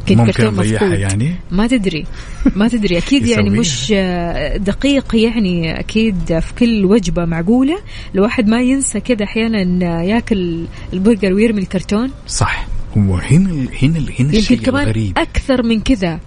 كيف 0.06 0.18
ممكن 0.18 0.44
نضيعها. 0.46 0.94
يعني؟ 0.94 1.34
ما 1.50 1.66
تدري 1.66 2.04
ما 2.56 2.68
تدري. 2.68 2.98
أكيد 2.98 3.26
يعني. 3.34 3.50
مش 3.50 3.92
دقيق 4.56 5.16
يعني 5.16 5.80
أكيد 5.80 6.38
في 6.38 6.54
كل 6.58 6.84
وجبة 6.84 7.24
معقولة. 7.24 7.78
الواحد 8.14 8.48
ما 8.48 8.60
ينسى 8.62 9.00
كذا 9.00 9.24
أحيانا 9.24 10.02
ياكل 10.02 10.66
البرجر 10.92 11.32
ويرمي 11.32 11.62
الكرتون. 11.62 12.10
صح. 12.26 12.66
هو 12.98 13.16
هنا 13.16 13.50
هنا 13.82 13.98
هنا 13.98 14.10
يمكن 14.20 14.36
الشيء 14.36 14.58
كمان 14.60 14.82
الغريب. 14.82 15.18
أكثر 15.18 15.62
من 15.62 15.80
كذا. 15.80 16.20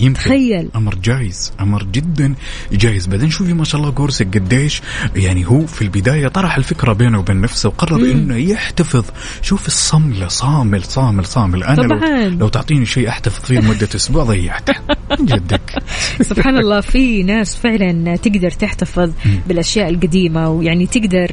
يمكن 0.00 0.20
تخيل. 0.20 0.68
أمر 0.76 0.94
جايز 0.94 1.52
أمر 1.60 1.82
جدا 1.82 2.34
جايز. 2.72 3.06
بعدين 3.06 3.30
شوفي 3.30 3.52
ما 3.52 3.64
شاء 3.64 3.80
الله 3.80 3.90
جورسك 3.92 4.38
قديش 4.38 4.82
يعني 5.16 5.46
هو 5.46 5.66
في 5.66 5.82
البداية 5.82 6.28
طرح 6.28 6.56
الفكرة 6.56 6.92
بينه 6.92 7.18
وبين 7.18 7.40
نفسه 7.40 7.68
وقرر 7.68 7.96
إنه 7.96 8.36
يحتفظ. 8.36 9.04
شوف 9.42 9.66
الصملة 9.66 10.28
صامل 10.28 10.84
صامل 10.84 11.26
صامل. 11.26 11.64
أنا 11.64 11.82
طبعاً. 11.82 12.28
لو, 12.28 12.38
لو 12.38 12.48
تعطيني 12.48 12.86
شيء 12.86 13.08
أحتفظ 13.08 13.44
فيه 13.44 13.58
لمدة 13.60 13.88
أسبوع 13.98 14.24
ضيعته 14.24 14.74
جدك. 15.20 15.82
سبحان 16.20 16.58
الله 16.58 16.80
في 16.80 17.22
ناس 17.22 17.56
فعلا 17.56 18.16
تقدر 18.16 18.50
تحتفظ 18.50 19.12
بالأشياء 19.48 19.88
القديمة 19.88 20.50
ويعني 20.50 20.86
تقدر 20.86 21.28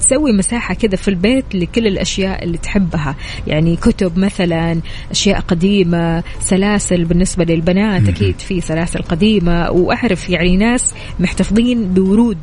تسوي 0.00 0.32
مساحة 0.32 0.74
كذا 0.74 0.96
في 0.96 1.08
البيت 1.08 1.44
لكل 1.54 1.86
الأشياء 1.86 2.44
اللي 2.44 2.58
تحبها. 2.58 3.16
يعني 3.46 3.76
كتب 3.76 4.18
مثلا 4.18 4.80
أشياء 5.10 5.40
قديمة 5.40 6.22
سلاسل 6.40 7.04
بالنسبة 7.04 7.44
للبنات. 7.44 7.75
أكيد 8.08 8.38
في 8.38 8.60
سلاسل 8.60 9.02
قديمة 9.02 9.70
وأعرف 9.70 10.30
يعني 10.30 10.56
ناس 10.56 10.94
محتفظين 11.20 11.94
بورود. 11.94 12.38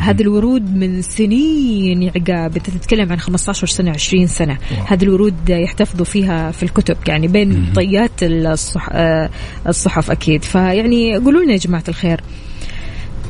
هذه 0.00 0.22
الورود 0.22 0.76
من 0.76 1.02
سنين 1.02 2.02
يا 2.02 2.12
عقاب. 2.16 2.56
أنت 2.56 2.70
تتكلم 2.70 3.12
عن 3.12 3.18
15 3.18 3.66
سنة 3.66 3.90
20 3.90 4.26
سنة. 4.26 4.58
هذه 4.86 5.02
الورود 5.02 5.48
يحتفظوا 5.48 6.04
فيها 6.04 6.50
في 6.50 6.62
الكتب 6.62 6.96
يعني 7.08 7.28
بين 7.28 7.72
طيات 7.74 8.22
الصح... 8.22 8.88
آه، 8.92 9.30
الصحف 9.68 10.10
أكيد. 10.10 10.44
فيعني 10.44 11.16
قولوا 11.16 11.42
لنا 11.42 11.52
يا 11.52 11.58
جماعة 11.58 11.84
الخير 11.88 12.20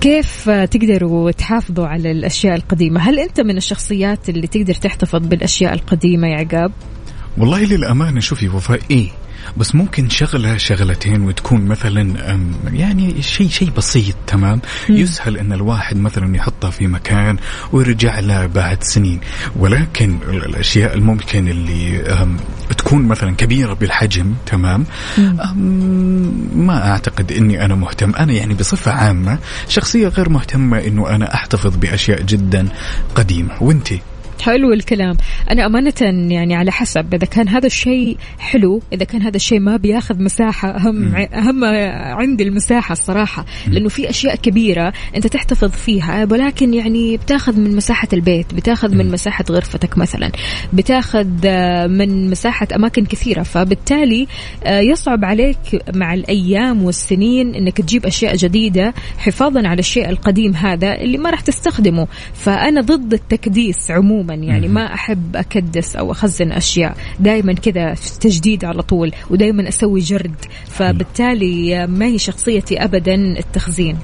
كيف 0.01 0.51
تقدروا 0.51 1.31
تحافظوا 1.31 1.87
على 1.87 2.11
الأشياء 2.11 2.57
القديمة؟ 2.57 3.01
هل 3.01 3.19
أنت 3.19 3.41
من 3.41 3.57
الشخصيات 3.57 4.29
اللي 4.29 4.47
تقدر 4.47 4.75
تحتفظ 4.75 5.27
بالأشياء 5.27 5.75
القديمة 5.75 6.29
يا 6.29 6.37
عقاب؟ 6.37 6.73
والله 7.41 7.65
للأمانة 7.65 8.21
شوفي 8.21 8.49
وفاء 8.49 8.81
إيه؟ 8.91 9.09
بس 9.57 9.75
ممكن 9.75 10.09
شغلة 10.09 10.57
شغلتين 10.57 11.23
وتكون 11.23 11.65
مثلا 11.67 12.15
يعني 12.73 13.23
شيء 13.23 13.49
شيء 13.49 13.71
بسيط 13.71 14.15
تمام؟ 14.27 14.61
يسهل 14.89 15.37
إن 15.37 15.53
الواحد 15.53 15.97
مثلا 15.97 16.37
يحطها 16.37 16.71
في 16.71 16.87
مكان 16.87 17.37
ويرجع 17.73 18.21
له 18.21 18.47
بعد 18.47 18.83
سنين. 18.83 19.21
ولكن 19.57 20.19
ال- 20.29 20.45
الأشياء 20.45 20.95
الممكن 20.95 21.49
اللي 21.49 22.05
تكون 22.79 23.03
مثلا 23.03 23.37
كبيرة 23.37 23.75
بالحجم 23.75 24.35
تمام؟ 24.47 24.85
ما 26.55 26.91
أعتقد 26.91 27.33
إني 27.33 27.65
أنا 27.65 27.75
مهتم. 27.75 28.13
أنا 28.15 28.33
يعني 28.33 28.55
بصفة 28.55 28.93
عامة 28.93 29.39
شخصية 29.69 30.09
غير 30.09 30.29
مهتمة 30.29 30.79
إنه 30.79 31.09
أنا 31.09 31.35
أحتفظ 31.35 31.77
بأشياء 31.77 32.23
جدا 32.23 32.69
قديمة. 33.15 33.63
وانتي 33.63 34.01
حلو 34.41 34.73
الكلام. 34.73 35.17
أنا 35.51 35.67
أمانة 35.67 35.95
يعني 36.35 36.55
على 36.55 36.73
حسب 36.73 37.15
إذا 37.15 37.27
كان 37.27 37.49
هذا 37.49 37.67
الشيء 37.67 38.17
حلو 38.39 38.83
إذا 38.93 39.05
كان 39.05 39.23
هذا 39.23 39.37
الشيء 39.37 39.61
ما 39.61 39.77
بياخذ 39.77 40.23
مساحة 40.23 40.71
أهم 40.71 41.15
أهم 41.17 41.65
عندي 42.21 42.43
المساحة 42.45 42.93
الصراحة. 42.93 43.45
لأنه 43.69 43.89
في 43.89 44.11
أشياء 44.11 44.37
كبيرة 44.37 44.93
أنت 45.17 45.27
تحتفظ 45.27 45.71
فيها 45.71 46.27
ولكن 46.31 46.75
يعني 46.75 47.17
بتاخذ 47.17 47.61
من 47.61 47.77
مساحة 47.77 48.09
البيت 48.13 48.55
بتاخذ 48.55 48.95
من 48.95 49.11
مساحة 49.11 49.45
غرفتك 49.51 49.99
مثلا 49.99 50.33
بتاخذ 50.73 51.27
من 51.89 52.31
مساحة 52.31 52.69
أماكن 52.77 53.05
كثيرة. 53.05 53.43
فبالتالي 53.43 54.27
آه، 54.65 54.81
يصعب 54.81 55.25
عليك 55.25 55.57
مع 55.95 56.15
الأيام 56.15 56.83
والسنين 56.85 57.55
أنك 57.55 57.77
تجيب 57.81 58.07
أشياء 58.07 58.37
جديدة 58.37 58.95
حفاظا 59.19 59.69
على 59.69 59.79
الشيء 59.79 60.09
القديم 60.09 60.55
هذا 60.55 61.01
اللي 61.01 61.19
ما 61.19 61.31
راح 61.31 61.41
تستخدمه. 61.41 62.07
فأنا 62.35 62.81
ضد 62.81 63.13
التكديس 63.13 63.91
عموما. 63.91 64.30
يعني 64.35 64.69
ما 64.69 64.95
أحب 64.95 65.37
أكدس 65.37 65.97
أو 65.97 66.13
أخزن 66.13 66.53
أشياء. 66.53 66.97
دائما 67.21 67.53
كذا 67.53 67.95
تجديد 68.21 68.65
على 68.65 68.83
طول 68.83 69.13
ودائما 69.31 69.69
أسوي 69.69 70.01
جرد. 70.01 70.35
فبالتالي 70.71 71.87
ما 71.87 72.07
هي 72.07 72.19
شخصيتي 72.19 72.85
أبدا 72.85 73.15
التخزين. 73.15 73.99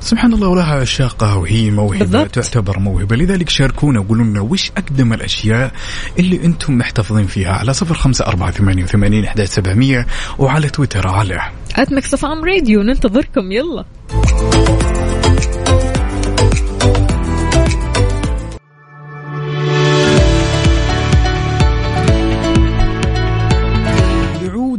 سبحان 0.00 0.32
الله 0.32 0.48
ولها 0.48 0.80
عشاقها 0.80 1.34
وهي 1.34 1.70
موهبة 1.70 1.98
بالضبط. 1.98 2.30
تعتبر 2.30 2.78
موهبة. 2.78 3.16
لذلك 3.16 3.48
شاركونا 3.48 4.00
وقولوا 4.00 4.24
لنا 4.24 4.40
وش 4.40 4.70
أقدم 4.76 5.12
الأشياء 5.12 5.72
اللي 6.18 6.44
أنتم 6.44 6.78
محتفظين 6.78 7.26
فيها. 7.26 7.52
على 7.52 7.74
صفر 7.74 7.94
خمسة 7.94 8.26
أربعة 8.26 8.50
ثمانية 8.50 8.84
وثمانين 8.84 9.24
إحداش 9.24 9.46
سبعمية 9.46 10.06
وعلى 10.38 10.68
تويتر 10.68 11.08
على 11.08 11.40
at 11.76 11.92
Mix 11.92 12.24
FM 12.24 12.44
Radio 12.44 12.82
ننتظركم. 12.82 13.52
يلا. 13.52 13.84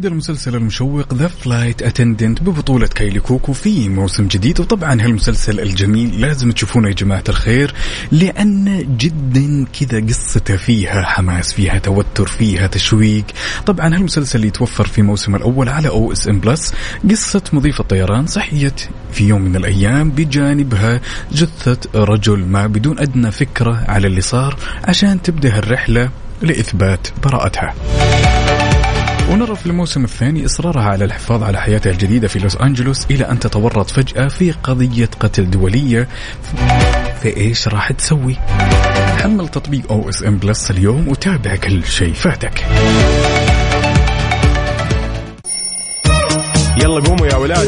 يعود 0.03 0.13
المسلسل 0.13 0.55
المشوق 0.55 1.13
The 1.13 1.27
Flight 1.27 1.81
Attendant 1.81 2.43
ببطولة 2.43 2.87
كايلي 2.87 3.19
كوكو 3.19 3.53
في 3.53 3.89
موسم 3.89 4.27
جديد. 4.27 4.59
وطبعا 4.59 5.01
هالمسلسل 5.01 5.59
الجميل 5.59 6.21
لازم 6.21 6.51
تشوفونه 6.51 6.87
يا 6.87 6.93
جماعة 6.93 7.23
الخير 7.29 7.73
لأن 8.11 8.87
جدا 8.97 9.65
كذا 9.79 10.05
قصته 10.07 10.55
فيها 10.55 11.03
حماس 11.03 11.53
فيها 11.53 11.79
توتر 11.79 12.27
فيها 12.27 12.67
تشويق. 12.67 13.23
طبعا 13.65 13.95
هالمسلسل 13.95 14.45
يتوفر 14.45 14.87
في 14.87 15.01
موسم 15.01 15.35
الأول 15.35 15.69
على 15.69 15.87
OSN 15.87 16.39
Plus 16.39 16.73
قصة 17.09 17.43
مضيفة 17.53 17.83
طيران 17.83 18.27
صحيت 18.27 18.89
في 19.11 19.27
يوم 19.27 19.41
من 19.41 19.55
الأيام 19.55 20.11
بجانبها 20.11 21.01
جثة 21.31 21.77
رجل 21.95 22.39
ما 22.39 22.67
بدون 22.67 22.99
أدنى 22.99 23.31
فكرة 23.31 23.83
على 23.87 24.07
اللي 24.07 24.21
صار 24.21 24.57
عشان 24.83 25.21
تبدأ 25.21 25.57
الرحلة 25.57 26.09
لإثبات 26.41 27.07
براءتها. 27.23 27.73
ونرى 29.31 29.55
في 29.55 29.65
الموسم 29.65 30.03
الثاني 30.03 30.45
إصرارها 30.45 30.83
على 30.83 31.05
الحفاظ 31.05 31.43
على 31.43 31.61
حياتها 31.61 31.91
الجديدة 31.91 32.27
في 32.27 32.39
لوس 32.39 32.55
أنجلوس 32.55 33.05
إلى 33.11 33.23
أن 33.23 33.39
تتورط 33.39 33.89
فجأة 33.89 34.27
في 34.27 34.51
قضية 34.51 35.09
قتل 35.19 35.49
دولية. 35.49 36.07
فإيش 37.21 37.67
راح 37.67 37.91
تسوي؟ 37.91 38.35
حمل 39.23 39.47
تطبيق 39.47 39.91
OSN 39.91 40.37
Plus 40.37 40.71
اليوم 40.71 41.07
وتابع 41.07 41.55
كل 41.55 41.83
شيء 41.85 42.13
فاتك. 42.13 42.65
يلا 46.77 46.99
قوموا 46.99 47.27
يا 47.27 47.35
ولاد. 47.35 47.67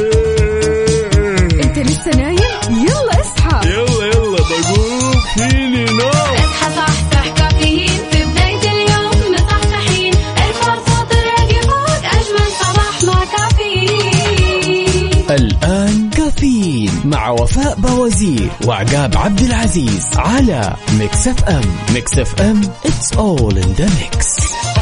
أنت 1.64 1.80
لسه 1.80 2.12
نايم؟ 2.18 2.40
يلا 2.70 3.22
اصحى. 3.22 3.70
يلا 3.70 4.06
يلا 4.06 4.38
بقوم. 4.38 4.95
وفاء 17.16 17.76
باوزير 17.80 18.50
وعقاب 18.68 19.18
عبد 19.18 19.40
العزيز 19.40 20.08
على 20.18 20.76
Mix 21.00 21.28
FM. 21.28 21.62
Mix 21.94 22.20
FM 22.20 22.62
it's 22.64 23.18
all 23.18 23.56
in 23.58 23.76
the 23.80 23.90
mix. 24.00 24.75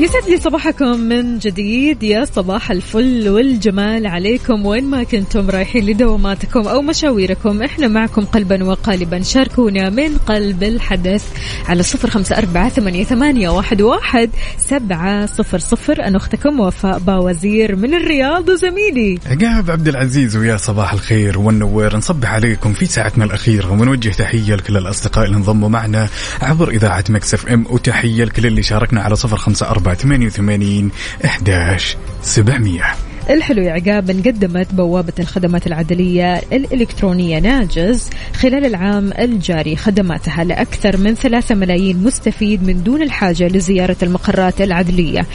يسعد 0.00 0.28
لي 0.28 0.36
صباحكم 0.36 1.00
من 1.00 1.38
جديد. 1.38 2.02
يا 2.02 2.24
صباح 2.24 2.70
الفل 2.70 3.28
والجمال 3.28 4.06
عليكم. 4.06 4.66
وين 4.66 4.84
ما 4.84 5.02
كنتم 5.02 5.50
رايحين 5.50 5.86
لدواماتكم 5.86 6.68
أو 6.68 6.82
مشاويركم 6.82 7.62
إحنا 7.62 7.88
معكم 7.88 8.24
قلبا 8.24 8.64
وقالبا. 8.64 9.22
شاركونا 9.22 9.90
من 9.90 10.16
قلب 10.16 10.62
الحدث 10.62 11.24
على 11.68 11.82
صفر 11.82 12.10
خمسة 12.10 12.38
أربعة 12.38 12.68
ثمانية, 12.68 13.04
ثمانية 13.04 13.48
واحد, 13.48 13.82
واحد 13.82 14.30
سبعة 14.58 15.26
صفر 15.26 15.58
صفر. 15.58 16.04
أنا 16.04 16.16
أختكم 16.16 16.60
وفاء 16.60 16.98
باوزير 16.98 17.76
من 17.76 17.94
الرياض 17.94 18.48
وزميلي. 18.48 19.18
عقاب 19.26 19.70
عبد 19.70 19.88
العزيز 19.88 20.36
ويا 20.36 20.56
صباح 20.56 20.92
الخير 20.92 21.38
والنوير. 21.38 21.96
نصبح 21.96 22.32
عليكم 22.32 22.72
في 22.72 22.86
ساعتنا 22.86 23.24
الأخيرة 23.24 23.72
ونوجه 23.72 24.08
تحية 24.08 24.54
لكل 24.54 24.76
الأصدقاء 24.76 25.24
اللي 25.24 25.36
انضموا 25.36 25.68
معنا 25.68 26.08
عبر 26.42 26.70
إذاعة 26.70 27.04
Mix 27.08 27.46
FM. 27.48 27.66
وتحية 27.70 28.24
لكل 28.24 28.46
اللي 28.46 28.62
شاركنا 28.62 29.02
على 29.02 29.16
صفر 29.16 29.36
خمسة 29.36 29.70
أربعة 29.70 29.89
ثمانية 29.94 30.26
وثمانين 30.26 30.90
إحداش 31.24 31.96
سبعمية. 32.22 33.09
الحلو 33.30 33.62
يا 33.62 33.72
عقاب 33.72 34.10
إن 34.10 34.22
قدمت 34.22 34.74
بوابة 34.74 35.12
الخدمات 35.18 35.66
العدلية 35.66 36.36
الإلكترونية 36.52 37.38
ناجز 37.38 38.10
خلال 38.34 38.66
العام 38.66 39.12
الجاري. 39.18 39.76
خدماتها 39.76 40.44
لأكثر 40.44 40.96
من 40.96 41.14
ثلاثة 41.14 41.54
ملايين 41.54 42.02
مستفيد 42.02 42.62
من 42.62 42.82
دون 42.82 43.02
الحاجة 43.02 43.48
لزيارة 43.48 43.96
المقرات 44.02 44.60
العدلية 44.60 45.26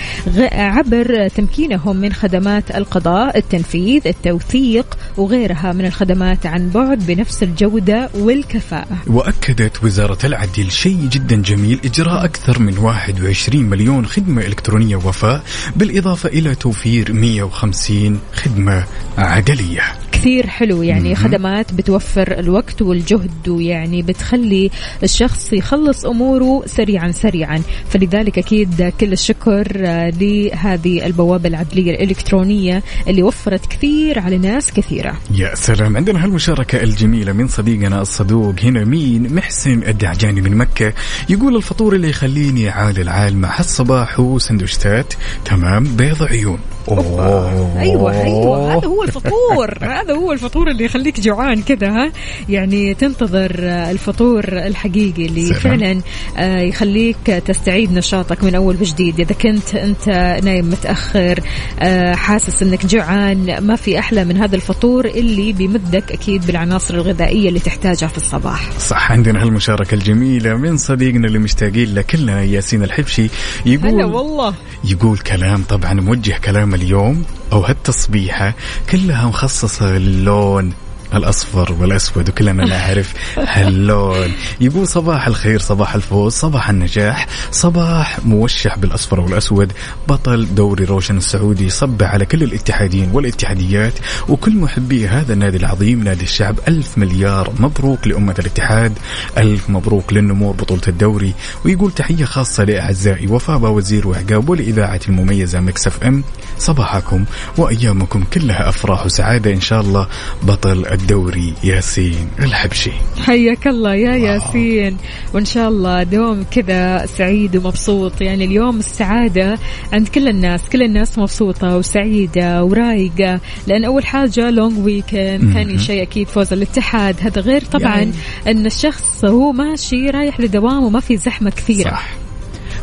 عبر 0.52 1.28
تمكينهم 1.28 1.98
من 1.98 2.14
خدمات 2.14 2.76
القضاء 2.76 3.38
التنفيذ 3.38 4.08
التوثيق 4.08 4.98
وغيرها 5.18 5.74
من 5.74 5.86
الخدمات 5.86 6.46
عن 6.46 6.70
بعد 6.70 7.06
بنفس 7.08 7.44
الجودة 7.44 8.10
والكفاءة. 8.16 8.98
وأكدت 9.08 9.84
وزارة 9.84 10.26
العدل 10.26 10.72
شيء 10.72 11.08
جدا 11.12 11.36
جميل 11.36 11.80
إجراء 11.86 12.26
أكثر 12.26 12.60
من 12.60 12.78
21 12.78 13.64
مليون 13.64 14.06
خدمة 14.06 14.42
إلكترونية 14.42 14.96
وفاء 14.96 15.44
بالإضافة 15.76 16.30
إلى 16.30 16.56
توفير 16.56 17.14
150 17.14 17.85
خدمة 18.34 18.84
عدلية 19.18 19.82
كثير 20.26 20.48
حلو 20.48 20.84
يعني 20.84 21.16
خدمات 21.16 21.74
بتوفر 21.74 22.40
الوقت 22.40 22.82
والجهد 22.82 23.50
ويعني 23.50 24.02
بتخلي 24.02 24.72
الشخص 25.04 25.54
يخلص 25.54 26.06
أموره 26.06 26.64
سريعا 26.66 27.12
سريعا. 27.12 27.62
فلذلك 27.90 28.38
أكيد 28.38 28.94
كل 29.00 29.14
الشكر 29.14 29.72
آه، 29.76 30.10
لهذه 30.10 31.06
البوابة 31.06 31.50
العدلية 31.50 31.92
الإلكترونية 31.92 32.84
اللي 33.08 33.24
وفرت 33.24 33.66
كثير 33.66 34.20
على 34.20 34.38
ناس 34.38 34.72
كثيرة. 34.72 35.18
يا 35.32 35.56
سلام. 35.56 35.98
عندنا 35.98 36.24
هالمشاركة 36.24 36.84
الجميلة 36.84 37.32
من 37.34 37.48
صديقنا 37.48 38.02
الصدوق 38.02 38.56
هنا 38.64 38.84
مين؟ 38.84 39.36
محسن 39.36 39.84
الدعجاني 39.84 40.42
من 40.42 40.58
مكة. 40.58 40.94
يقول 41.30 41.56
الفطور 41.56 41.96
اللي 41.96 42.10
يخليني 42.10 42.70
عال 42.70 43.00
العال 43.00 43.38
مع 43.38 43.60
الصباح 43.60 44.20
وسندوشتات. 44.20 45.14
تمام. 45.46 45.84
بيض 45.84 46.24
عيون. 46.24 46.60
أوه. 46.88 47.75
أيوه 47.80 48.24
أيوه 48.24 48.78
هذا 48.78 48.88
هو 48.88 49.04
الفطور 49.04 49.78
هذا 50.00 50.14
هو 50.14 50.32
الفطور 50.32 50.70
اللي 50.72 50.86
يخليك 50.86 51.20
جوعان 51.20 51.62
كذا 51.62 51.90
ها؟ 51.90 52.12
يعني 52.50 52.94
تنتظر 52.94 53.52
الفطور 53.60 54.44
الحقيقي 54.48 55.26
اللي 55.26 55.46
سلام. 55.46 55.60
فعلا 55.60 56.02
آه، 56.38 56.60
يخليك 56.60 57.18
تستعيد 57.26 57.92
نشاطك 57.94 58.44
من 58.44 58.56
أول 58.56 58.76
وجديد. 58.82 59.20
إذا 59.20 59.34
كنت 59.34 59.76
أنت 59.76 60.10
نايم 60.44 60.70
متأخر 60.70 61.40
آه، 61.80 62.16
حاسس 62.16 62.64
إنك 62.64 62.86
جوعان 62.86 63.58
ما 63.60 63.76
في 63.76 64.00
أحلى 64.00 64.26
من 64.26 64.38
هذا 64.38 64.56
الفطور 64.56 65.06
اللي 65.06 65.54
بيمدك 65.54 66.12
أكيد 66.12 66.48
بالعناصر 66.48 66.94
الغذائية 66.94 67.50
اللي 67.50 67.60
تحتاجها 67.60 68.08
في 68.08 68.18
الصباح. 68.18 68.80
صح 68.80 69.12
عندنا 69.12 69.44
هالمشاركة 69.44 69.96
الجميلة 69.96 70.54
من 70.54 70.78
صديقنا 70.78 71.28
اللي 71.28 71.40
مشتاقين 71.40 71.96
له 71.96 72.02
كلنا 72.02 72.44
ياسين 72.44 72.84
الحبشي 72.84 73.30
يقول 73.66 73.94
هلا 73.94 74.06
والله. 74.06 74.54
يقول 74.84 75.18
كلام 75.18 75.64
طبعا 75.70 75.94
موجه 75.94 76.36
كلام 76.46 76.74
اليوم. 76.76 77.24
أو 77.54 77.60
هالتصبيحة 77.60 78.54
كلها 78.90 79.28
مخصصة 79.28 79.98
للون. 79.98 80.74
الأصفر 81.16 81.74
والأسود 81.74 82.30
وكلنا 82.30 82.66
نعرف. 82.66 83.14
هاللون. 83.38 84.32
يقول 84.62 84.88
صباح 84.88 85.28
الخير 85.28 85.60
صباح 85.60 85.96
الفوز 85.96 86.34
صباح 86.34 86.70
النجاح 86.70 87.28
صباح 87.52 88.20
موشح 88.26 88.78
بالأصفر 88.78 89.20
والأسود. 89.20 89.72
بطل 90.08 90.56
دوري 90.56 90.86
روشن 90.86 91.18
السعودي 91.18 91.70
صبح 91.70 92.04
على 92.04 92.26
كل 92.26 92.44
الاتحادين 92.44 93.10
والاتحاديات 93.14 93.94
وكل 94.30 94.56
محبي 94.56 95.08
هذا 95.08 95.34
النادي 95.34 95.58
العظيم 95.58 96.04
نادي 96.04 96.24
الشعب. 96.24 96.56
ألف 96.68 96.98
مليار 96.98 97.54
مبروك 97.60 98.08
لأمة 98.08 98.36
الاتحاد 98.40 98.94
ألف 99.38 99.70
مبروك 99.70 100.14
للنمور 100.14 100.54
بطولة 100.54 100.82
الدوري. 100.88 101.34
ويقول 101.66 101.92
تحية 101.92 102.26
خاصة 102.26 102.64
لأعزائي 102.64 103.28
وفاء 103.28 103.56
باوزير 103.56 104.08
وعقاب 104.08 104.50
ولإذاعة 104.50 105.00
المميزة 105.08 105.60
Mix 105.60 106.04
FM. 106.04 106.24
صباحكم 106.58 107.26
وأيامكم 107.58 108.24
كلها 108.34 108.70
أفراح 108.70 109.06
وسعادة 109.06 109.54
إن 109.54 109.62
شاء 109.62 109.82
الله. 109.82 110.08
بطل 110.44 110.86
الدوري 111.06 111.54
ياسين 111.64 112.28
الحبشي. 112.40 112.92
حياك 113.26 113.68
الله 113.68 113.96
يا 113.96 114.16
ياسين. 114.16 114.98
وإن 115.34 115.46
شاء 115.46 115.70
الله 115.70 116.04
دوم 116.04 116.46
كذا 116.52 117.06
سعيد 117.06 117.58
ومبسوط. 117.58 118.22
يعني 118.22 118.46
اليوم 118.46 118.80
السعادة 118.80 119.58
عند 119.94 120.08
كل 120.08 120.28
الناس. 120.28 120.70
كل 120.70 120.82
الناس 120.84 121.18
مبسوطة 121.18 121.78
وسعيدة 121.78 122.64
ورايقة. 122.64 123.40
لأن 123.68 123.86
أول 123.86 124.06
حاجة 124.06 124.50
لونج 124.50 124.86
ويكند 124.86 125.54
ثاني 125.54 125.80
شيء 125.80 126.02
أكيد 126.02 126.28
فوز 126.28 126.54
الاتحاد. 126.54 127.16
هذا 127.22 127.42
غير 127.42 127.62
طبعا 127.62 127.98
يعني. 127.98 128.12
إن 128.48 128.66
الشخص 128.66 129.26
هو 129.26 129.52
ماشي 129.52 130.10
رايح 130.10 130.40
لدوام 130.40 130.84
وما 130.84 131.00
في 131.00 131.18
زحمة 131.18 131.50
كثيرة. 131.50 131.90
صح. 131.90 132.10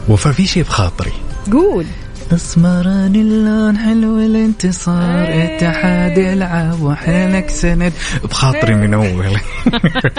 وفا 0.09 0.33
في 0.33 0.47
شيء 0.47 0.63
بخاطري. 0.63 1.13
قول. 1.53 1.87
اسمراني 2.35 3.21
اللون 3.21 3.79
حلو 3.79 4.19
الانتصار 4.19 5.27
إيه. 5.27 5.57
اتحاد 5.57 6.19
يلعب 6.19 6.83
وحينك 6.83 7.51
سند. 7.51 7.93
بخاطري 8.25 8.75
من 8.75 8.95
أول. 8.95 9.37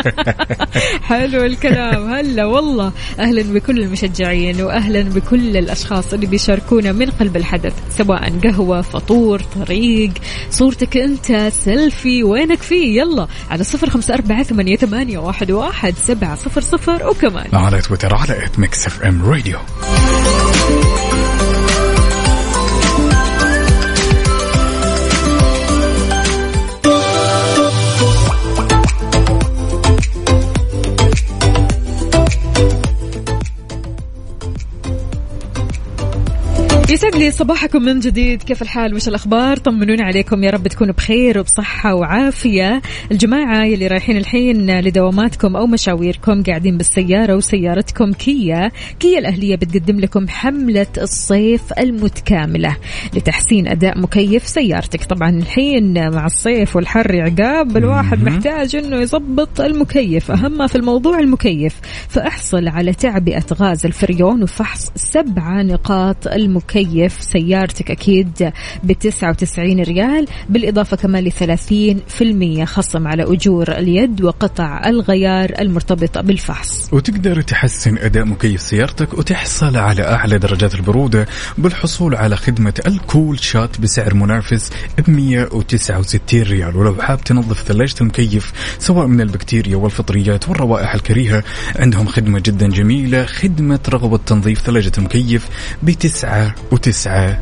حلو 1.10 1.44
الكلام. 1.44 2.14
هلا 2.14 2.46
والله. 2.46 2.92
أهلا 3.20 3.42
بكل 3.42 3.80
المشجعين 3.80 4.62
واهلا 4.62 5.02
بكل 5.02 5.58
الأشخاص 5.58 6.14
اللي 6.14 6.26
بيشاركونا 6.26 6.92
من 6.92 7.10
قلب 7.10 7.38
الحدث 7.38 7.74
سواء 7.98 8.40
قهوة 8.44 8.82
فطور 8.82 9.40
طريق. 9.40 10.12
صورتك 10.50 10.98
أنت 10.98 11.52
سيلفي 11.54 12.24
وينك 12.24 12.62
فيه؟ 12.62 13.02
يلا 13.02 13.28
على 13.52 13.64
صفر 13.64 13.90
خمسة 13.90 14.14
أربعة 14.14 14.44
ثمانية, 14.44 14.76
ثمانية 14.76 15.18
واحد, 15.18 15.52
واحد 15.52 15.94
سبعة 15.98 16.36
صفر 16.36 16.62
صفر. 16.62 17.08
وكمان. 17.08 17.48
على 17.54 17.82
تويتر 17.82 18.16
على 18.16 18.46
at 18.46 18.60
Mix 18.60 18.88
FM 18.88 19.26
Radio. 19.26 19.60
يسعد 36.94 37.16
لي 37.16 37.32
صباحكم 37.32 37.82
من 37.82 38.00
جديد. 38.00 38.44
كيف 38.44 38.62
الحال؟ 38.62 38.96
وش 38.96 39.08
الأخبار؟ 39.08 39.58
طمنونا 39.58 40.04
عليكم. 40.04 40.44
يا 40.44 40.52
رب 40.52 40.68
تكونوا 40.68 40.94
بخير 40.94 41.40
وبصحة 41.40 41.96
وعافية. 41.96 42.82
الجماعة 43.12 43.66
يلي 43.66 43.88
رايحين 43.88 44.18
الحين 44.18 44.80
لدواماتكم 44.80 45.56
أو 45.56 45.68
مشاويركم 45.68 46.44
قاعدين 46.44 46.78
بالسيارة 46.78 47.36
وسيارتكم 47.36 48.14
كيا. 48.14 48.72
كيا 49.00 49.20
الأهلية 49.20 49.56
بتقدم 49.56 50.00
لكم 50.00 50.28
حملة 50.28 50.88
الصيف 50.98 51.62
المتكاملة 51.80 52.78
لتحسين 53.14 53.68
أداء 53.68 54.00
مكيف 54.00 54.48
سيارتك. 54.48 55.04
طبعا 55.04 55.30
الحين 55.30 56.10
مع 56.10 56.26
الصيف 56.26 56.76
والحر 56.76 57.22
عقاب 57.22 57.78
الواحد 57.78 58.24
محتاج 58.24 58.76
أنه 58.76 59.02
يضبط 59.02 59.62
المكيف. 59.62 60.32
أهم 60.32 60.58
ما 60.58 60.68
في 60.68 60.76
الموضوع 60.76 61.20
المكيف. 61.20 61.76
فأحصل 62.10 62.68
على 62.68 62.94
تعبئة 62.94 63.46
غاز 63.54 63.86
الفريون 63.86 64.44
وفحص 64.44 64.92
سبعة 64.96 65.64
نقاط 65.64 66.28
المكيف. 66.28 66.83
سيارتك 67.22 67.92
أكيد 67.92 68.52
ب 68.84 68.92
99 68.92 69.80
ريال 69.80 70.28
بالإضافة 70.50 70.98
كمان 70.98 71.24
ل 71.24 71.32
30% 71.32 72.64
خصم 72.64 73.08
على 73.08 73.24
أجور 73.24 73.72
اليد 73.72 74.22
وقطع 74.22 74.82
الغيار 74.86 75.54
المرتبطة 75.60 76.22
بالفحص. 76.22 76.90
وتقدر 76.92 77.42
تحسن 77.42 77.98
أداء 77.98 78.26
مكيف 78.26 78.62
سيارتك 78.62 79.14
وتحصل 79.14 79.78
على 79.78 80.02
أعلى 80.04 80.38
درجات 80.38 80.76
البرودة 80.76 81.28
بالحصول 81.58 82.16
على 82.16 82.36
خدمة 82.36 82.74
الكول 82.88 83.40
شات 83.40 83.82
بسعر 83.82 84.14
منافس 84.14 84.72
ب 85.08 85.10
169 85.10 86.42
ريال. 86.42 86.76
ولو 86.78 87.02
حاب 87.02 87.24
تنظف 87.24 87.64
ثلاجة 87.64 87.96
المكيف 88.02 88.54
سواء 88.80 89.08
من 89.08 89.22
البكتيريا 89.22 89.76
والفطريات 89.78 90.50
والروائح 90.50 90.94
الكريهة 90.94 91.44
عندهم 91.80 92.08
خدمة 92.08 92.40
جدا 92.40 92.68
جميلة 92.70 93.26
خدمة 93.26 93.80
رغبة 93.90 94.18
تنظيف 94.18 94.62
ثلاجة 94.62 94.92
المكيف 94.98 95.48
بتسعة 95.84 96.56
وتسعة 96.74 97.42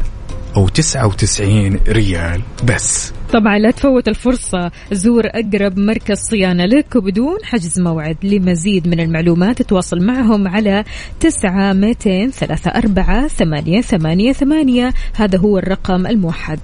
أو 0.56 0.68
تسعة 0.68 1.08
وتسعين 1.08 1.80
ريال 1.88 2.42
بس. 2.64 3.14
طبعا 3.34 3.58
لا 3.58 3.72
تفوت 3.72 4.08
الفرصة. 4.08 4.72
زور 4.92 5.24
أقرب 5.26 5.80
مركز 5.80 6.18
صيانة 6.18 6.66
لك 6.66 6.96
وبدون 6.96 7.38
حجز 7.44 7.80
موعد. 7.80 8.18
لمزيد 8.24 8.88
من 8.88 9.00
المعلومات 9.00 9.62
تواصل 9.62 10.06
معهم 10.06 10.48
على 10.48 10.84
تسعة 11.20 11.74
ميتين 11.74 12.32
ثلاثة 12.32 12.72
أربعة 12.72 13.28
ثمانية 13.28 13.82
ثمانية 13.82 14.32
ثمانية. 14.32 14.94
هذا 15.16 15.38
هو 15.38 15.58
الرقم 15.58 16.08
الموحد. 16.08 16.60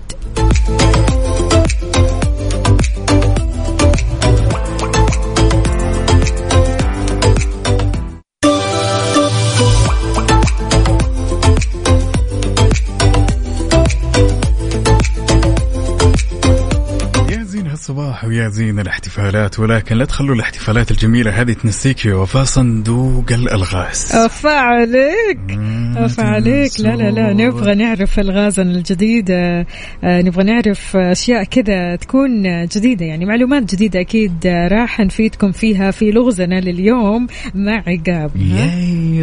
هالصباح 17.90 18.26
ويا 18.26 18.50
زين 18.50 18.80
الاحتفالات 18.80 19.60
ولكن 19.60 19.96
لا 19.96 20.06
تخلوا 20.06 20.36
الاحتفالات 20.36 20.92
الجميلة 20.92 21.42
هذه 21.42 21.54
تنسيك 21.54 22.06
يا 22.06 22.16
وفاء 22.16 22.44
صندوق 22.44 23.32
الألغاز. 23.32 24.12
أفا 24.12 24.50
عليك. 24.50 25.60
أفا 25.98 26.24
عليك. 26.24 26.72
لا 26.80 26.96
لا 26.96 27.12
لا 27.12 27.34
نبغى 27.34 27.76
نعرف 27.76 28.20
الغازن 28.20 28.68
الجديدة. 28.68 29.66
آه، 30.04 30.22
نبغى 30.22 30.44
نعرف 30.44 30.98
أشياء 30.98 31.44
كذا 31.44 31.96
تكون 31.96 32.66
جديدة 32.66 33.06
يعني 33.06 33.26
معلومات 33.26 33.76
جديدة 33.76 34.02
أكيد 34.02 34.46
آه، 34.46 34.68
راح 34.68 35.00
نفيدكم 35.00 35.52
فيها 35.52 35.92
في 35.92 36.12
لغزنا 36.12 36.60
لليوم 36.60 37.28
مع 37.56 37.84
عقاب 37.88 38.32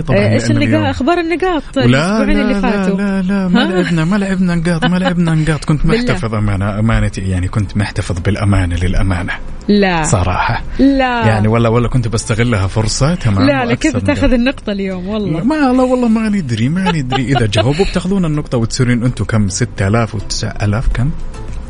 طبعا 0.07 0.19
آه، 0.19 0.33
إيش 0.33 0.51
النقاط 0.51 0.85
أخبار 0.85 1.21
النقاط 1.21 1.77
لا 1.77 1.85
الأسبوعين 1.85 2.39
لا 2.39 2.43
اللي 2.43 2.61
فاتوا؟ 2.61 2.97
لا 2.97 3.23
لا 3.23 3.49
ما؟ 3.49 3.59
لعبنا 3.59 4.05
ما 4.05 4.17
لعبنا 4.17 4.55
نقاط 4.55 4.85
ما 4.85 4.97
لعبنا 4.97 5.35
نقاط. 5.35 5.65
كنت. 5.65 5.87
محتفظ 5.95 6.35
أمانة 6.35 6.79
أمانتي 6.79 7.21
يعني 7.21 7.49
كنت 7.49 7.77
محتفظ 7.77 8.19
بالأمانة 8.55 8.77
للأمانة. 8.77 9.33
لا. 9.69 10.03
صراحة. 10.03 10.63
لا. 10.79 11.27
يعني 11.27 11.49
ولا 11.49 11.69
ولا 11.69 11.89
كنت 11.89 12.09
بستغلها 12.09 12.67
فرصة 12.67 13.15
تمام. 13.15 13.47
لا 13.47 13.53
لا 13.53 13.65
وأكسب 13.65 13.91
كذا 13.91 13.91
نقاط. 13.93 14.07
تاخذ 14.07 14.33
النقطة 14.33 14.73
اليوم 14.73 15.09
والله. 15.09 15.45
ما 15.45 15.55
لا 15.55 15.83
والله 15.83 16.09
ما 16.09 16.29
ندري 16.29 16.69
ما 16.69 16.93
ندري. 16.93 17.25
إذا 17.25 17.47
جاوبوا 17.47 17.85
بتاخذون 17.85 18.25
النقطة 18.25 18.59
وتصيرون 18.59 19.05
أنتم 19.05 19.25
كم؟ 19.25 19.49
6000 19.49 20.17
و9000 20.17 20.85
كم؟ 20.95 21.11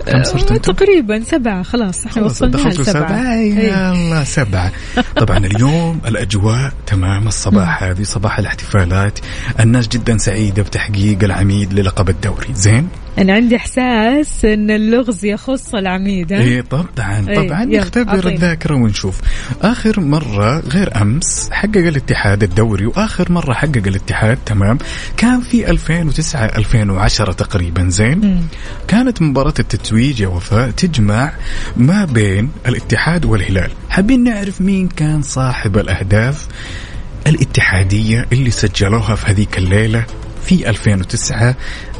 كم 0.06 0.22
صرت 0.24 0.50
آه، 0.50 0.56
أنتم؟ 0.56 0.72
تقريبا 0.72 1.22
سبعة 1.24 1.62
خلاص 1.62 2.06
إحنا 2.06 2.22
وصلنا 2.22 2.52
دخلتوا 2.52 2.82
لسبعة. 2.82 3.08
سبعة؟ 3.08 3.34
إيه. 3.34 3.72
يلا 3.72 4.24
سبعة. 4.24 4.72
طبعا 5.16 5.38
اليوم 5.38 6.00
الأجواء 6.06 6.72
تمام 6.86 7.28
الصباح 7.28 7.82
هذه 7.82 8.02
صباح 8.02 8.38
الاحتفالات. 8.38 9.18
الناس 9.60 9.88
جدا 9.88 10.18
سعيدة 10.18 10.62
بتحقيق 10.62 11.24
العميد 11.24 11.72
للقب 11.72 12.08
الدوري. 12.08 12.48
زين؟ 12.54 12.88
أنا 13.18 13.32
عندي 13.32 13.56
إحساس 13.56 14.44
إن 14.44 14.70
اللغز 14.70 15.24
يخص 15.24 15.74
العميد 15.74 16.32
ها؟ 16.32 16.40
إيه 16.40 16.60
طبعا 16.60 17.28
إيه، 17.28 17.34
طبعا. 17.48 17.62
يلا، 17.62 17.80
نختبر. 17.80 18.28
الذاكرة 18.28 18.74
ونشوف. 18.74 19.20
آخر 19.62 20.00
مرة 20.00 20.60
غير 20.60 21.02
أمس 21.02 21.48
حقق 21.52 21.76
الاتحاد 21.76 22.42
الدوري 22.42 22.86
وآخر 22.86 23.32
مرة 23.32 23.52
حقق 23.52 23.82
الاتحاد 23.86 24.38
تمام. 24.46 24.78
كان 25.16 25.40
في 25.40 25.70
2009 25.70 26.44
2010 26.44 27.32
تقريبا 27.32 27.88
زين. 27.88 28.48
كانت 28.88 29.22
مباراة 29.22 29.54
التتويج 29.58 30.20
يا 30.20 30.28
وفاء 30.28 30.70
تجمع 30.70 31.32
ما 31.76 32.04
بين 32.04 32.50
الاتحاد 32.68 33.24
والهلال. 33.24 33.70
حابين 33.90 34.24
نعرف 34.24 34.60
مين 34.60 34.88
كان 34.88 35.22
صاحب 35.22 35.78
الأهداف 35.78 36.46
الاتحادية 37.26 38.26
اللي 38.32 38.50
سجلوها 38.50 39.14
في 39.14 39.30
هذيك 39.30 39.58
الليلة 39.58 40.04
في 40.46 40.70
2009 40.70 41.54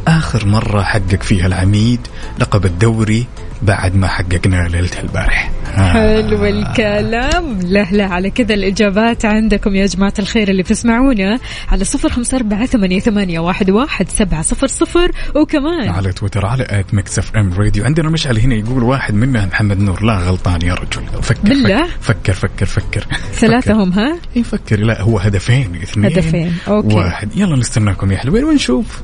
آخر 0.08 0.46
مرة 0.46 0.82
حقق 0.82 1.22
فيها 1.22 1.46
العميد 1.46 2.00
لقب 2.38 2.64
الدوري 2.66 3.26
بعد 3.62 3.96
ما 3.96 4.06
حققناه 4.08 4.68
ليلة 4.68 5.00
البارح. 5.02 5.50
حلو 5.74 6.44
الكلام. 6.44 7.60
لا 7.60 7.86
لا 7.90 8.04
على 8.04 8.30
كذا 8.30 8.54
الإجابات 8.54 9.24
عندكم 9.24 9.74
يا 9.74 9.86
جماعة 9.86 10.14
الخير 10.18 10.48
اللي 10.48 10.62
بتسمعونا 10.62 11.38
على 11.68 11.84
صفر 11.84 12.08
خمسة 12.08 12.36
أربعة 12.36 12.66
ثمانية, 12.66 13.00
ثمانية 13.00 13.38
واحد, 13.38 13.70
واحد 13.70 14.08
سبعة 14.08 14.42
صفر 14.42 14.66
صفر. 14.66 15.10
وكمان 15.34 15.88
على 15.88 16.12
تويتر 16.12 16.46
على 16.46 16.66
at 16.70 16.94
Mix 16.94 17.18
FM 17.18 17.52
Radio 17.52 17.84
عندنا 17.84 18.10
مشعل 18.10 18.38
هنا 18.38 18.54
يقول 18.54 18.82
واحد 18.82 19.14
منها 19.14 19.46
محمد 19.46 19.80
نور. 19.80 20.04
لا 20.04 20.18
غلطان 20.18 20.62
يا 20.62 20.74
رجل. 20.74 21.22
فكر 21.22 21.48
بالله؟ 21.48 21.86
فكر 22.00 22.32
فكر 22.32 22.66
فكر. 22.66 23.06
ثلاثة 23.32 23.72
هم 23.72 23.92
ها؟ 23.92 24.18
اي 24.36 24.44
فكر. 24.44 24.80
لا 24.80 25.00
هو 25.02 25.18
هدفين 25.18 25.78
اثنين 25.82 26.12
هدفين، 26.12 26.56
okay. 26.68 26.94
واحد. 26.94 27.36
يلا 27.36 27.56
نستناكم 27.56 28.12
يا 28.12 28.16
حلوين 28.16 28.44
ونشوف. 28.44 29.02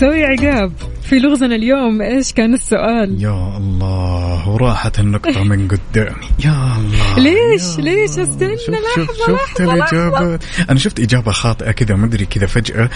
سوي 0.00 0.24
عقاب. 0.24 0.72
في 1.10 1.18
لغزنا 1.18 1.54
اليوم 1.54 2.02
إيش 2.02 2.32
كان 2.32 2.54
السؤال؟ 2.54 3.22
يا 3.22 3.56
الله 3.56 4.48
وراحت 4.48 5.00
النقطة 5.00 5.44
من 5.44 5.68
قدامي. 5.68 6.26
يا 6.44 6.76
الله 6.78 7.18
ليش؟ 7.18 7.78
يا 7.78 7.82
ليش. 7.82 8.10
استنى 8.18 8.56
شوف 8.58 8.74
لحظة 8.74 9.26
شوف 9.26 9.48
شفت 9.48 9.60
لحظة 9.60 9.76
لحظة. 9.76 9.96
الإجابات؟ 9.96 10.44
أنا 10.70 10.78
شفت 10.78 11.00
إجابة 11.00 11.32
خاطئة 11.32 11.70
كذا 11.70 11.94
ما 11.94 12.06
أدري 12.06 12.26
كذا 12.26 12.46
فجأة. 12.46 12.90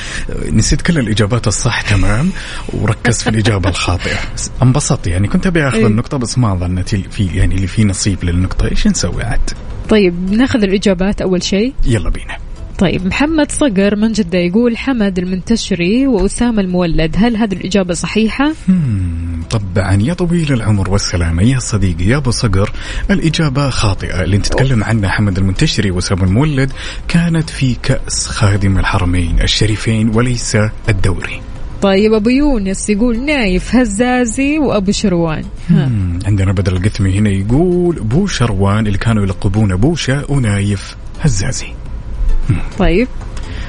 نسيت 0.52 0.82
كل 0.82 0.98
الإجابات 0.98 1.46
الصح 1.46 1.80
تمام؟ 1.80 2.30
وركزت 2.72 3.22
في 3.22 3.30
الإجابة 3.30 3.68
الخاطئة. 3.68 4.18
انبسطت 4.62 5.06
يعني 5.06 5.28
كنت 5.28 5.46
أبي 5.46 5.68
أخذ 5.68 5.78
إيه. 5.78 5.86
النقطة 5.86 6.16
بس 6.16 6.38
ما 6.38 6.54
ظنيت 6.54 6.88
في 6.88 7.26
يعني 7.34 7.54
اللي 7.54 7.66
فيه 7.66 7.84
نصيب 7.84 8.24
للنقطة. 8.24 8.70
إيش 8.70 8.86
نسوي 8.86 9.22
عاد؟ 9.22 9.50
طيب 9.88 10.32
ناخذ 10.32 10.62
الإجابات 10.62 11.22
أول 11.22 11.42
شيء. 11.42 11.74
يلا 11.86 12.10
بينا. 12.10 12.43
طيب 12.79 13.07
محمد 13.07 13.53
صقر 13.53 13.97
من 13.97 14.12
جدة 14.12 14.39
يقول 14.39 14.77
حمد 14.77 15.18
المنتشري 15.18 16.07
وأسامة 16.07 16.61
المولد 16.61 17.16
هل 17.18 17.37
هذه 17.37 17.53
الإجابة 17.53 17.95
صحيحة؟ 17.95 18.53
طبعا. 19.51 19.99
يا 20.03 20.14
طويل 20.14 20.53
العمر 20.53 20.91
والسلامة. 20.91 21.43
يا 21.43 21.59
صديقي 21.59 22.05
يا 22.05 22.16
أبو 22.16 22.31
صقر 22.31 22.72
الإجابة 23.11 23.70
خاطئة. 23.70 24.22
اللي 24.22 24.39
تتكلم 24.39 24.85
عنها 24.85 25.11
حمد 25.11 25.39
المنتشري 25.39 25.91
وأسامة 25.90 26.24
المولد 26.25 26.72
كانت 27.09 27.51
في 27.51 27.77
كأس 27.83 28.27
خادم 28.27 28.79
الحرمين 28.79 29.41
الشريفين 29.41 30.09
وليس 30.09 30.57
الدوري. 30.89 31.41
طيب 31.83 32.12
أبو 32.12 32.31
يونس 32.31 32.91
يقول 32.91 33.25
نايف 33.25 33.75
هزازي 33.75 34.59
وأبو 34.59 34.93
شروان. 34.93 35.45
ها. 35.70 35.91
عندنا 36.27 36.53
بدر 36.53 36.76
القثمي 36.77 37.18
هنا 37.18 37.31
يقول 37.31 37.95
بو 37.97 38.27
شروان 38.27 38.87
اللي 38.87 38.99
كانوا 38.99 39.22
يلقبونه 39.22 39.77
بوشة 39.77 40.25
ونايف 40.29 40.97
هزازي. 41.20 41.66
طيب. 42.78 43.09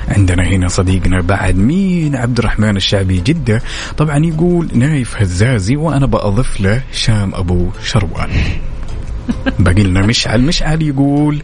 عندنا 0.07 0.47
هنا 0.47 0.67
صديقنا 0.67 1.21
بعد 1.21 1.55
مين؟ 1.55 2.15
عبد 2.15 2.39
الرحمن 2.39 2.78
الشعبي 2.78 3.19
جدة. 3.19 3.61
طبعا 3.97 4.26
يقول 4.26 4.67
نايف 4.73 5.21
هزازي 5.21 5.76
وأنا 5.76 6.05
بأضيف 6.05 6.61
له 6.61 6.82
شام 6.91 7.36
أبو 7.36 7.69
شروان. 7.84 8.30
باقي 9.59 9.84
لنا 9.84 10.05
مشعل. 10.05 10.41
مشعل 10.41 10.82
يقول 10.82 11.43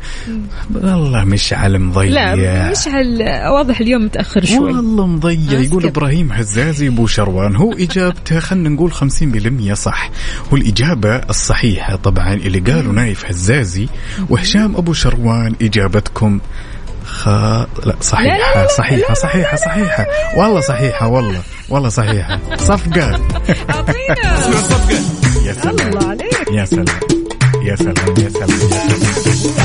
والله 0.75 1.23
مشعل 1.23 1.79
مضيع. 1.79 2.34
لا 2.34 2.71
مشعل 2.71 3.23
واضح 3.53 3.79
اليوم 3.79 4.05
متأخر 4.05 4.45
شوي. 4.45 4.73
والله 4.73 5.07
مضيع. 5.07 5.59
يقول. 5.59 5.86
إبراهيم 5.86 6.32
هزازي 6.32 6.88
أبو 6.88 7.07
شروان 7.07 7.55
هو 7.55 7.73
إجابته 7.73 8.39
خلينا 8.39 8.69
نقول 8.69 8.93
50% 8.93 9.73
صح. 9.73 10.09
والإجابة 10.51 11.15
الصحيحة 11.15 11.95
طبعا 11.95 12.34
اللي 12.34 12.59
قالوا 12.59 12.93
نايف 12.93 13.25
هزازي 13.25 13.88
وهشام 14.29 14.75
أبو 14.75 14.93
شروان 14.93 15.55
إجابتكم 15.61 16.39
خ... 17.12 17.28
لا 17.86 17.95
صحيحه 18.01 18.38
لا، 18.38 18.55
لا، 18.55 18.62
لا، 18.62 18.68
صحيحه 18.78 19.14
صحيحه 19.14 19.55
صحيحه 19.57 20.05
والله 20.38 20.62
صحيحه 20.62 21.07
والله 21.07 21.41
والله 21.70 21.89
صحيحه 21.89 22.39
صفقه 22.57 23.09
أعطينا 23.70 24.16
يا 25.45 25.53
سلام 25.53 25.80
الله 25.88 26.09
عليك 26.09 26.51
يا 26.51 26.66
سلام 26.66 26.86
يا 27.64 27.76
سلام 27.76 27.95
يا 28.18 28.30
سلام 28.30 28.49
يا 28.49 28.70
سلام 28.70 29.62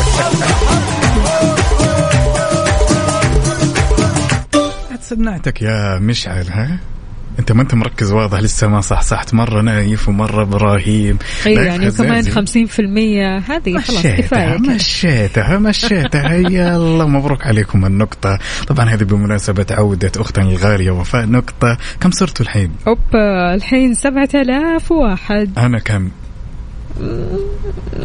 سمعتك 5.00 5.62
يا 5.62 5.98
مشعل 5.98 6.46
ها 6.50 6.78
أنت 7.38 7.52
ما 7.52 7.62
أنت 7.62 7.74
مركز 7.74 8.12
واضح 8.12 8.38
لسه 8.40 8.68
ما 8.68 8.80
صحصحت 8.80 9.34
مرة 9.34 9.62
نايف 9.62 10.08
ومرة 10.08 10.42
إبراهيم. 10.42 11.18
يعني 11.46 11.90
كمان 11.90 12.18
هزازي. 12.18 12.66
50% 12.66 13.50
هذه 13.50 13.78
خلاص 13.78 14.02
كفاية. 14.06 14.58
مشيتها 14.58 15.58
مشيتها. 15.58 16.32
يلا 16.58 17.04
مبروك 17.04 17.46
عليكم 17.46 17.86
النقطة. 17.86 18.38
طبعا 18.68 18.86
هذه 18.90 19.04
بمناسبة 19.04 19.66
عودة 19.70 20.12
أختنا 20.16 20.44
الغالية 20.50 20.90
وفاء 20.90 21.26
نقطة. 21.26 21.78
كم 22.00 22.10
صرتوا 22.10 22.44
الحين؟ 22.46 22.70
أوبا 22.86 23.54
الحين 23.54 23.94
7000 23.94 24.92
واحد. 24.92 25.50
أنا 25.58 25.78
كم؟ 25.78 26.10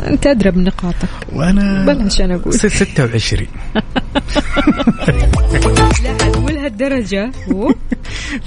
أنت 0.08 0.28
أدرى 0.28 0.52
بنقاطك. 0.52 1.10
وأنا 1.34 1.86
بلاش 1.86 2.22
أنا 2.22 2.36
أقول. 2.36 2.54
ست- 2.54 2.68
26 2.68 3.48
لا 5.08 5.14
والهدف 5.38 6.31
لهالدرجة 6.80 7.32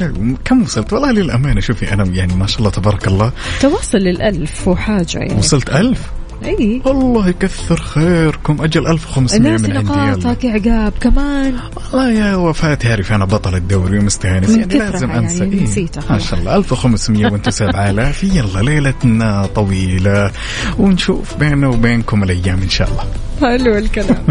كم 0.44 0.62
وصلت؟ 0.62 0.92
والله 0.92 1.10
للأمانة 1.10 1.60
شوفي 1.60 1.92
أنا 1.92 2.04
يعني 2.04 2.34
ما 2.34 2.46
شاء 2.46 2.58
الله 2.58 2.70
تبارك 2.70 3.08
الله. 3.08 3.32
توصل 3.60 3.98
للألف 3.98 4.68
وحاجة 4.68 5.18
يعني. 5.18 5.34
وصلت 5.34 5.70
ألف؟ 5.70 6.10
إي. 6.44 6.82
الله 6.86 7.28
يكثر 7.28 7.80
خيركم. 7.80 8.62
أجل 8.62 8.86
1500 8.86 9.36
الناس 9.36 9.60
من 9.60 9.76
عندي 9.76 9.90
نقاطك 9.90 10.44
يا 10.44 10.52
عقاب 10.52 10.92
كمان. 11.00 11.58
والله 11.76 12.10
يا 12.10 12.36
وفاة 12.36 12.74
تعرف 12.74 13.12
أنا 13.12 13.24
بطل 13.24 13.54
الدوري 13.54 13.98
ومستانس. 13.98 14.50
يعني 14.50 14.78
لازم 14.78 15.10
يعني 15.10 15.24
أنسى. 15.24 15.44
إيه. 15.44 15.62
نسيتها. 15.62 16.12
ما 16.12 16.18
شاء 16.18 16.40
الله. 16.40 16.56
1500 16.56 17.26
وأنتم 17.32 17.50
7000 17.50 18.24
يلا 18.36 18.60
ليلتنا 18.60 19.46
طويلة. 19.46 20.30
ونشوف 20.78 21.36
بيننا 21.36 21.68
وبينكم 21.68 22.22
الأيام 22.22 22.62
إن 22.62 22.70
شاء 22.70 22.88
الله. 22.88 23.04
حلو 23.40 23.78
الكلام. 23.78 24.24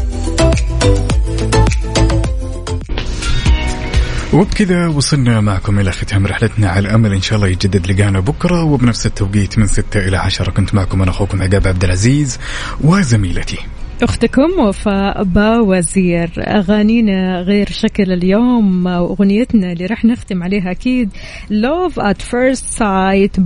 وبكذا 4.34 4.86
وصلنا 4.86 5.40
معكم 5.40 5.78
إلى 5.78 5.92
ختام 5.92 6.26
رحلتنا 6.26 6.70
على 6.70 6.94
أمل 6.94 7.12
إن 7.12 7.20
شاء 7.20 7.36
الله 7.36 7.48
يجدد 7.48 7.90
لقانا 7.90 8.20
بكرة 8.20 8.64
وبنفس 8.64 9.06
التوقيت 9.06 9.58
من 9.58 9.66
6 9.66 10.00
إلى 10.00 10.16
10 10.16 10.50
كنت 10.50 10.74
معكم 10.74 11.02
أنا 11.02 11.10
أخوكم 11.10 11.42
عقاب 11.42 11.68
عبد 11.68 11.84
العزيز 11.84 12.38
وزميلتي. 12.80 13.58
أختكم 14.02 14.50
وفاء 14.60 15.24
باوزير 15.24 16.30
أغانينا 16.38 17.40
غير 17.40 17.68
شكل 17.70 18.12
اليوم. 18.12 18.86
واغنيتنا 18.86 19.72
اللي 19.72 19.86
راح 19.86 20.04
نختم 20.04 20.42
عليها 20.42 20.70
أكيد. 20.70 21.10
Love 21.50 21.94
at 21.94 22.22
First 22.22 22.78
Sight 22.78 23.40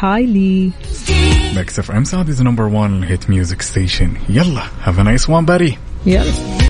كايلي 0.00 0.70
Mix 1.56 1.78
FM 1.78 2.04
Saudi's 2.04 2.42
number 2.42 2.64
1 2.64 3.04
hit 3.04 3.30
music 3.30 3.62
station 3.62 4.12
يلا 4.28 4.62
have 4.84 4.98
a 5.00 5.02
nice 5.02 5.30
one 5.30 5.44
buddy 5.44 5.78
يلا 6.06 6.58